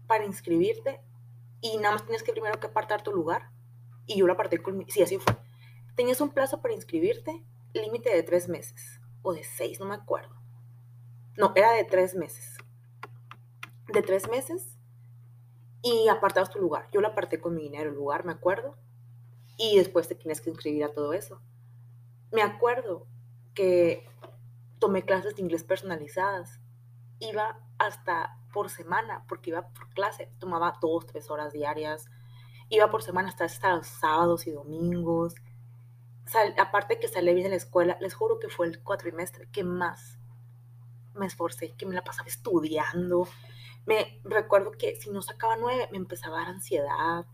para 0.08 0.26
inscribirte 0.26 1.02
y 1.62 1.78
nada 1.78 1.96
más 1.96 2.04
tienes 2.04 2.24
que 2.24 2.32
primero 2.32 2.60
que 2.60 2.68
apartar 2.68 3.04
tu 3.04 3.12
lugar 3.12 3.50
y 4.06 4.20
yo 4.20 4.28
lo 4.28 4.34
aparté 4.34 4.62
con 4.62 4.78
mi, 4.78 4.86
sí, 4.90 5.02
así 5.02 5.18
fue. 5.18 5.36
Tenías 5.96 6.22
un 6.22 6.30
plazo 6.30 6.62
para 6.62 6.74
inscribirte, 6.74 7.44
límite 7.74 8.14
de 8.14 8.24
tres 8.24 8.50
meses 8.50 9.02
o 9.22 9.34
de 9.34 9.44
seis, 9.44 9.80
no 9.80 9.86
me 9.86 9.96
acuerdo. 9.96 10.36
No, 11.38 11.52
era 11.56 11.72
de 11.72 11.84
tres 11.84 12.16
meses. 12.16 12.58
De 13.88 14.02
tres 14.02 14.30
meses 14.30 14.78
y 15.86 16.08
apartabas 16.08 16.50
tu 16.50 16.60
lugar. 16.60 16.88
Yo 16.92 17.00
lo 17.00 17.10
aparté 17.10 17.40
con 17.40 17.56
mi 17.56 17.64
dinero, 17.64 17.92
el 17.92 17.96
lugar, 17.96 18.26
me 18.26 18.32
acuerdo. 18.32 18.76
Y 19.58 19.78
después 19.78 20.08
te 20.08 20.16
tienes 20.16 20.42
que 20.42 20.50
inscribir 20.50 20.84
a 20.84 20.94
todo 20.94 21.14
eso. 21.14 21.42
Me 22.32 22.42
acuerdo 22.42 23.08
que 23.54 24.10
tomé 24.80 25.04
clases 25.04 25.36
de 25.36 25.44
inglés 25.44 25.64
personalizadas. 25.64 26.60
Iba 27.20 27.60
hasta 27.78 28.38
por 28.52 28.70
semana, 28.70 29.26
porque 29.28 29.52
iba 29.52 29.70
por 29.70 29.90
clase, 29.90 30.32
tomaba 30.40 30.78
dos, 30.82 31.06
tres 31.06 31.30
horas 31.30 31.54
diarias. 31.54 32.10
Iba 32.70 32.90
por 32.90 33.04
semana 33.04 33.30
hasta, 33.30 33.46
hasta 33.46 33.76
los 33.76 33.88
sábados 33.88 34.48
y 34.48 34.52
domingos. 34.52 35.36
aparte 36.58 37.00
que 37.00 37.08
salí 37.08 37.34
bien 37.34 37.46
de 37.46 37.50
la 37.52 37.56
escuela, 37.56 37.98
les 38.02 38.14
juro 38.14 38.40
que 38.40 38.50
fue 38.50 38.68
el 38.68 38.82
cuatrimestre 38.82 39.48
que 39.52 39.64
más 39.64 40.20
me 41.14 41.26
esforcé, 41.26 41.74
que 41.76 41.86
me 41.86 41.96
la 41.96 42.04
pasaba 42.04 42.28
estudiando. 42.28 43.28
Me 43.86 44.20
recuerdo 44.24 44.72
que 44.72 44.96
si 44.96 45.10
no 45.10 45.22
sacaba 45.22 45.58
nueve, 45.58 45.88
me 45.92 45.98
empezaba 45.98 46.38
a 46.38 46.42
dar 46.42 46.50
ansiedad. 46.56 47.26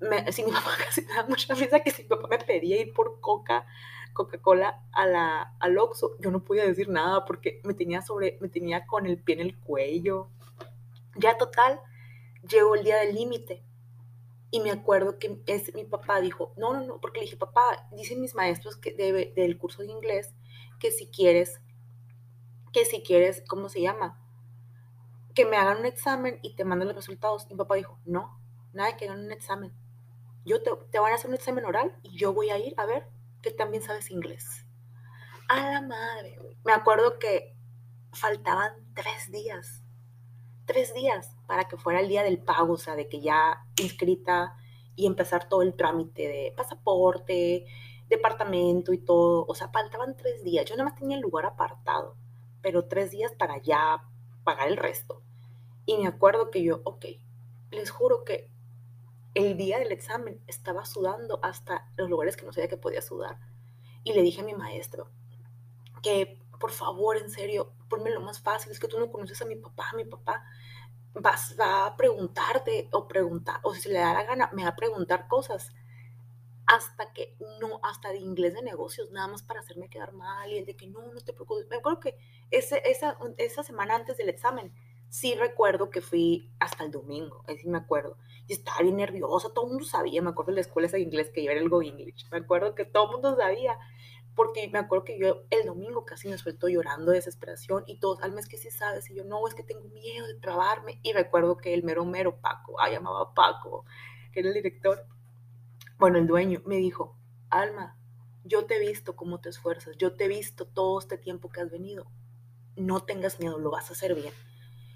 Me, 0.00 0.30
si 0.32 0.44
mi 0.44 0.50
mamá 0.52 0.70
casi 0.78 1.02
me 1.02 1.14
da 1.14 1.26
mucha 1.26 1.54
risa 1.54 1.80
que 1.80 1.90
si 1.90 2.02
mi 2.02 2.08
papá 2.08 2.28
me 2.28 2.38
pedía 2.38 2.80
ir 2.80 2.92
por 2.92 3.20
coca, 3.20 3.66
Coca-Cola 4.12 4.82
a 4.92 5.06
la, 5.06 5.54
al 5.60 5.78
Oxxo, 5.78 6.16
yo 6.20 6.30
no 6.30 6.42
podía 6.42 6.64
decir 6.64 6.88
nada 6.88 7.24
porque 7.24 7.60
me 7.64 7.74
tenía 7.74 8.02
sobre, 8.02 8.38
me 8.40 8.48
tenía 8.48 8.86
con 8.86 9.06
el 9.06 9.18
pie 9.18 9.36
en 9.36 9.40
el 9.42 9.58
cuello. 9.58 10.30
Ya 11.14 11.36
total, 11.36 11.80
llegó 12.48 12.74
el 12.74 12.84
día 12.84 12.96
del 12.96 13.14
límite. 13.14 13.62
Y 14.56 14.60
me 14.60 14.70
acuerdo 14.70 15.18
que 15.18 15.42
es, 15.44 15.74
mi 15.74 15.84
papá 15.84 16.18
dijo, 16.22 16.54
no, 16.56 16.72
no, 16.72 16.80
no, 16.80 16.98
porque 16.98 17.20
le 17.20 17.26
dije, 17.26 17.36
papá, 17.36 17.86
dicen 17.92 18.22
mis 18.22 18.34
maestros 18.34 18.78
que 18.78 18.94
debe, 18.94 19.34
del 19.36 19.58
curso 19.58 19.82
de 19.82 19.90
inglés 19.90 20.34
que 20.80 20.90
si 20.90 21.08
quieres, 21.08 21.60
que 22.72 22.86
si 22.86 23.02
quieres, 23.02 23.44
¿cómo 23.46 23.68
se 23.68 23.82
llama? 23.82 24.18
Que 25.34 25.44
me 25.44 25.58
hagan 25.58 25.80
un 25.80 25.84
examen 25.84 26.38
y 26.40 26.56
te 26.56 26.64
manden 26.64 26.88
los 26.88 26.96
resultados. 26.96 27.44
Y 27.44 27.52
mi 27.52 27.58
papá 27.58 27.74
dijo, 27.74 28.00
no, 28.06 28.40
nada 28.72 28.92
de 28.92 28.96
que 28.96 29.04
hagan 29.04 29.26
un 29.26 29.32
examen. 29.32 29.74
Yo 30.46 30.62
te, 30.62 30.70
te 30.90 31.00
van 31.00 31.12
a 31.12 31.16
hacer 31.16 31.28
un 31.28 31.36
examen 31.36 31.66
oral 31.66 31.94
y 32.02 32.16
yo 32.16 32.32
voy 32.32 32.48
a 32.48 32.56
ir 32.58 32.72
a 32.78 32.86
ver 32.86 33.06
que 33.42 33.50
también 33.50 33.82
sabes 33.82 34.10
inglés. 34.10 34.64
A 35.48 35.70
la 35.70 35.82
madre, 35.82 36.38
Me 36.64 36.72
acuerdo 36.72 37.18
que 37.18 37.54
faltaban 38.10 38.72
tres 38.94 39.30
días 39.30 39.82
tres 40.66 40.92
días 40.92 41.34
para 41.46 41.64
que 41.68 41.76
fuera 41.76 42.00
el 42.00 42.08
día 42.08 42.22
del 42.22 42.38
pago, 42.38 42.74
o 42.74 42.78
sea, 42.78 42.96
de 42.96 43.08
que 43.08 43.20
ya 43.20 43.64
inscrita 43.80 44.56
y 44.96 45.06
empezar 45.06 45.48
todo 45.48 45.62
el 45.62 45.74
trámite 45.74 46.28
de 46.28 46.52
pasaporte, 46.56 47.66
departamento 48.08 48.92
y 48.92 48.98
todo. 48.98 49.46
O 49.48 49.54
sea, 49.54 49.68
faltaban 49.68 50.16
tres 50.16 50.42
días. 50.42 50.66
Yo 50.66 50.76
nada 50.76 50.90
más 50.90 50.98
tenía 50.98 51.16
el 51.16 51.22
lugar 51.22 51.46
apartado, 51.46 52.16
pero 52.62 52.86
tres 52.86 53.10
días 53.10 53.32
para 53.32 53.58
ya 53.58 54.04
pagar 54.44 54.68
el 54.68 54.76
resto. 54.76 55.22
Y 55.86 55.96
me 55.96 56.08
acuerdo 56.08 56.50
que 56.50 56.62
yo, 56.62 56.80
ok, 56.84 57.06
les 57.70 57.90
juro 57.90 58.24
que 58.24 58.50
el 59.34 59.56
día 59.56 59.78
del 59.78 59.92
examen 59.92 60.40
estaba 60.46 60.84
sudando 60.84 61.38
hasta 61.42 61.90
los 61.96 62.08
lugares 62.08 62.36
que 62.36 62.46
no 62.46 62.52
sabía 62.52 62.68
que 62.68 62.76
podía 62.76 63.02
sudar. 63.02 63.38
Y 64.02 64.14
le 64.14 64.22
dije 64.22 64.40
a 64.40 64.44
mi 64.44 64.54
maestro 64.54 65.10
que, 66.02 66.40
por 66.58 66.70
favor, 66.70 67.16
en 67.16 67.30
serio, 67.30 67.72
ponme 67.88 68.10
lo 68.10 68.20
más 68.20 68.40
fácil. 68.40 68.72
Es 68.72 68.80
que 68.80 68.88
tú 68.88 68.98
no 68.98 69.10
conoces 69.10 69.40
a 69.42 69.46
mi 69.46 69.56
papá. 69.56 69.92
Mi 69.96 70.04
papá 70.04 70.44
va 71.24 71.86
a 71.86 71.96
preguntarte 71.96 72.88
o 72.92 73.08
preguntar, 73.08 73.60
o 73.62 73.74
si 73.74 73.88
le 73.88 73.98
da 73.98 74.12
la 74.12 74.24
gana, 74.24 74.50
me 74.52 74.64
va 74.64 74.70
a 74.70 74.76
preguntar 74.76 75.28
cosas 75.28 75.72
hasta 76.66 77.12
que 77.12 77.36
no, 77.60 77.80
hasta 77.82 78.10
de 78.10 78.18
inglés 78.18 78.54
de 78.54 78.62
negocios, 78.62 79.10
nada 79.12 79.28
más 79.28 79.42
para 79.42 79.60
hacerme 79.60 79.88
quedar 79.88 80.12
mal 80.12 80.50
y 80.50 80.58
el 80.58 80.66
de 80.66 80.76
que 80.76 80.88
no, 80.88 81.00
no 81.12 81.20
te 81.20 81.32
preocupes. 81.32 81.66
Me 81.68 81.76
acuerdo 81.76 82.00
que 82.00 82.18
ese, 82.50 82.82
esa, 82.84 83.16
esa 83.38 83.62
semana 83.62 83.94
antes 83.94 84.16
del 84.16 84.28
examen, 84.28 84.74
sí 85.08 85.34
recuerdo 85.36 85.90
que 85.90 86.00
fui 86.00 86.52
hasta 86.58 86.84
el 86.84 86.90
domingo, 86.90 87.44
ahí 87.46 87.56
sí 87.58 87.68
me 87.68 87.78
acuerdo. 87.78 88.18
Y 88.48 88.52
estaba 88.52 88.82
bien 88.82 88.96
nerviosa, 88.96 89.52
todo 89.54 89.66
el 89.66 89.72
mundo 89.72 89.84
sabía, 89.84 90.22
me 90.22 90.30
acuerdo 90.30 90.50
de 90.50 90.56
la 90.56 90.60
escuela 90.62 90.88
de 90.88 91.00
inglés 91.00 91.30
que 91.30 91.40
iba 91.40 91.52
era 91.52 91.60
el 91.60 91.68
Go 91.68 91.82
English, 91.82 92.28
me 92.30 92.38
acuerdo 92.38 92.74
que 92.74 92.84
todo 92.84 93.06
el 93.06 93.12
mundo 93.12 93.36
sabía 93.36 93.78
porque 94.36 94.68
me 94.68 94.78
acuerdo 94.78 95.04
que 95.04 95.18
yo 95.18 95.44
el 95.48 95.66
domingo 95.66 96.04
casi 96.04 96.28
me 96.28 96.36
suelto 96.36 96.68
llorando 96.68 97.10
de 97.10 97.16
desesperación 97.16 97.84
y 97.86 97.98
todos, 97.98 98.22
al 98.22 98.32
mes 98.32 98.46
que 98.46 98.58
sí 98.58 98.70
sabes, 98.70 99.10
y 99.10 99.14
yo 99.14 99.24
no, 99.24 99.48
es 99.48 99.54
que 99.54 99.62
tengo 99.62 99.88
miedo 99.88 100.26
de 100.26 100.34
trabarme. 100.34 101.00
Y 101.02 101.14
recuerdo 101.14 101.56
que 101.56 101.72
el 101.72 101.82
mero 101.82 102.04
mero 102.04 102.38
Paco, 102.38 102.78
ah, 102.78 102.90
llamaba 102.90 103.32
Paco, 103.32 103.86
que 104.32 104.40
era 104.40 104.50
el 104.50 104.54
director, 104.54 105.06
bueno, 105.98 106.18
el 106.18 106.26
dueño, 106.26 106.60
me 106.66 106.76
dijo, 106.76 107.16
Alma, 107.48 107.98
yo 108.44 108.66
te 108.66 108.76
he 108.76 108.80
visto 108.80 109.16
cómo 109.16 109.40
te 109.40 109.48
esfuerzas, 109.48 109.96
yo 109.96 110.14
te 110.14 110.26
he 110.26 110.28
visto 110.28 110.66
todo 110.66 110.98
este 110.98 111.16
tiempo 111.16 111.48
que 111.48 111.62
has 111.62 111.70
venido, 111.70 112.06
no 112.76 113.04
tengas 113.04 113.40
miedo, 113.40 113.58
lo 113.58 113.70
vas 113.70 113.88
a 113.88 113.94
hacer 113.94 114.14
bien. 114.14 114.34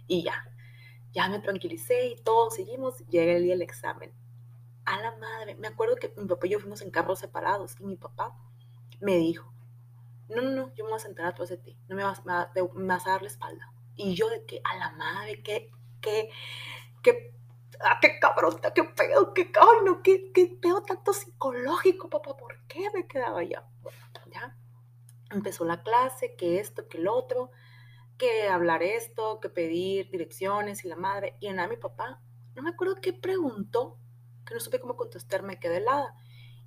Y 0.07 0.23
ya, 0.23 0.45
ya 1.13 1.31
me 1.31 1.39
tranquilicé 1.39 2.09
y 2.09 2.17
todos 2.17 2.57
seguimos, 2.57 2.99
llega 3.09 3.33
el 3.33 3.45
día 3.45 3.55
del 3.55 3.63
examen. 3.63 4.13
A 4.85 5.01
la 5.01 5.17
madre, 5.17 5.55
me 5.55 5.69
acuerdo 5.69 5.97
que 5.97 6.13
mi 6.19 6.27
papá 6.27 6.47
y 6.47 6.51
yo 6.51 6.61
fuimos 6.61 6.83
en 6.83 6.91
carros 6.91 7.21
separados 7.21 7.75
y 7.81 7.85
mi 7.85 7.97
papá 7.97 8.37
me 9.01 9.17
dijo, 9.17 9.53
no, 10.29 10.43
no, 10.43 10.51
no, 10.51 10.75
yo 10.75 10.85
me 10.85 10.91
voy 10.91 10.97
a 10.97 11.03
sentar 11.03 11.27
atrás 11.27 11.49
de 11.49 11.57
ti, 11.57 11.77
no 11.89 11.97
me 11.97 12.05
vas, 12.05 12.21
a 12.27 13.11
dar 13.11 13.23
la 13.23 13.29
espalda. 13.29 13.73
Y 13.97 14.15
yo 14.15 14.29
de 14.29 14.45
que, 14.47 14.61
a 14.65 14.77
la 14.77 14.93
madre, 14.93 15.43
qué, 15.43 15.71
qué, 16.01 16.31
qué, 17.03 17.35
ah, 17.81 17.99
qué 18.01 18.19
cabrón, 18.21 18.61
qué 18.75 18.85
pedo, 18.85 19.35
qué 19.35 19.51
cabrón, 19.51 20.01
qué, 20.03 20.33
qué 20.33 20.59
pedo 20.61 20.83
tanto 20.83 21.13
psicológico, 21.13 22.09
papá, 22.09 22.37
¿por 22.37 22.67
qué 22.67 22.89
me 22.95 23.07
quedaba 23.07 23.43
ya? 23.43 23.67
Ya 24.33 24.57
empezó 25.31 25.65
la 25.65 25.83
clase, 25.83 26.35
que 26.37 26.61
esto, 26.61 26.89
que 26.89 26.99
el 26.99 27.09
otro, 27.09 27.51
que 28.19 28.49
hablar 28.49 28.83
esto, 28.83 29.41
que 29.41 29.49
pedir 29.49 30.11
direcciones 30.11 30.85
y 30.85 30.89
la 30.89 30.97
madre. 30.97 31.37
Y 31.41 31.51
nada 31.53 31.69
mi 31.69 31.77
papá, 31.77 32.21
no 32.55 32.63
me 32.63 32.71
acuerdo 32.71 32.97
qué 33.01 33.13
preguntó, 33.13 33.99
que 34.45 34.55
no 34.55 34.61
supe 34.61 34.81
cómo 34.81 34.97
contestar, 34.97 35.43
me 35.43 35.59
quedé 35.59 35.79
helada. 35.79 36.15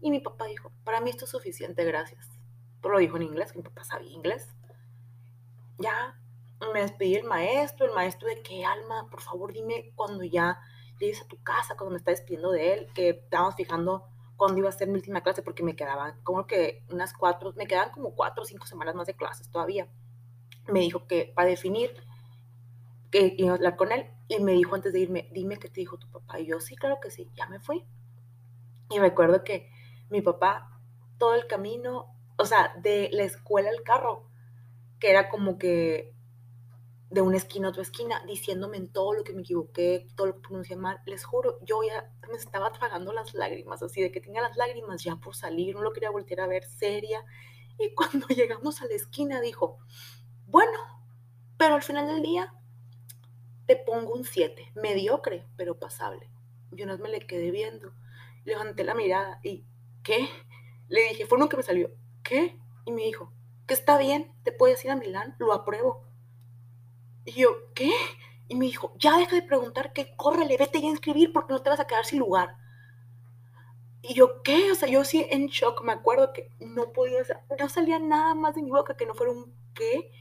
Y 0.04 0.12
mi 0.12 0.20
papá 0.20 0.48
dijo, 0.48 0.70
para 0.84 1.00
mí 1.00 1.10
esto 1.10 1.24
es 1.24 1.32
suficiente, 1.32 1.86
gracias. 1.86 2.30
Pero 2.82 2.96
lo 2.96 3.00
dijo 3.00 3.16
en 3.16 3.24
inglés, 3.24 3.54
que 3.54 3.60
mi 3.60 3.64
papá 3.64 3.86
sabía 3.86 4.12
inglés. 4.12 4.54
Ya 5.80 6.20
me 6.74 6.82
despedí 6.82 7.16
el 7.16 7.24
maestro, 7.24 7.86
el 7.86 7.94
maestro 7.94 8.28
de 8.28 8.42
qué 8.42 8.66
alma, 8.66 9.10
por 9.10 9.22
favor 9.22 9.54
dime 9.54 9.94
cuando 9.96 10.26
ya 10.26 10.60
llegues 11.00 11.22
a 11.22 11.28
tu 11.28 11.42
casa, 11.42 11.76
cuando 11.78 11.92
me 11.92 11.98
está 11.98 12.12
despidiendo 12.12 12.52
de 12.52 12.74
él, 12.74 12.88
que 12.94 13.10
estábamos 13.12 13.56
fijando 13.56 14.10
cuándo 14.36 14.58
iba 14.60 14.68
a 14.68 14.74
ser 14.74 14.90
mi 14.90 14.96
última 14.96 15.22
clase, 15.22 15.42
porque 15.42 15.64
me 15.64 15.78
quedaban 15.78 16.22
como 16.24 16.48
que 16.48 16.84
unas 16.90 17.14
cuatro, 17.14 17.54
me 17.56 17.66
quedaban 17.66 17.92
como 17.92 18.14
cuatro 18.14 18.44
o 18.44 18.46
cinco 18.46 18.66
semanas 18.66 18.96
más 18.96 19.08
de 19.08 19.16
clases 19.16 19.50
todavía. 19.50 19.88
Me 20.68 20.82
dijo 20.82 21.08
que 21.08 21.32
para 21.34 21.48
definir, 21.48 21.96
que 23.10 23.36
iba 23.38 23.52
a 23.52 23.56
hablar 23.56 23.78
con 23.78 23.94
él, 23.94 24.10
y 24.28 24.42
me 24.42 24.52
dijo 24.52 24.76
antes 24.76 24.92
de 24.92 25.00
irme, 25.00 25.30
dime 25.32 25.60
qué 25.60 25.70
te 25.70 25.80
dijo 25.80 25.98
tu 25.98 26.12
papá. 26.12 26.42
Y 26.42 26.48
yo, 26.48 26.60
sí, 26.60 26.76
claro 26.76 27.00
que 27.02 27.10
sí, 27.10 27.32
ya 27.36 27.48
me 27.48 27.62
fui. 27.62 27.86
Y 28.90 29.00
recuerdo 29.00 29.44
que 29.44 29.73
mi 30.14 30.22
papá 30.22 30.70
todo 31.18 31.34
el 31.34 31.48
camino, 31.48 32.16
o 32.38 32.46
sea, 32.46 32.72
de 32.78 33.10
la 33.14 33.24
escuela 33.24 33.70
al 33.70 33.82
carro, 33.82 34.30
que 35.00 35.10
era 35.10 35.28
como 35.28 35.58
que 35.58 36.14
de 37.10 37.22
una 37.22 37.38
esquina 37.38 37.68
a 37.68 37.72
otra 37.72 37.82
esquina, 37.82 38.24
diciéndome 38.28 38.78
en 38.78 38.92
todo 38.92 39.14
lo 39.14 39.24
que 39.24 39.34
me 39.34 39.42
equivoqué, 39.42 40.08
todo 40.16 40.28
lo 40.28 40.36
que 40.36 40.42
pronuncié 40.42 40.76
mal. 40.76 41.00
Les 41.08 41.24
juro, 41.26 41.58
yo 41.62 41.82
ya 41.82 42.12
me 42.30 42.38
estaba 42.38 42.72
tragando 42.72 43.12
las 43.12 43.34
lágrimas, 43.34 43.82
así 43.82 44.02
de 44.02 44.12
que 44.12 44.22
tenía 44.22 44.42
las 44.42 44.56
lágrimas 44.56 45.04
ya 45.04 45.16
por 45.16 45.36
salir, 45.36 45.76
no 45.76 45.82
lo 45.82 45.94
quería 45.94 46.12
voltear 46.12 46.42
a 46.42 46.48
ver 46.48 46.64
seria. 46.64 47.24
Y 47.80 47.94
cuando 47.96 48.28
llegamos 48.28 48.82
a 48.82 48.86
la 48.86 48.94
esquina 48.94 49.42
dijo, 49.42 49.80
bueno, 50.46 50.78
pero 51.58 51.74
al 51.74 51.82
final 51.82 52.06
del 52.08 52.22
día 52.22 52.54
te 53.66 53.78
pongo 53.78 54.14
un 54.14 54.26
7, 54.26 54.74
mediocre, 54.76 55.48
pero 55.58 55.80
pasable. 55.80 56.30
Yo 56.70 56.86
no 56.86 56.98
me 57.00 57.10
le 57.10 57.26
quedé 57.26 57.50
viendo, 57.50 57.94
levanté 58.46 58.84
la 58.84 58.94
mirada 58.94 59.40
y, 59.44 59.66
¿qué? 60.04 60.30
Le 60.88 61.10
dije, 61.10 61.26
fue 61.26 61.38
uno 61.38 61.50
que 61.50 61.58
me 61.58 61.64
salió, 61.64 61.90
¿qué? 62.24 62.60
Y 62.86 62.92
me 62.92 63.04
dijo, 63.04 63.34
que 63.66 63.74
está 63.74 63.98
bien, 63.98 64.34
te 64.44 64.52
puedes 64.52 64.84
ir 64.86 64.92
a 64.92 64.96
Milán, 64.96 65.36
lo 65.40 65.54
apruebo. 65.54 66.04
Y 67.26 67.32
yo, 67.32 67.74
¿qué? 67.74 67.92
Y 68.48 68.56
me 68.56 68.66
dijo, 68.66 68.94
ya 69.00 69.18
deja 69.18 69.36
de 69.36 69.42
preguntar 69.42 69.94
qué, 69.94 70.16
córrele, 70.16 70.58
vete 70.58 70.82
ya 70.82 70.88
a 70.88 70.92
inscribir 70.92 71.32
porque 71.32 71.54
no 71.54 71.62
te 71.62 71.70
vas 71.70 71.80
a 71.80 71.88
quedar 71.88 72.06
sin 72.06 72.20
lugar. 72.20 72.58
Y 74.02 74.14
yo, 74.16 74.44
¿qué? 74.44 74.72
O 74.72 74.76
sea, 74.76 74.90
yo 74.90 75.06
sí 75.06 75.26
en 75.30 75.48
shock, 75.48 75.82
me 75.84 75.94
acuerdo 75.94 76.34
que 76.34 76.52
no 76.60 76.92
podía, 76.92 77.22
o 77.48 77.56
no 77.56 77.70
salía 77.70 78.00
nada 78.00 78.36
más 78.36 78.54
de 78.54 78.62
mi 78.62 78.70
boca 78.70 78.98
que 78.98 79.06
no 79.06 79.16
fuera 79.16 79.32
un 79.32 79.56
qué. 79.74 80.12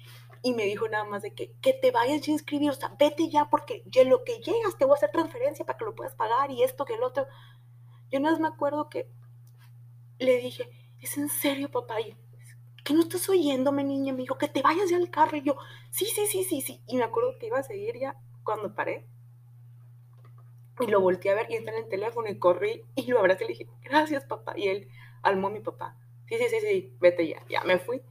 Y 0.45 0.55
me 0.55 0.65
dijo 0.65 0.89
nada 0.89 1.05
más 1.05 1.23
de 1.23 1.35
que, 1.35 1.55
que 1.61 1.73
te 1.73 1.91
vayas 1.91 2.27
a 2.27 2.31
inscribir, 2.31 2.71
o 2.71 2.75
sea, 2.75 2.95
vete 2.99 3.29
ya 3.29 3.49
porque 3.51 3.83
ya 3.87 4.05
lo 4.05 4.25
que 4.25 4.39
llegas 4.39 4.77
te 4.79 4.85
voy 4.85 4.95
a 4.95 4.97
hacer 4.97 5.11
transferencia 5.11 5.65
para 5.65 5.79
que 5.79 5.85
lo 5.85 5.95
puedas 5.95 6.15
pagar 6.15 6.51
y 6.51 6.63
esto 6.63 6.85
que 6.85 6.95
el 6.95 7.03
otro. 7.03 7.27
Yo 8.11 8.21
nada 8.21 8.33
más 8.33 8.41
me 8.41 8.49
acuerdo 8.49 8.89
que 8.89 9.11
le 10.23 10.39
dije, 10.39 10.69
¿es 11.01 11.17
en 11.19 11.29
serio, 11.29 11.71
papá? 11.71 12.01
Y 12.01 12.17
que 12.85 12.95
no 12.95 13.01
estás 13.01 13.29
oyéndome, 13.29 13.85
niña, 13.85 14.13
me 14.13 14.23
dijo, 14.23 14.39
que 14.39 14.49
te 14.49 14.63
vayas 14.63 14.91
ya 14.91 14.97
al 14.97 15.11
carro. 15.11 15.37
Y 15.37 15.43
yo, 15.43 15.57
sí, 15.91 16.07
sí, 16.07 16.27
sí, 16.27 16.45
sí, 16.45 16.61
sí. 16.61 16.83
Y 16.87 16.97
me 16.97 17.05
acuerdo 17.05 17.39
que 17.39 17.47
iba 17.47 17.59
a 17.59 17.63
seguir 17.63 17.99
ya 17.99 18.17
cuando 18.43 18.75
paré. 18.75 19.07
Y 20.81 20.87
lo 20.87 21.01
volteé 21.01 21.31
a 21.31 21.35
ver 21.35 21.47
y 21.51 21.55
entré 21.55 21.77
en 21.77 21.85
el 21.85 21.89
teléfono 21.89 22.29
y 22.29 22.39
corrí 22.39 22.83
y 22.97 23.07
lo 23.07 23.19
abracé 23.19 23.45
y 23.45 23.49
le 23.49 23.55
dije, 23.55 23.71
gracias, 23.83 24.25
papá. 24.25 24.55
Y 24.57 24.69
él 24.69 24.89
almó 25.23 25.49
a 25.49 25.51
mi 25.51 25.61
papá. 25.61 25.99
Sí, 26.27 26.37
sí, 26.39 26.45
sí, 26.49 26.57
sí, 26.61 26.97
vete 27.01 27.29
ya. 27.29 27.45
Ya 27.49 27.63
me 27.65 27.79
fui. 27.79 28.03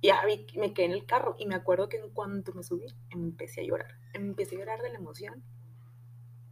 Y 0.00 0.08
ya 0.08 0.22
me 0.56 0.72
quedé 0.72 0.86
en 0.86 0.92
el 0.92 1.06
carro 1.06 1.34
y 1.38 1.46
me 1.46 1.54
acuerdo 1.54 1.88
que 1.88 1.98
en 1.98 2.10
cuanto 2.10 2.52
me 2.54 2.62
subí, 2.62 2.86
empecé 3.10 3.62
a 3.62 3.64
llorar. 3.64 3.98
Empecé 4.14 4.56
a 4.56 4.58
llorar 4.60 4.80
de 4.80 4.90
la 4.90 4.98
emoción 4.98 5.44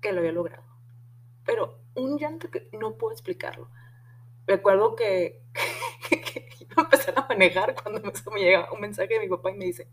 que 0.00 0.12
lo 0.12 0.20
había 0.20 0.32
logrado. 0.32 0.64
Pero 1.44 1.80
un 1.94 2.18
llanto 2.18 2.50
que 2.50 2.68
no 2.78 2.98
puedo 2.98 3.12
explicarlo. 3.12 3.70
Recuerdo 4.48 4.96
que, 4.96 5.42
iba 6.58 6.74
a 6.78 6.80
empezar 6.80 7.14
a 7.18 7.26
manejar 7.28 7.74
cuando 7.80 8.00
me, 8.00 8.40
llega 8.40 8.72
un 8.72 8.80
mensaje 8.80 9.12
de 9.12 9.20
mi 9.20 9.28
papá 9.28 9.50
y 9.50 9.58
me 9.58 9.66
dice, 9.66 9.90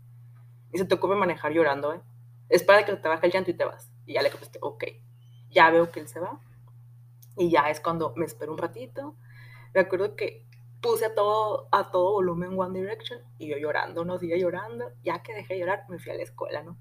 y 0.72 0.78
se 0.78 0.86
te 0.86 0.94
ocurre 0.94 1.14
manejar 1.14 1.52
llorando, 1.52 1.92
¿eh? 1.92 2.00
Espera 2.48 2.86
que 2.86 2.96
te 2.96 3.08
baje 3.08 3.26
el 3.26 3.32
llanto 3.32 3.50
y 3.50 3.54
te 3.54 3.66
vas. 3.66 3.92
Y 4.06 4.14
ya 4.14 4.22
le 4.22 4.30
contesté, 4.30 4.58
ok. 4.62 4.84
Ya 5.50 5.70
veo 5.70 5.90
que 5.92 6.00
él 6.00 6.08
se 6.08 6.20
va. 6.20 6.40
Y 7.36 7.50
ya 7.50 7.68
es 7.68 7.80
cuando 7.80 8.14
me 8.16 8.24
espero 8.24 8.52
un 8.52 8.58
ratito. 8.58 9.16
Me 9.74 9.80
acuerdo 9.82 10.16
que 10.16 10.46
puse 10.80 11.04
a 11.04 11.14
todo, 11.14 11.68
a 11.70 11.90
todo 11.90 12.12
volumen 12.12 12.58
One 12.58 12.80
Direction 12.80 13.20
y 13.36 13.48
yo 13.48 13.58
llorando, 13.58 14.06
no 14.06 14.18
sigue 14.18 14.40
llorando. 14.40 14.90
Ya 15.02 15.22
que 15.22 15.34
dejé 15.34 15.54
de 15.54 15.60
llorar, 15.60 15.84
me 15.90 15.98
fui 15.98 16.12
a 16.12 16.14
la 16.14 16.22
escuela, 16.22 16.62
¿no? 16.62 16.78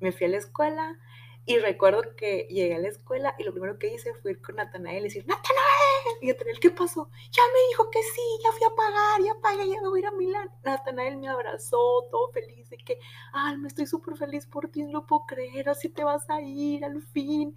Me 0.00 0.12
fui 0.12 0.26
a 0.26 0.30
la 0.30 0.36
escuela 0.36 0.98
y 1.48 1.58
recuerdo 1.60 2.14
que 2.14 2.46
llegué 2.50 2.74
a 2.74 2.78
la 2.78 2.88
escuela 2.88 3.34
y 3.38 3.42
lo 3.42 3.52
primero 3.52 3.78
que 3.78 3.88
hice 3.88 4.12
fue 4.20 4.32
ir 4.32 4.42
con 4.42 4.56
Natanael 4.56 4.98
y 4.98 5.04
decir, 5.04 5.26
Natanael, 5.26 6.18
y 6.20 6.26
Natanael, 6.26 6.60
¿qué 6.60 6.70
pasó? 6.70 7.08
Ya 7.32 7.42
me 7.54 7.68
dijo 7.70 7.88
que 7.90 8.02
sí, 8.02 8.20
ya 8.44 8.52
fui 8.52 8.66
a 8.66 8.76
pagar, 8.76 9.22
ya 9.22 9.34
pagué, 9.40 9.66
ya 9.66 9.80
me 9.80 9.88
voy 9.88 10.00
a 10.00 10.02
ir 10.02 10.06
a 10.08 10.10
Milán. 10.10 10.50
Natanael 10.62 11.16
me 11.16 11.26
abrazó, 11.26 12.06
todo 12.10 12.30
feliz, 12.32 12.68
de 12.68 12.76
que, 12.76 12.98
ay, 13.32 13.56
me 13.56 13.68
estoy 13.68 13.86
súper 13.86 14.18
feliz 14.18 14.46
por 14.46 14.68
ti, 14.68 14.82
no 14.82 15.06
puedo 15.06 15.24
creer, 15.24 15.70
así 15.70 15.88
te 15.88 16.04
vas 16.04 16.28
a 16.28 16.42
ir 16.42 16.84
al 16.84 17.00
fin. 17.00 17.56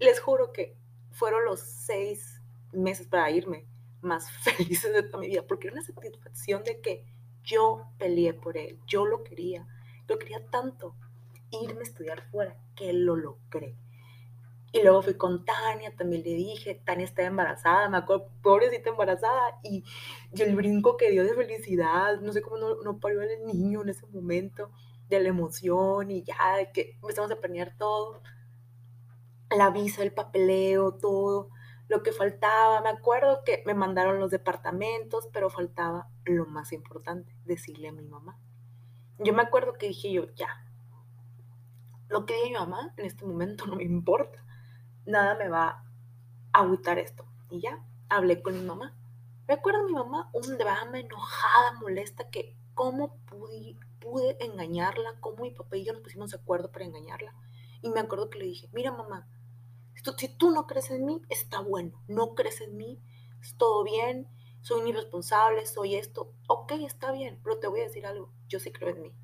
Les 0.00 0.20
juro 0.20 0.52
que 0.52 0.76
fueron 1.10 1.46
los 1.46 1.60
seis 1.60 2.42
meses 2.72 3.06
para 3.06 3.30
irme 3.30 3.66
más 4.02 4.30
felices 4.42 4.92
de 4.92 5.02
toda 5.02 5.20
mi 5.20 5.28
vida, 5.28 5.46
porque 5.48 5.68
era 5.68 5.76
una 5.76 5.82
satisfacción 5.82 6.62
de 6.62 6.82
que 6.82 7.06
yo 7.42 7.86
peleé 7.96 8.34
por 8.34 8.58
él, 8.58 8.78
yo 8.86 9.06
lo 9.06 9.24
quería, 9.24 9.66
lo 10.06 10.18
quería 10.18 10.46
tanto 10.50 10.94
irme 11.50 11.80
a 11.80 11.84
estudiar 11.84 12.22
fuera, 12.30 12.56
que 12.74 12.92
lo 12.92 13.16
logré. 13.16 13.76
Y 14.72 14.82
luego 14.82 15.02
fui 15.02 15.14
con 15.14 15.44
Tania, 15.44 15.94
también 15.96 16.22
le 16.22 16.34
dije, 16.34 16.74
Tania 16.84 17.06
estaba 17.06 17.28
embarazada, 17.28 17.88
me 17.88 17.96
acuerdo, 17.96 18.30
pobrecita 18.42 18.90
embarazada, 18.90 19.58
y, 19.62 19.84
el 20.38 20.54
brinco 20.56 20.96
que 20.96 21.10
dio 21.10 21.24
de 21.24 21.34
felicidad, 21.34 22.20
no 22.20 22.32
sé 22.32 22.42
cómo 22.42 22.58
no, 22.58 22.82
no 22.82 22.98
parió 22.98 23.22
el 23.22 23.46
niño 23.46 23.82
en 23.82 23.88
ese 23.88 24.06
momento, 24.06 24.70
de 25.08 25.20
la 25.20 25.28
emoción 25.28 26.10
y 26.10 26.22
ya, 26.22 26.56
de 26.56 26.70
que 26.70 26.98
empezamos 27.00 27.30
a 27.30 27.36
planear 27.36 27.74
todo, 27.78 28.20
la 29.50 29.70
visa, 29.70 30.02
el 30.02 30.12
papeleo, 30.12 30.94
todo, 30.94 31.50
lo 31.88 32.02
que 32.02 32.12
faltaba. 32.12 32.80
Me 32.82 32.90
acuerdo 32.90 33.42
que 33.44 33.62
me 33.66 33.74
mandaron 33.74 34.20
los 34.20 34.30
departamentos, 34.30 35.28
pero 35.32 35.50
faltaba 35.50 36.08
lo 36.24 36.46
más 36.46 36.72
importante, 36.72 37.34
decirle 37.44 37.88
a 37.88 37.92
mi 37.92 38.04
mamá. 38.04 38.38
Yo 39.18 39.32
me 39.32 39.42
acuerdo 39.42 39.74
que 39.74 39.88
dije 39.88 40.12
yo, 40.12 40.26
ya, 40.34 40.48
lo 42.08 42.24
que 42.24 42.34
diga 42.34 42.46
mi 42.46 42.54
mamá 42.54 42.94
en 42.96 43.06
este 43.06 43.24
momento 43.24 43.66
no 43.66 43.76
me 43.76 43.84
importa. 43.84 44.42
Nada 45.04 45.36
me 45.36 45.48
va 45.48 45.84
a 46.52 46.60
agüitar 46.60 46.98
esto. 46.98 47.26
Y 47.50 47.60
ya, 47.60 47.84
hablé 48.08 48.42
con 48.42 48.54
mi 48.54 48.64
mamá. 48.64 48.96
Me 49.46 49.54
acuerdo 49.54 49.84
mi 49.84 49.92
mamá 49.92 50.30
un 50.32 50.58
drama, 50.58 50.98
enojada, 50.98 51.72
molesta, 51.80 52.28
que 52.30 52.56
cómo 52.74 53.18
pude, 53.26 54.36
engañarla, 54.40 55.20
cómo 55.20 55.42
mi 55.42 55.50
papá 55.50 55.76
y 55.76 55.84
yo 55.84 55.92
nos 55.92 56.02
pusimos 56.02 56.30
de 56.30 56.38
acuerdo 56.38 56.70
para 56.70 56.84
engañarla. 56.84 57.34
Y 57.82 57.90
me 57.90 58.00
acuerdo 58.00 58.30
que 58.30 58.38
le 58.38 58.46
dije, 58.46 58.68
mira 58.72 58.90
mamá, 58.90 59.28
si 59.94 60.02
tú, 60.02 60.12
si 60.16 60.28
tú 60.28 60.50
no 60.50 60.66
crees 60.66 60.90
en 60.90 61.04
mí, 61.04 61.20
está 61.28 61.60
bueno. 61.60 62.02
No 62.08 62.34
crees 62.34 62.60
en 62.60 62.76
mí, 62.76 63.02
es 63.42 63.56
todo 63.56 63.84
bien, 63.84 64.28
soy 64.60 64.80
un 64.80 64.88
irresponsable, 64.88 65.66
soy 65.66 65.96
esto. 65.96 66.32
Ok, 66.46 66.72
está 66.72 67.12
bien, 67.12 67.40
pero 67.42 67.58
te 67.58 67.68
voy 67.68 67.80
a 67.80 67.84
decir 67.84 68.06
algo, 68.06 68.32
yo 68.48 68.60
sí 68.60 68.72
creo 68.72 68.90
en 68.90 69.02
mí 69.02 69.14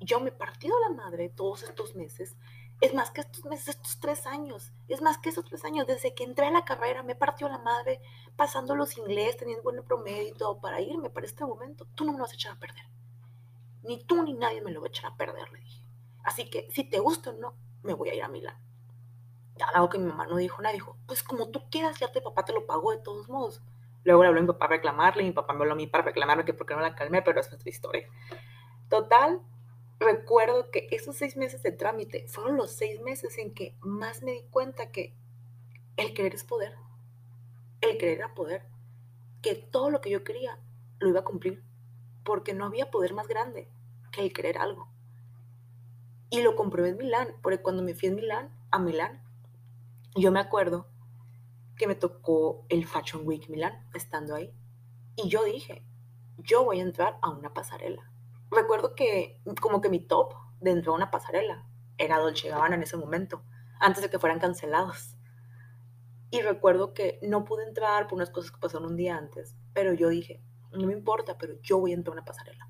yo 0.00 0.20
me 0.20 0.30
he 0.30 0.32
partido 0.32 0.78
la 0.80 0.90
madre 0.90 1.28
todos 1.28 1.62
estos 1.62 1.94
meses. 1.94 2.36
Es 2.80 2.94
más 2.94 3.10
que 3.10 3.20
estos 3.20 3.44
meses, 3.44 3.68
estos 3.68 4.00
tres 4.00 4.26
años. 4.26 4.72
Es 4.88 5.02
más 5.02 5.18
que 5.18 5.28
esos 5.28 5.44
tres 5.44 5.64
años. 5.64 5.86
Desde 5.86 6.14
que 6.14 6.24
entré 6.24 6.46
a 6.46 6.50
la 6.50 6.64
carrera 6.64 7.02
me 7.02 7.12
he 7.12 7.16
partido 7.16 7.50
la 7.50 7.58
madre 7.58 8.00
pasando 8.36 8.74
los 8.74 8.96
inglés, 8.96 9.36
teniendo 9.36 9.62
buen 9.62 9.84
promedio 9.84 10.28
y 10.28 10.32
todo 10.32 10.60
para 10.60 10.80
irme 10.80 11.10
para 11.10 11.26
este 11.26 11.44
momento. 11.44 11.86
Tú 11.94 12.04
no 12.04 12.12
me 12.12 12.18
lo 12.18 12.24
vas 12.24 12.32
a 12.32 12.34
echar 12.34 12.56
a 12.56 12.58
perder. 12.58 12.84
Ni 13.82 14.02
tú 14.04 14.22
ni 14.22 14.32
nadie 14.32 14.62
me 14.62 14.70
lo 14.70 14.80
va 14.80 14.86
a 14.86 14.88
echar 14.88 15.12
a 15.12 15.16
perder, 15.16 15.50
le 15.52 15.60
dije. 15.60 15.82
Así 16.24 16.48
que 16.48 16.68
si 16.70 16.84
te 16.84 16.98
gusta 16.98 17.30
o 17.30 17.32
no, 17.34 17.54
me 17.82 17.94
voy 17.94 18.10
a 18.10 18.14
ir 18.14 18.22
a 18.22 18.28
Milán. 18.28 18.56
Ya 19.56 19.66
algo 19.66 19.90
que 19.90 19.98
mi 19.98 20.06
mamá 20.06 20.26
no 20.26 20.36
dijo 20.36 20.62
nada, 20.62 20.72
dijo, 20.72 20.96
pues 21.06 21.22
como 21.22 21.48
tú 21.50 21.68
quieras, 21.70 21.98
ya 21.98 22.10
tu 22.10 22.22
papá 22.22 22.44
te 22.44 22.52
lo 22.52 22.66
pagó 22.66 22.92
de 22.92 22.98
todos 22.98 23.28
modos. 23.28 23.62
Luego 24.04 24.22
le 24.22 24.28
habló 24.28 24.40
a 24.40 24.42
mi 24.42 24.46
papá 24.46 24.60
para 24.60 24.76
reclamarle, 24.76 25.22
y 25.22 25.26
mi 25.26 25.32
papá 25.32 25.52
me 25.52 25.60
habló 25.60 25.72
a 25.72 25.76
mí 25.76 25.86
para 25.86 26.04
reclamarme 26.04 26.46
que 26.46 26.54
por 26.54 26.66
qué 26.66 26.74
no 26.74 26.80
la 26.80 26.94
calmé, 26.94 27.20
pero 27.20 27.40
es 27.40 27.52
otra 27.52 27.68
historia. 27.68 28.08
Total, 28.88 29.40
recuerdo 30.00 30.70
que 30.70 30.88
esos 30.90 31.16
seis 31.16 31.36
meses 31.36 31.62
de 31.62 31.72
trámite 31.72 32.26
fueron 32.26 32.56
los 32.56 32.72
seis 32.72 33.00
meses 33.02 33.36
en 33.38 33.54
que 33.54 33.76
más 33.80 34.22
me 34.22 34.32
di 34.32 34.42
cuenta 34.50 34.90
que 34.90 35.14
el 35.96 36.14
querer 36.14 36.34
es 36.34 36.42
poder. 36.42 36.74
El 37.82 37.98
querer 37.98 38.18
era 38.18 38.34
poder. 38.34 38.66
Que 39.42 39.54
todo 39.54 39.90
lo 39.90 40.00
que 40.00 40.10
yo 40.10 40.24
quería 40.24 40.58
lo 40.98 41.08
iba 41.08 41.20
a 41.20 41.24
cumplir. 41.24 41.62
Porque 42.24 42.54
no 42.54 42.64
había 42.64 42.90
poder 42.90 43.12
más 43.12 43.28
grande 43.28 43.68
que 44.10 44.22
el 44.22 44.32
querer 44.32 44.58
algo. 44.58 44.88
Y 46.30 46.42
lo 46.42 46.56
comprobé 46.56 46.90
en 46.90 46.96
Milán, 46.96 47.28
porque 47.42 47.60
cuando 47.60 47.82
me 47.82 47.94
fui 47.94 48.08
en 48.08 48.14
Milán, 48.14 48.50
a 48.70 48.78
Milán, 48.78 49.22
yo 50.16 50.32
me 50.32 50.40
acuerdo 50.40 50.86
que 51.76 51.86
me 51.86 51.94
tocó 51.94 52.64
el 52.68 52.86
Fashion 52.86 53.26
Week 53.26 53.48
Milán, 53.48 53.86
estando 53.94 54.34
ahí. 54.34 54.54
Y 55.16 55.28
yo 55.28 55.44
dije, 55.44 55.84
yo 56.38 56.64
voy 56.64 56.78
a 56.80 56.84
entrar 56.84 57.18
a 57.20 57.30
una 57.30 57.52
pasarela 57.52 58.09
recuerdo 58.50 58.94
que 58.94 59.40
como 59.60 59.80
que 59.80 59.88
mi 59.88 60.00
top 60.00 60.34
dentro 60.60 60.92
de 60.92 60.96
una 60.96 61.10
pasarela 61.10 61.66
era 61.98 62.18
Dolce 62.18 62.48
Gabbana 62.48 62.76
en 62.76 62.82
ese 62.82 62.96
momento, 62.96 63.42
antes 63.78 64.02
de 64.02 64.10
que 64.10 64.18
fueran 64.18 64.40
cancelados. 64.40 65.16
Y 66.30 66.42
recuerdo 66.42 66.94
que 66.94 67.18
no 67.22 67.44
pude 67.44 67.66
entrar 67.66 68.06
por 68.06 68.16
unas 68.16 68.30
cosas 68.30 68.52
que 68.52 68.60
pasaron 68.60 68.90
un 68.90 68.96
día 68.96 69.16
antes, 69.16 69.56
pero 69.72 69.92
yo 69.92 70.08
dije, 70.08 70.42
no 70.72 70.86
me 70.86 70.92
importa, 70.92 71.36
pero 71.38 71.54
yo 71.62 71.78
voy 71.78 71.90
a 71.92 71.94
entrar 71.94 72.12
a 72.12 72.20
una 72.20 72.24
pasarela. 72.24 72.68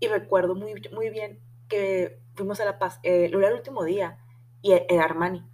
Y 0.00 0.08
recuerdo 0.08 0.54
muy, 0.54 0.74
muy 0.92 1.10
bien 1.10 1.40
que 1.68 2.20
fuimos 2.34 2.60
a 2.60 2.64
la 2.64 2.78
paz, 2.78 2.98
eh, 3.02 3.30
era 3.32 3.48
el 3.48 3.54
último 3.54 3.84
día, 3.84 4.18
y 4.60 4.72
era 4.72 5.04
Armani. 5.04 5.44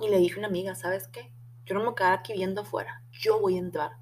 Y 0.00 0.08
le 0.08 0.18
dije 0.18 0.36
a 0.36 0.38
una 0.38 0.48
amiga, 0.48 0.74
¿sabes 0.74 1.08
qué? 1.08 1.32
Yo 1.64 1.74
no 1.74 1.80
me 1.80 1.86
voy 1.86 1.96
aquí 2.00 2.32
viendo 2.32 2.62
afuera, 2.62 3.04
yo 3.10 3.40
voy 3.40 3.56
a 3.56 3.60
entrar. 3.60 4.01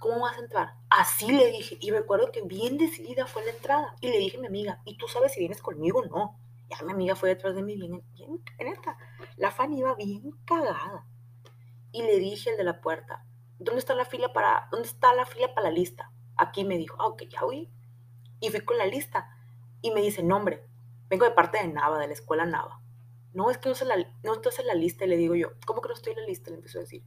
¿Cómo 0.00 0.20
vas 0.22 0.36
a 0.36 0.40
entrar? 0.40 0.74
Así 0.88 1.30
le 1.30 1.52
dije, 1.52 1.76
y 1.78 1.92
recuerdo 1.92 2.32
que 2.32 2.42
bien 2.42 2.78
decidida 2.78 3.26
fue 3.26 3.44
la 3.44 3.52
entrada, 3.52 3.94
y 4.00 4.08
le 4.08 4.18
dije 4.18 4.38
a 4.38 4.40
mi 4.40 4.48
amiga, 4.48 4.82
¿y 4.84 4.96
tú 4.96 5.06
sabes 5.06 5.32
si 5.32 5.38
vienes 5.38 5.62
conmigo 5.62 6.00
o 6.00 6.06
no? 6.06 6.40
Ya 6.68 6.84
mi 6.84 6.92
amiga 6.92 7.14
fue 7.14 7.28
detrás 7.28 7.54
de 7.54 7.62
mí 7.62 7.76
bien, 7.76 8.02
en 8.58 8.66
esta. 8.66 8.96
La 9.36 9.50
fan 9.50 9.72
iba 9.72 9.94
bien 9.94 10.32
cagada. 10.44 11.06
Y 11.92 12.02
le 12.02 12.18
dije 12.18 12.50
al 12.50 12.56
de 12.56 12.64
la 12.64 12.80
puerta, 12.80 13.24
¿dónde 13.58 13.80
está 13.80 13.94
la 13.94 14.04
fila 14.04 14.32
para, 14.32 14.68
dónde 14.70 14.88
está 14.88 15.12
la 15.14 15.26
fila 15.26 15.52
para 15.54 15.68
la 15.68 15.74
lista? 15.74 16.12
Aquí 16.36 16.64
me 16.64 16.78
dijo, 16.78 16.96
ah, 17.00 17.08
ok, 17.08 17.24
ya 17.28 17.42
voy. 17.42 17.68
Y 18.40 18.50
fui 18.50 18.60
con 18.60 18.78
la 18.78 18.86
lista. 18.86 19.36
Y 19.82 19.90
me 19.90 20.00
dice, 20.00 20.22
nombre, 20.22 20.64
vengo 21.08 21.24
de 21.24 21.32
parte 21.32 21.58
de 21.58 21.68
Nava, 21.68 21.98
de 21.98 22.06
la 22.06 22.12
escuela 22.12 22.46
Nava. 22.46 22.80
No, 23.32 23.50
es 23.50 23.58
que 23.58 23.68
no, 23.68 23.74
se 23.74 23.84
la, 23.84 23.96
no 24.22 24.34
estás 24.34 24.60
en 24.60 24.68
la 24.68 24.74
lista. 24.74 25.04
Y 25.04 25.08
le 25.08 25.16
digo 25.16 25.34
yo, 25.34 25.48
¿cómo 25.66 25.80
que 25.80 25.88
no 25.88 25.94
estoy 25.94 26.12
en 26.12 26.20
la 26.20 26.26
lista? 26.26 26.50
Le 26.50 26.56
empezó 26.56 26.78
a 26.78 26.82
decir, 26.82 27.02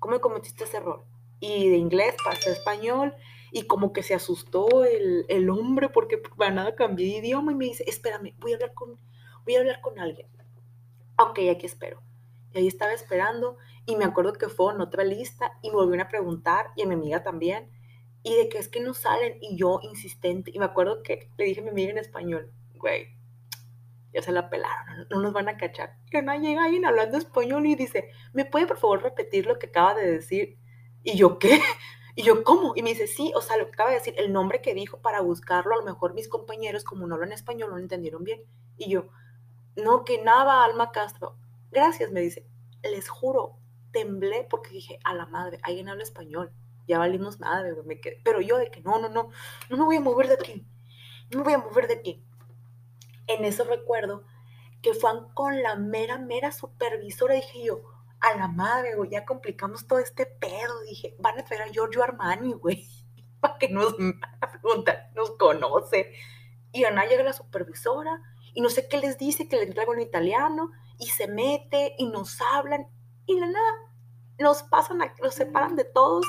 ¿cómo 0.00 0.20
cometiste 0.20 0.64
ese 0.64 0.78
error? 0.78 1.06
Y 1.40 1.68
de 1.70 1.76
inglés 1.76 2.14
pasé 2.24 2.50
a 2.50 2.52
español 2.52 3.14
y 3.52 3.62
como 3.62 3.92
que 3.92 4.02
se 4.02 4.14
asustó 4.14 4.84
el, 4.84 5.24
el 5.28 5.50
hombre 5.50 5.88
porque 5.88 6.18
para 6.18 6.50
nada 6.50 6.74
cambié 6.74 7.06
de 7.06 7.26
idioma 7.26 7.52
y 7.52 7.54
me 7.54 7.64
dice, 7.66 7.84
espérame, 7.86 8.34
voy 8.38 8.52
a 8.52 8.54
hablar 8.56 8.74
con, 8.74 8.98
voy 9.44 9.56
a 9.56 9.60
hablar 9.60 9.80
con 9.80 9.98
alguien. 9.98 10.28
Ok, 11.18 11.40
aquí 11.50 11.66
espero. 11.66 12.02
Y 12.52 12.58
ahí 12.58 12.66
estaba 12.66 12.92
esperando 12.92 13.56
y 13.86 13.96
me 13.96 14.04
acuerdo 14.04 14.32
que 14.34 14.48
fue 14.48 14.72
en 14.72 14.80
otra 14.80 15.04
lista 15.04 15.52
y 15.62 15.70
me 15.70 15.76
volvieron 15.76 16.06
a 16.06 16.10
preguntar 16.10 16.66
y 16.76 16.82
a 16.82 16.86
mi 16.86 16.94
amiga 16.94 17.22
también. 17.22 17.70
Y 18.22 18.34
de 18.34 18.48
que 18.48 18.58
es 18.58 18.68
que 18.68 18.80
no 18.80 18.94
salen 18.94 19.38
y 19.40 19.56
yo 19.56 19.80
insistente. 19.82 20.50
Y 20.54 20.58
me 20.58 20.66
acuerdo 20.66 21.02
que 21.02 21.30
le 21.38 21.44
dije 21.44 21.60
a 21.60 21.64
mi 21.64 21.70
amiga 21.70 21.90
en 21.90 21.98
español, 21.98 22.52
güey, 22.74 23.16
ya 24.12 24.22
se 24.22 24.32
la 24.32 24.48
pelaron, 24.50 25.06
no, 25.10 25.20
nos 25.22 25.32
van 25.32 25.48
a 25.48 25.56
cachar. 25.56 25.96
Y 26.12 26.22
no 26.22 26.34
llega 26.38 26.64
alguien 26.64 26.84
hablando 26.84 27.18
español 27.18 27.66
y 27.66 27.74
dice, 27.74 28.10
¿me 28.32 28.44
puede 28.44 28.66
por 28.66 28.78
favor 28.78 29.02
repetir 29.02 29.46
lo 29.46 29.58
que 29.58 29.66
acaba 29.66 29.94
de 29.94 30.10
decir? 30.10 30.58
Y 31.08 31.16
yo, 31.16 31.38
¿qué? 31.38 31.60
Y 32.14 32.24
yo, 32.24 32.42
¿cómo? 32.42 32.72
Y 32.74 32.82
me 32.82 32.90
dice, 32.90 33.06
sí, 33.06 33.32
o 33.36 33.40
sea, 33.40 33.56
lo 33.56 33.66
que 33.66 33.74
acaba 33.74 33.90
de 33.90 33.96
decir, 33.96 34.12
el 34.18 34.32
nombre 34.32 34.60
que 34.60 34.74
dijo 34.74 35.00
para 35.00 35.20
buscarlo, 35.20 35.72
a 35.72 35.78
lo 35.78 35.84
mejor 35.84 36.14
mis 36.14 36.28
compañeros, 36.28 36.82
como 36.82 37.06
no 37.06 37.14
hablan 37.14 37.30
español, 37.30 37.70
no 37.70 37.76
lo 37.76 37.82
entendieron 37.82 38.24
bien. 38.24 38.42
Y 38.76 38.90
yo, 38.90 39.08
no, 39.76 40.04
que 40.04 40.20
nada, 40.20 40.64
Alma 40.64 40.90
Castro. 40.90 41.38
Gracias, 41.70 42.10
me 42.10 42.20
dice. 42.20 42.44
Les 42.82 43.08
juro, 43.08 43.60
temblé 43.92 44.48
porque 44.50 44.70
dije, 44.70 44.98
a 45.04 45.14
la 45.14 45.26
madre, 45.26 45.60
alguien 45.62 45.88
habla 45.88 46.02
español. 46.02 46.52
Ya 46.88 46.98
valimos 46.98 47.38
madre. 47.38 47.72
Me 47.84 48.00
quedé. 48.00 48.20
Pero 48.24 48.40
yo 48.40 48.58
de 48.58 48.70
que 48.72 48.80
no, 48.80 48.98
no, 48.98 49.08
no, 49.08 49.30
no 49.70 49.76
me 49.76 49.84
voy 49.84 49.96
a 49.96 50.00
mover 50.00 50.26
de 50.26 50.34
aquí. 50.34 50.66
No 51.30 51.38
me 51.38 51.44
voy 51.44 51.52
a 51.52 51.58
mover 51.58 51.86
de 51.86 51.94
aquí. 51.94 52.24
En 53.28 53.44
eso 53.44 53.62
recuerdo 53.62 54.24
que 54.82 54.92
fueron 54.92 55.32
con 55.34 55.62
la 55.62 55.76
mera, 55.76 56.18
mera 56.18 56.50
supervisora. 56.50 57.34
Dije 57.34 57.62
yo, 57.62 57.82
a 58.20 58.36
la 58.36 58.48
madre, 58.48 58.94
güey, 58.96 59.10
ya 59.10 59.24
complicamos 59.24 59.86
todo 59.86 59.98
este 59.98 60.26
pedo. 60.26 60.82
Dije, 60.82 61.14
van 61.18 61.38
a 61.38 61.44
traer 61.44 61.62
a 61.62 61.72
Giorgio 61.72 62.02
Armani, 62.02 62.52
güey, 62.54 62.86
para 63.40 63.58
que 63.58 63.68
nos 63.68 63.94
preguntar, 64.62 65.10
nos 65.14 65.30
conoce. 65.32 66.12
Y 66.72 66.84
Ana 66.84 67.06
llega 67.06 67.22
la 67.22 67.32
supervisora 67.32 68.20
y 68.54 68.60
no 68.60 68.68
sé 68.68 68.88
qué 68.88 68.98
les 68.98 69.18
dice, 69.18 69.48
que 69.48 69.56
le 69.56 69.66
traigo 69.66 69.94
en 69.94 70.00
italiano 70.00 70.70
y 70.98 71.06
se 71.06 71.28
mete 71.28 71.94
y 71.98 72.08
nos 72.08 72.40
hablan 72.40 72.88
y 73.26 73.38
la 73.38 73.46
nada, 73.46 73.74
nos 74.38 74.62
pasan, 74.64 75.02
a, 75.02 75.14
nos 75.22 75.34
separan 75.34 75.76
de 75.76 75.84
todos 75.84 76.26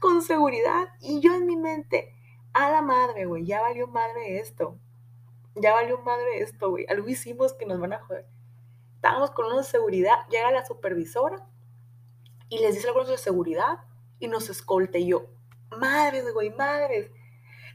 con 0.00 0.22
seguridad 0.22 0.88
y 1.00 1.20
yo 1.20 1.34
en 1.34 1.46
mi 1.46 1.56
mente, 1.56 2.14
a 2.52 2.70
la 2.70 2.82
madre, 2.82 3.26
güey, 3.26 3.44
ya 3.44 3.60
valió 3.60 3.86
madre 3.86 4.40
esto. 4.40 4.78
Ya 5.54 5.72
valió 5.72 5.98
madre 6.02 6.42
esto, 6.42 6.70
güey. 6.70 6.86
Algo 6.88 7.08
hicimos 7.08 7.52
que 7.54 7.66
nos 7.66 7.80
van 7.80 7.92
a 7.92 8.00
joder 8.00 8.26
estábamos 9.00 9.30
con 9.30 9.46
unos 9.46 9.64
de 9.64 9.64
seguridad, 9.64 10.26
llega 10.28 10.50
la 10.50 10.66
supervisora 10.66 11.48
y 12.50 12.58
les 12.58 12.74
dice 12.74 12.88
algo 12.88 13.02
de 13.02 13.16
seguridad 13.16 13.78
y 14.18 14.28
nos 14.28 14.50
escolta. 14.50 14.98
Y 14.98 15.06
yo, 15.06 15.24
madres, 15.70 16.30
güey, 16.34 16.50
madres. 16.50 17.10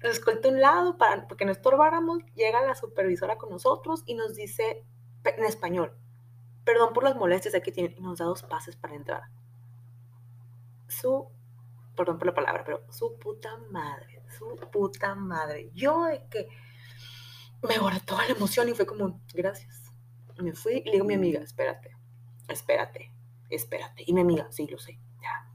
Nos 0.03 0.13
escolta 0.13 0.47
a 0.47 0.51
un 0.51 0.61
lado 0.61 0.97
para 0.99 1.25
que 1.27 1.45
no 1.45 1.51
estorbáramos. 1.51 2.19
Llega 2.35 2.61
la 2.61 2.75
supervisora 2.75 3.39
con 3.39 3.49
nosotros 3.49 4.03
y 4.05 4.13
nos 4.13 4.35
dice 4.35 4.85
en 5.23 5.43
español, 5.45 5.97
perdón 6.63 6.93
por 6.93 7.03
las 7.03 7.15
molestias 7.15 7.55
que 7.63 7.71
tienen. 7.71 7.95
Y 7.97 8.01
nos 8.01 8.19
da 8.19 8.25
dos 8.25 8.43
pases 8.43 8.75
para 8.75 8.93
entrar. 8.93 9.23
Su, 10.87 11.31
perdón 11.95 12.19
por 12.19 12.27
la 12.27 12.35
palabra, 12.35 12.63
pero 12.63 12.83
su 12.91 13.17
puta 13.17 13.57
madre, 13.71 14.21
su 14.37 14.55
puta 14.71 15.15
madre. 15.15 15.71
Yo 15.73 16.03
de 16.03 16.23
que 16.29 16.49
me 17.67 17.79
guardé 17.79 18.01
toda 18.01 18.27
la 18.27 18.35
emoción 18.35 18.69
y 18.69 18.73
fue 18.73 18.85
como, 18.85 19.19
gracias 19.33 19.84
me 20.43 20.53
fui 20.53 20.77
y 20.77 20.83
le 20.85 20.91
digo 20.93 21.05
a 21.05 21.07
mi 21.07 21.13
amiga, 21.13 21.41
espérate, 21.41 21.95
espérate, 22.47 23.11
espérate. 23.49 24.03
Y 24.05 24.13
mi 24.13 24.21
amiga, 24.21 24.47
sí, 24.51 24.67
lo 24.67 24.77
sé, 24.77 24.99
ya. 25.21 25.51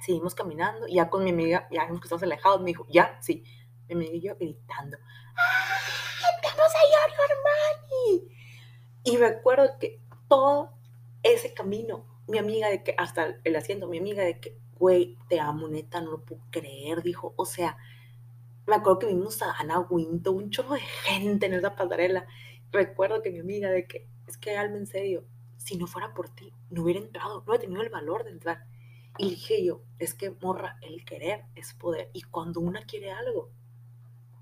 Seguimos 0.00 0.34
caminando 0.34 0.86
ya 0.86 1.08
con 1.08 1.24
mi 1.24 1.30
amiga, 1.30 1.68
ya 1.70 1.86
que 1.86 1.94
estamos 1.94 2.22
alejados, 2.22 2.60
me 2.60 2.66
dijo, 2.66 2.86
ya, 2.90 3.18
sí. 3.20 3.44
Mi 3.88 3.94
amiga 3.94 4.14
y 4.14 4.20
yo 4.20 4.36
gritando, 4.36 4.98
¡Ah, 5.36 5.78
¡Vamos 6.42 6.72
a 6.74 7.06
Giorgio 7.06 7.24
Armani! 7.24 8.34
Y 9.04 9.16
recuerdo 9.18 9.78
que 9.78 10.00
todo 10.28 10.72
ese 11.22 11.52
camino, 11.52 12.06
mi 12.26 12.38
amiga 12.38 12.68
de 12.68 12.82
que, 12.82 12.94
hasta 12.96 13.36
el 13.44 13.56
asiento, 13.56 13.88
mi 13.88 13.98
amiga 13.98 14.22
de 14.22 14.40
que, 14.40 14.58
güey, 14.78 15.18
te 15.28 15.40
amo, 15.40 15.68
neta, 15.68 16.00
no 16.00 16.12
lo 16.12 16.24
puedo 16.24 16.42
creer, 16.50 17.02
dijo, 17.02 17.34
o 17.36 17.46
sea, 17.46 17.76
me 18.66 18.76
acuerdo 18.76 19.00
que 19.00 19.06
vimos 19.06 19.42
a 19.42 19.52
Ana 19.52 19.80
Winto, 19.80 20.32
un 20.32 20.50
chorro 20.50 20.74
de 20.74 20.80
gente 20.80 21.46
en 21.46 21.54
esa 21.54 21.76
pasarela, 21.76 22.26
recuerdo 22.74 23.22
que 23.22 23.30
mi 23.30 23.38
amiga 23.38 23.70
de 23.70 23.86
que, 23.86 24.06
es 24.26 24.36
que 24.36 24.56
Alma, 24.56 24.76
en 24.76 24.86
serio, 24.86 25.24
si 25.56 25.76
no 25.76 25.86
fuera 25.86 26.12
por 26.12 26.28
ti, 26.28 26.52
no 26.70 26.82
hubiera 26.82 27.00
entrado, 27.00 27.38
no 27.38 27.44
hubiera 27.44 27.62
tenido 27.62 27.82
el 27.82 27.88
valor 27.88 28.24
de 28.24 28.30
entrar. 28.30 28.66
Y 29.16 29.30
dije 29.30 29.64
yo, 29.64 29.82
es 29.98 30.12
que 30.12 30.30
morra, 30.30 30.76
el 30.82 31.04
querer 31.04 31.44
es 31.54 31.72
poder. 31.72 32.10
Y 32.12 32.22
cuando 32.22 32.60
una 32.60 32.82
quiere 32.82 33.12
algo, 33.12 33.50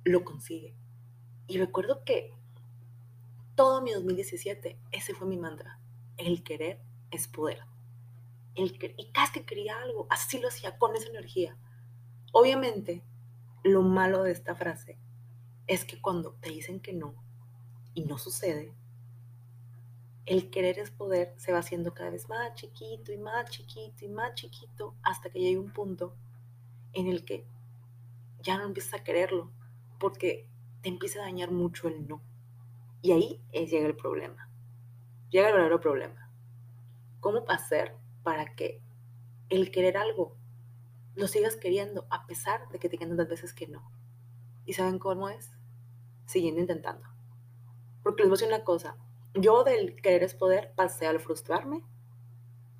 lo 0.04 0.24
consigue. 0.24 0.74
Y 1.46 1.58
recuerdo 1.58 2.02
que 2.04 2.32
todo 3.54 3.82
mi 3.82 3.92
2017, 3.92 4.78
ese 4.90 5.14
fue 5.14 5.26
mi 5.26 5.36
mantra. 5.36 5.78
El 6.16 6.42
querer 6.42 6.80
es 7.10 7.28
poder. 7.28 7.60
El 8.54 8.78
y 8.96 9.12
cada 9.12 9.26
vez 9.26 9.32
que 9.32 9.44
quería 9.44 9.78
algo, 9.80 10.06
así 10.10 10.38
lo 10.38 10.48
hacía 10.48 10.78
con 10.78 10.96
esa 10.96 11.08
energía. 11.08 11.56
Obviamente, 12.32 13.02
lo 13.62 13.82
malo 13.82 14.22
de 14.22 14.32
esta 14.32 14.54
frase 14.54 14.98
es 15.66 15.84
que 15.84 16.00
cuando 16.00 16.32
te 16.40 16.50
dicen 16.50 16.80
que 16.80 16.92
no, 16.94 17.14
y 17.94 18.04
no 18.04 18.18
sucede, 18.18 18.74
el 20.24 20.50
querer 20.50 20.78
es 20.78 20.90
poder 20.90 21.34
se 21.36 21.52
va 21.52 21.58
haciendo 21.58 21.94
cada 21.94 22.10
vez 22.10 22.28
más 22.28 22.54
chiquito 22.54 23.12
y 23.12 23.18
más 23.18 23.50
chiquito 23.50 24.04
y 24.04 24.08
más 24.08 24.34
chiquito 24.34 24.94
hasta 25.02 25.30
que 25.30 25.40
llegue 25.40 25.58
un 25.58 25.72
punto 25.72 26.14
en 26.92 27.08
el 27.08 27.24
que 27.24 27.44
ya 28.40 28.58
no 28.58 28.64
empiezas 28.64 29.00
a 29.00 29.04
quererlo 29.04 29.50
porque 29.98 30.48
te 30.80 30.88
empieza 30.88 31.20
a 31.20 31.24
dañar 31.24 31.50
mucho 31.50 31.88
el 31.88 32.06
no. 32.06 32.22
Y 33.02 33.12
ahí 33.12 33.40
llega 33.52 33.86
el 33.86 33.96
problema. 33.96 34.48
Llega 35.30 35.48
el 35.48 35.54
verdadero 35.54 35.80
problema. 35.80 36.30
¿Cómo 37.20 37.44
hacer 37.48 37.96
para 38.22 38.54
que 38.54 38.80
el 39.48 39.70
querer 39.70 39.96
algo 39.96 40.36
lo 41.14 41.28
sigas 41.28 41.56
queriendo 41.56 42.06
a 42.10 42.26
pesar 42.26 42.68
de 42.70 42.78
que 42.78 42.88
te 42.88 42.96
quedan 42.96 43.10
tantas 43.10 43.28
veces 43.28 43.52
que 43.52 43.66
no? 43.66 43.90
¿Y 44.64 44.74
saben 44.74 44.98
cómo 44.98 45.28
es? 45.28 45.52
Siguiendo 46.26 46.60
intentando. 46.60 47.11
Porque 48.02 48.22
les 48.22 48.30
voy 48.30 48.36
a 48.36 48.38
decir 48.38 48.48
una 48.48 48.64
cosa, 48.64 48.96
yo 49.34 49.64
del 49.64 49.96
querer 49.96 50.24
es 50.24 50.34
poder 50.34 50.72
pasé 50.74 51.06
al 51.06 51.20
frustrarme, 51.20 51.82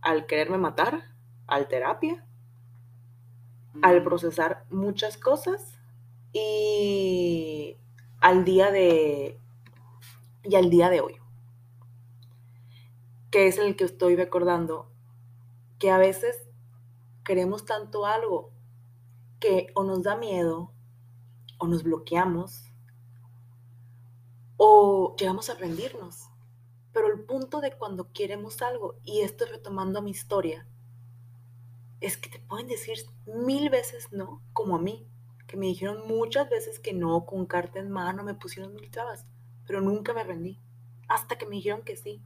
al 0.00 0.26
quererme 0.26 0.58
matar, 0.58 1.02
al 1.46 1.68
terapia, 1.68 2.26
al 3.82 4.00
mm. 4.00 4.04
procesar 4.04 4.64
muchas 4.70 5.16
cosas 5.16 5.78
y 6.32 7.76
al 8.20 8.44
día 8.44 8.70
de 8.70 9.38
y 10.44 10.56
al 10.56 10.70
día 10.70 10.90
de 10.90 11.00
hoy 11.00 11.22
que 13.32 13.46
es 13.46 13.58
el 13.58 13.76
que 13.76 13.84
estoy 13.84 14.14
recordando 14.14 14.90
que 15.78 15.90
a 15.90 15.98
veces 15.98 16.36
queremos 17.24 17.64
tanto 17.64 18.06
algo 18.06 18.52
que 19.40 19.68
o 19.74 19.84
nos 19.84 20.02
da 20.02 20.16
miedo 20.16 20.70
o 21.58 21.66
nos 21.66 21.82
bloqueamos 21.82 22.71
o 24.64 25.16
llegamos 25.16 25.50
a 25.50 25.54
rendirnos. 25.54 26.28
Pero 26.92 27.08
el 27.08 27.24
punto 27.24 27.60
de 27.60 27.72
cuando 27.72 28.12
queremos 28.12 28.62
algo, 28.62 28.94
y 29.02 29.22
esto 29.22 29.44
retomando 29.44 30.02
mi 30.02 30.12
historia, 30.12 30.68
es 32.00 32.16
que 32.16 32.30
te 32.30 32.38
pueden 32.38 32.68
decir 32.68 32.96
mil 33.26 33.70
veces 33.70 34.12
no, 34.12 34.40
como 34.52 34.76
a 34.76 34.78
mí, 34.78 35.04
que 35.48 35.56
me 35.56 35.66
dijeron 35.66 36.06
muchas 36.06 36.48
veces 36.48 36.78
que 36.78 36.92
no, 36.92 37.26
con 37.26 37.44
carta 37.44 37.80
en 37.80 37.90
mano, 37.90 38.22
me 38.22 38.34
pusieron 38.34 38.72
mil 38.72 38.88
trabas, 38.88 39.26
pero 39.66 39.80
nunca 39.80 40.14
me 40.14 40.22
rendí, 40.22 40.60
hasta 41.08 41.36
que 41.36 41.46
me 41.46 41.56
dijeron 41.56 41.82
que 41.82 41.96
sí. 41.96 42.22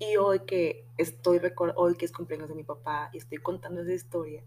Y 0.00 0.16
hoy 0.16 0.40
que 0.40 0.84
estoy 0.98 1.40
hoy 1.76 1.94
que 1.94 2.06
es 2.06 2.12
cumpleaños 2.12 2.48
de 2.48 2.56
mi 2.56 2.64
papá 2.64 3.08
y 3.12 3.18
estoy 3.18 3.38
contando 3.38 3.82
esa 3.82 3.94
historia, 3.94 4.42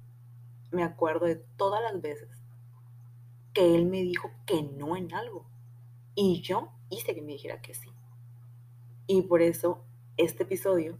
me 0.71 0.83
acuerdo 0.83 1.27
de 1.27 1.37
todas 1.37 1.81
las 1.81 2.01
veces 2.01 2.27
que 3.53 3.73
él 3.73 3.85
me 3.85 4.01
dijo 4.01 4.31
que 4.45 4.63
no 4.63 4.97
en 4.97 5.13
algo. 5.13 5.49
Y 6.21 6.41
yo 6.41 6.69
hice 6.89 7.15
que 7.15 7.21
me 7.21 7.31
dijera 7.31 7.61
que 7.61 7.73
sí. 7.73 7.89
Y 9.07 9.21
por 9.21 9.41
eso 9.41 9.85
este 10.17 10.43
episodio, 10.43 10.97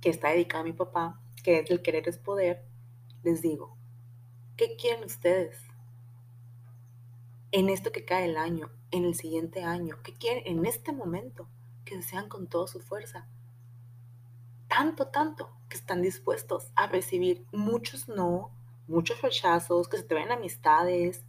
que 0.00 0.08
está 0.08 0.28
dedicado 0.28 0.60
a 0.60 0.66
mi 0.66 0.72
papá, 0.72 1.20
que 1.42 1.58
es 1.58 1.68
el 1.68 1.82
querer 1.82 2.08
es 2.08 2.16
poder, 2.16 2.64
les 3.24 3.42
digo, 3.42 3.76
¿qué 4.56 4.76
quieren 4.76 5.02
ustedes? 5.02 5.60
En 7.50 7.68
esto 7.68 7.90
que 7.90 8.04
cae 8.04 8.26
el 8.26 8.36
año, 8.36 8.70
en 8.92 9.04
el 9.04 9.16
siguiente 9.16 9.64
año, 9.64 9.96
¿qué 10.04 10.14
quieren 10.14 10.44
en 10.46 10.64
este 10.64 10.92
momento? 10.92 11.48
Que 11.84 11.96
desean 11.96 12.28
con 12.28 12.46
toda 12.46 12.68
su 12.68 12.78
fuerza. 12.78 13.26
tanto, 14.68 15.08
tanto, 15.08 15.50
que 15.68 15.76
están 15.76 16.02
dispuestos 16.02 16.70
a 16.76 16.86
recibir 16.86 17.44
muchos 17.50 18.06
no, 18.08 18.52
muchos 18.86 19.20
rechazos, 19.22 19.88
que 19.88 19.96
se 19.96 20.04
te 20.04 20.16
amistades, 20.16 21.24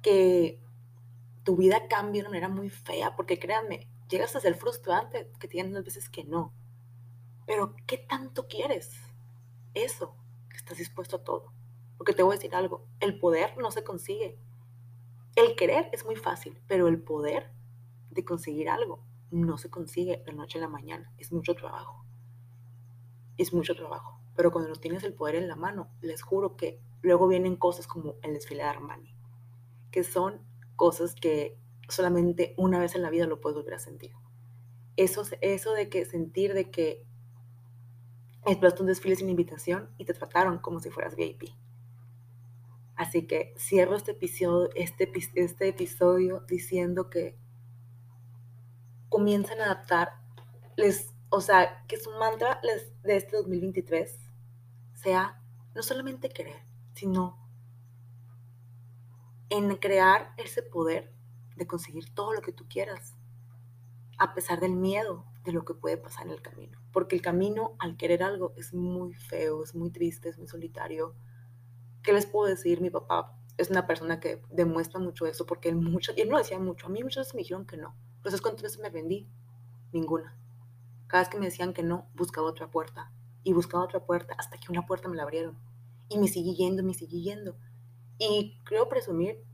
que 0.00 0.65
tu 1.46 1.54
vida 1.54 1.86
cambie 1.86 2.20
de 2.20 2.26
una 2.26 2.30
manera 2.30 2.48
muy 2.48 2.70
fea, 2.70 3.14
porque 3.14 3.38
créanme, 3.38 3.88
llegas 4.10 4.34
a 4.34 4.40
ser 4.40 4.56
frustrante 4.56 5.30
que 5.38 5.46
tienen 5.46 5.70
unas 5.70 5.84
veces 5.84 6.10
que 6.10 6.24
no. 6.24 6.52
Pero, 7.46 7.76
¿qué 7.86 7.98
tanto 7.98 8.48
quieres? 8.48 9.00
Eso, 9.72 10.16
que 10.50 10.56
estás 10.56 10.76
dispuesto 10.76 11.16
a 11.16 11.22
todo. 11.22 11.52
Porque 11.98 12.14
te 12.14 12.24
voy 12.24 12.32
a 12.32 12.36
decir 12.36 12.52
algo, 12.56 12.88
el 12.98 13.20
poder 13.20 13.56
no 13.58 13.70
se 13.70 13.84
consigue. 13.84 14.40
El 15.36 15.54
querer 15.54 15.88
es 15.92 16.04
muy 16.04 16.16
fácil, 16.16 16.60
pero 16.66 16.88
el 16.88 17.00
poder 17.00 17.52
de 18.10 18.24
conseguir 18.24 18.68
algo 18.68 19.04
no 19.30 19.56
se 19.56 19.70
consigue 19.70 20.24
de 20.26 20.32
noche 20.32 20.58
a 20.58 20.62
la 20.62 20.68
mañana. 20.68 21.12
Es 21.16 21.30
mucho 21.30 21.54
trabajo. 21.54 22.04
Es 23.38 23.54
mucho 23.54 23.76
trabajo. 23.76 24.20
Pero 24.34 24.50
cuando 24.50 24.70
no 24.70 24.76
tienes 24.76 25.04
el 25.04 25.14
poder 25.14 25.36
en 25.36 25.46
la 25.46 25.54
mano, 25.54 25.90
les 26.00 26.22
juro 26.22 26.56
que 26.56 26.80
luego 27.02 27.28
vienen 27.28 27.54
cosas 27.54 27.86
como 27.86 28.16
el 28.22 28.34
desfile 28.34 28.64
de 28.64 28.68
Armani, 28.68 29.14
que 29.92 30.02
son 30.02 30.44
cosas 30.76 31.14
que 31.14 31.58
solamente 31.88 32.54
una 32.56 32.78
vez 32.78 32.94
en 32.94 33.02
la 33.02 33.10
vida 33.10 33.26
lo 33.26 33.40
puedes 33.40 33.56
volver 33.56 33.74
a 33.74 33.78
sentir. 33.78 34.12
Eso, 34.96 35.22
eso 35.40 35.72
de 35.72 35.88
que 35.88 36.04
sentir 36.04 36.54
de 36.54 36.70
que 36.70 37.04
esperaste 38.46 38.82
un 38.82 38.88
desfile 38.88 39.16
sin 39.16 39.28
invitación 39.28 39.90
y 39.98 40.04
te 40.04 40.14
trataron 40.14 40.58
como 40.58 40.80
si 40.80 40.90
fueras 40.90 41.16
VIP. 41.16 41.50
Así 42.94 43.26
que 43.26 43.54
cierro 43.58 43.94
este 43.94 44.12
episodio, 44.12 44.70
este, 44.74 45.12
este 45.34 45.68
episodio 45.68 46.40
diciendo 46.48 47.10
que 47.10 47.36
comiencen 49.08 49.60
a 49.60 49.66
adaptar, 49.66 50.12
les, 50.76 51.14
o 51.28 51.40
sea, 51.40 51.84
que 51.88 51.98
su 51.98 52.10
mantra 52.12 52.58
les, 52.62 53.02
de 53.02 53.16
este 53.16 53.36
2023 53.36 54.18
sea 54.94 55.42
no 55.74 55.82
solamente 55.82 56.30
querer, 56.30 56.62
sino 56.94 57.45
en 59.48 59.76
crear 59.76 60.32
ese 60.36 60.62
poder 60.62 61.12
de 61.56 61.66
conseguir 61.66 62.12
todo 62.14 62.32
lo 62.32 62.42
que 62.42 62.52
tú 62.52 62.66
quieras, 62.68 63.16
a 64.18 64.34
pesar 64.34 64.60
del 64.60 64.74
miedo 64.74 65.24
de 65.44 65.52
lo 65.52 65.64
que 65.64 65.74
puede 65.74 65.96
pasar 65.96 66.26
en 66.26 66.32
el 66.32 66.42
camino. 66.42 66.78
Porque 66.92 67.16
el 67.16 67.22
camino 67.22 67.76
al 67.78 67.96
querer 67.96 68.22
algo 68.22 68.52
es 68.56 68.74
muy 68.74 69.14
feo, 69.14 69.62
es 69.62 69.74
muy 69.74 69.90
triste, 69.90 70.28
es 70.28 70.38
muy 70.38 70.48
solitario. 70.48 71.14
¿Qué 72.02 72.12
les 72.12 72.26
puedo 72.26 72.48
decir? 72.48 72.80
Mi 72.80 72.90
papá 72.90 73.38
es 73.56 73.70
una 73.70 73.86
persona 73.86 74.20
que 74.20 74.42
demuestra 74.50 75.00
mucho 75.00 75.26
eso, 75.26 75.46
porque 75.46 75.68
él, 75.68 75.76
mucho, 75.76 76.12
él 76.16 76.28
no 76.28 76.38
decía 76.38 76.58
mucho. 76.58 76.86
A 76.86 76.90
mí 76.90 77.02
muchas 77.02 77.22
veces 77.22 77.34
me 77.34 77.40
dijeron 77.40 77.66
que 77.66 77.76
no. 77.76 77.94
Entonces, 78.16 78.40
¿cuántas 78.40 78.62
veces 78.62 78.80
me 78.80 78.90
vendí? 78.90 79.28
Ninguna. 79.92 80.36
Cada 81.06 81.22
vez 81.22 81.28
que 81.30 81.38
me 81.38 81.46
decían 81.46 81.72
que 81.72 81.82
no, 81.82 82.08
buscaba 82.14 82.48
otra 82.48 82.70
puerta. 82.70 83.12
Y 83.44 83.52
buscaba 83.52 83.84
otra 83.84 84.04
puerta 84.04 84.34
hasta 84.36 84.58
que 84.58 84.72
una 84.72 84.86
puerta 84.86 85.08
me 85.08 85.16
la 85.16 85.22
abrieron. 85.22 85.56
Y 86.08 86.18
me 86.18 86.28
seguí 86.28 86.54
yendo, 86.56 86.82
me 86.82 86.94
seguí 86.94 87.22
yendo. 87.22 87.56
Y 88.18 88.60
creo 88.64 88.88
presumir 88.88 89.44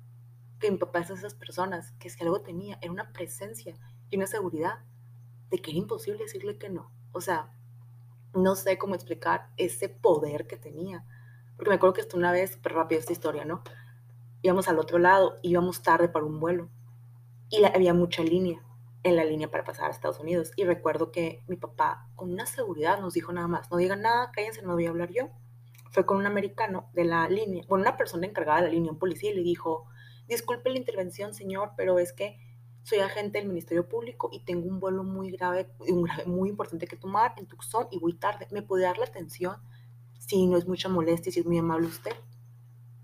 que 0.61 0.71
mi 0.71 0.77
papá 0.77 1.01
es 1.01 1.09
de 1.09 1.15
esas 1.15 1.35
personas 1.35 1.93
que 1.99 2.09
si 2.09 2.23
algo 2.23 2.41
tenía 2.43 2.79
era 2.81 2.93
una 2.93 3.13
presencia 3.13 3.77
y 4.11 4.17
una 4.17 4.27
seguridad 4.27 4.79
de 5.51 5.59
que 5.59 5.73
era 5.73 5.79
imposible 5.79 6.23
decirle 6.23 6.59
que 6.59 6.71
no. 6.71 6.93
O 7.11 7.21
sea, 7.21 7.53
no 8.33 8.55
sé 8.55 8.79
cómo 8.79 8.95
explicar 8.95 9.51
ese 9.57 9.89
poder 9.89 10.47
que 10.47 10.57
tenía. 10.57 11.05
Porque 11.57 11.71
me 11.71 11.77
acuerdo 11.77 11.95
que 11.95 12.01
esto 12.03 12.17
una 12.17 12.33
vez, 12.33 12.53
súper 12.53 12.75
rápido 12.75 13.01
esta 13.01 13.13
historia, 13.13 13.45
¿no? 13.45 13.63
Íbamos 14.43 14.69
al 14.69 14.79
otro 14.79 14.99
lado, 14.99 15.39
íbamos 15.43 15.83
tarde 15.83 16.09
para 16.09 16.25
un 16.25 16.39
vuelo 16.39 16.69
y 17.49 17.65
había 17.65 17.93
mucha 17.93 18.23
línea 18.23 18.63
en 19.03 19.17
la 19.17 19.25
línea 19.25 19.51
para 19.51 19.65
pasar 19.65 19.89
a 19.89 19.91
Estados 19.91 20.21
Unidos. 20.21 20.53
Y 20.57 20.65
recuerdo 20.65 21.11
que 21.11 21.43
mi 21.49 21.57
papá, 21.57 22.09
con 22.15 22.33
una 22.33 22.47
seguridad, 22.47 23.01
nos 23.01 23.15
dijo 23.15 23.33
nada 23.33 23.49
más, 23.49 23.71
no 23.71 23.77
digan 23.77 24.03
nada, 24.03 24.31
cállense, 24.31 24.63
no 24.63 24.75
voy 24.75 24.87
a 24.87 24.91
hablar 24.91 25.11
yo 25.11 25.29
fue 25.93 26.07
con 26.07 26.17
un 26.17 26.27
americano 26.27 26.91
de 26.95 27.05
la 27.05 27.29
línea, 27.29 27.65
bueno, 27.69 27.83
una 27.83 27.97
persona 27.97 28.27
encargada 28.27 28.63
de 28.63 28.69
la 28.69 28.73
línea, 28.73 28.91
un 28.91 28.99
policía, 28.99 29.31
y 29.31 29.35
le 29.35 29.43
dijo, 29.43 29.87
disculpe 30.27 30.71
la 30.71 30.79
intervención, 30.79 31.35
señor, 31.35 31.73
pero 31.77 31.99
es 31.99 32.15
que 32.15 32.39
soy 32.83 32.99
agente 32.99 33.39
del 33.39 33.47
Ministerio 33.47 33.89
Público 33.89 34.31
y 34.33 34.45
tengo 34.45 34.67
un 34.67 34.81
vuelo 34.81 35.05
muy 35.05 35.31
grave, 35.31 35.71
muy 36.27 36.49
importante 36.49 36.87
que 36.87 36.97
tomar 36.97 37.35
en 37.37 37.47
Tucson 37.47 37.87
y 37.91 37.99
voy 37.99 38.15
tarde. 38.15 38.49
¿Me 38.51 38.63
puede 38.63 38.85
dar 38.85 38.99
la 38.99 39.05
atención 39.05 39.57
si 40.19 40.47
no 40.47 40.57
es 40.57 40.67
mucha 40.67 40.89
molestia, 40.89 41.31
si 41.31 41.41
es 41.41 41.47
muy 41.47 41.59
amable 41.59 41.87
usted? 41.87 42.13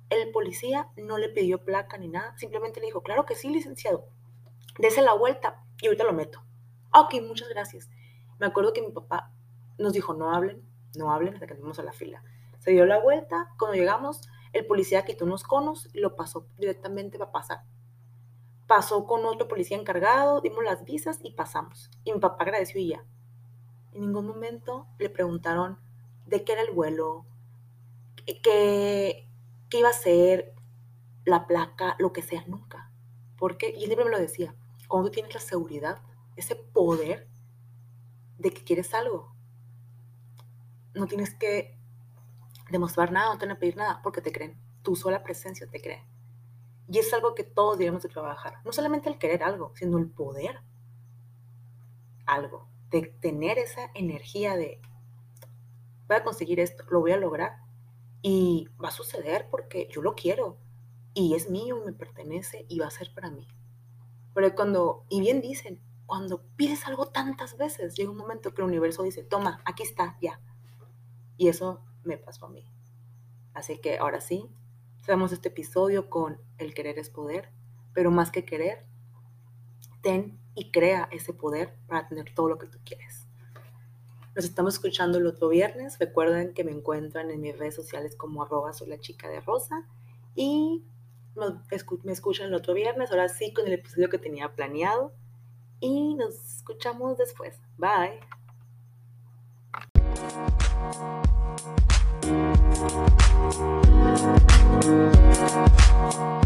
El 0.09 0.33
policía 0.33 0.89
no 0.97 1.19
le 1.19 1.29
pidió 1.29 1.65
placa 1.65 1.99
ni 1.99 2.09
nada, 2.09 2.37
simplemente 2.39 2.81
le 2.81 2.87
dijo, 2.87 3.03
claro 3.03 3.27
que 3.27 3.35
sí, 3.35 3.51
licenciado, 3.51 4.09
dese 4.79 5.03
la 5.03 5.13
vuelta 5.13 5.63
y 5.83 5.87
ahorita 5.87 6.05
lo 6.05 6.15
meto. 6.15 6.43
Ok, 6.95 7.17
muchas 7.23 7.51
gracias. 7.51 7.91
Me 8.39 8.47
acuerdo 8.47 8.73
que 8.73 8.81
mi 8.81 8.91
papá 8.91 9.35
nos 9.77 9.93
dijo, 9.93 10.15
no 10.15 10.33
hablen, 10.35 10.67
no 10.97 11.13
hablen 11.13 11.35
hasta 11.35 11.47
que 11.47 11.53
entremos 11.53 11.79
a 11.79 11.83
la 11.83 11.93
fila. 11.93 12.25
Se 12.69 12.75
dio 12.75 12.85
la 12.85 13.01
vuelta, 13.01 13.49
cuando 13.59 13.79
llegamos, 13.79 14.29
el 14.53 14.67
policía 14.67 15.07
quitó 15.07 15.25
unos 15.25 15.43
conos 15.43 15.89
y 15.95 16.01
lo 16.01 16.17
pasó 16.17 16.49
directamente 16.59 17.17
para 17.17 17.33
pasar. 17.33 17.63
Pasó 18.67 19.07
con 19.07 19.25
otro 19.25 19.49
policía 19.49 19.79
encargado, 19.79 20.43
dimos 20.43 20.63
las 20.63 20.85
visas 20.85 21.19
y 21.23 21.33
pasamos. 21.33 21.91
Y 22.05 22.13
mi 22.13 22.19
papá 22.19 22.45
agradeció 22.45 22.79
y 22.79 22.89
ya. 22.89 23.07
En 23.95 24.03
ningún 24.03 24.27
momento 24.27 24.87
le 24.99 25.09
preguntaron 25.09 25.79
de 26.27 26.45
qué 26.45 26.53
era 26.53 26.61
el 26.61 26.75
vuelo, 26.75 27.25
qué, 28.27 29.27
qué 29.71 29.79
iba 29.79 29.89
a 29.89 29.95
ser, 29.95 30.53
la 31.25 31.47
placa, 31.47 31.97
lo 31.99 32.13
que 32.13 32.21
sea, 32.21 32.45
nunca. 32.47 32.93
Porque, 33.39 33.71
y 33.71 33.85
él 33.85 33.87
siempre 33.87 34.05
me 34.05 34.11
lo 34.11 34.19
decía, 34.19 34.55
cuando 34.89 35.09
tú 35.09 35.15
tienes 35.15 35.33
la 35.33 35.41
seguridad, 35.41 36.03
ese 36.37 36.55
poder 36.55 37.31
de 38.37 38.51
que 38.51 38.63
quieres 38.63 38.93
algo, 38.93 39.35
no 40.93 41.07
tienes 41.07 41.35
que 41.35 41.78
demostrar 42.71 43.13
nada, 43.13 43.33
no 43.33 43.39
tener 43.39 43.57
que 43.57 43.61
pedir 43.61 43.77
nada, 43.77 44.01
porque 44.03 44.21
te 44.21 44.33
creen. 44.33 44.61
Tu 44.83 44.97
sola 44.97 45.23
presencia 45.23 45.67
te 45.67 45.81
cree. 45.81 46.05
Y 46.89 46.99
es 46.99 47.13
algo 47.13 47.35
que 47.35 47.45
todos 47.45 47.79
debemos 47.79 48.03
de 48.03 48.09
trabajar. 48.09 48.55
No 48.65 48.73
solamente 48.73 49.09
el 49.09 49.19
querer 49.19 49.43
algo, 49.43 49.73
sino 49.75 49.99
el 49.99 50.09
poder 50.11 50.61
algo. 52.27 52.69
De 52.91 53.03
tener 53.03 53.59
esa 53.59 53.91
energía 53.95 54.57
de, 54.57 54.81
voy 56.07 56.17
a 56.17 56.25
conseguir 56.25 56.61
esto, 56.61 56.85
lo 56.91 57.01
voy 57.01 57.13
a 57.13 57.19
lograr. 57.19 57.59
Y 58.23 58.69
va 58.83 58.89
a 58.89 58.93
suceder 58.93 59.49
porque 59.51 59.89
yo 59.93 60.01
lo 60.03 60.15
quiero. 60.15 60.59
Y 61.13 61.35
es 61.35 61.51
mío, 61.51 61.83
me 61.85 61.93
pertenece 61.93 62.65
y 62.69 62.79
va 62.79 62.87
a 62.87 62.91
ser 62.91 63.13
para 63.15 63.31
mí. 63.31 63.47
Pero 64.35 64.55
cuando, 64.55 65.05
y 65.09 65.21
bien 65.21 65.41
dicen, 65.41 65.83
cuando 66.07 66.43
pides 66.57 66.87
algo 66.87 67.09
tantas 67.09 67.59
veces, 67.59 67.95
llega 67.95 68.11
un 68.11 68.17
momento 68.17 68.55
que 68.55 68.63
el 68.63 68.69
universo 68.69 69.03
dice, 69.03 69.23
toma, 69.23 69.61
aquí 69.67 69.83
está, 69.83 70.17
ya. 70.23 70.41
Y 71.37 71.49
eso 71.49 71.85
me 72.05 72.19
pasó 72.19 72.47
a 72.47 72.51
mí. 72.51 72.65
Así 73.55 73.79
que 73.79 73.99
ahora 73.99 74.21
sí, 74.21 74.49
cerramos 75.03 75.33
este 75.33 75.49
episodio 75.49 76.11
con 76.11 76.39
el 76.59 76.75
querer 76.75 76.99
es 76.99 77.11
poder, 77.11 77.51
pero 77.93 78.11
más 78.11 78.31
que 78.31 78.45
querer, 78.45 78.87
ten 80.03 80.39
y 80.55 80.71
crea 80.71 81.09
ese 81.13 81.33
poder 81.33 81.75
para 81.87 82.09
tener 82.09 82.35
todo 82.35 82.49
lo 82.49 82.59
que 82.59 82.67
tú 82.67 82.79
quieres. 82.85 83.29
Nos 84.35 84.45
estamos 84.45 84.75
escuchando 84.75 85.19
el 85.19 85.27
otro 85.27 85.49
viernes. 85.49 85.99
Recuerden 85.99 86.55
que 86.55 86.63
me 86.63 86.71
encuentran 86.71 87.29
en 87.31 87.41
mis 87.41 87.59
redes 87.59 87.75
sociales 87.75 88.15
como 88.15 88.45
arroba 88.45 88.73
soy 88.73 88.89
la 88.89 89.01
chica 89.01 89.29
de 89.29 89.41
rosa. 89.41 89.85
Y 90.37 90.85
me 92.05 92.13
escuchan 92.13 92.47
el 92.47 92.55
otro 92.55 92.75
viernes, 92.75 93.11
ahora 93.11 93.29
sí 93.29 93.53
con 93.53 93.67
el 93.67 93.73
episodio 93.73 94.09
que 94.09 94.19
tenía 94.19 94.55
planeado. 94.55 95.13
Y 95.81 96.15
nos 96.15 96.37
escuchamos 96.59 97.19
después. 97.19 97.59
Bye. 97.79 98.21
Thank 101.61 101.83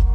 you. 0.06 0.11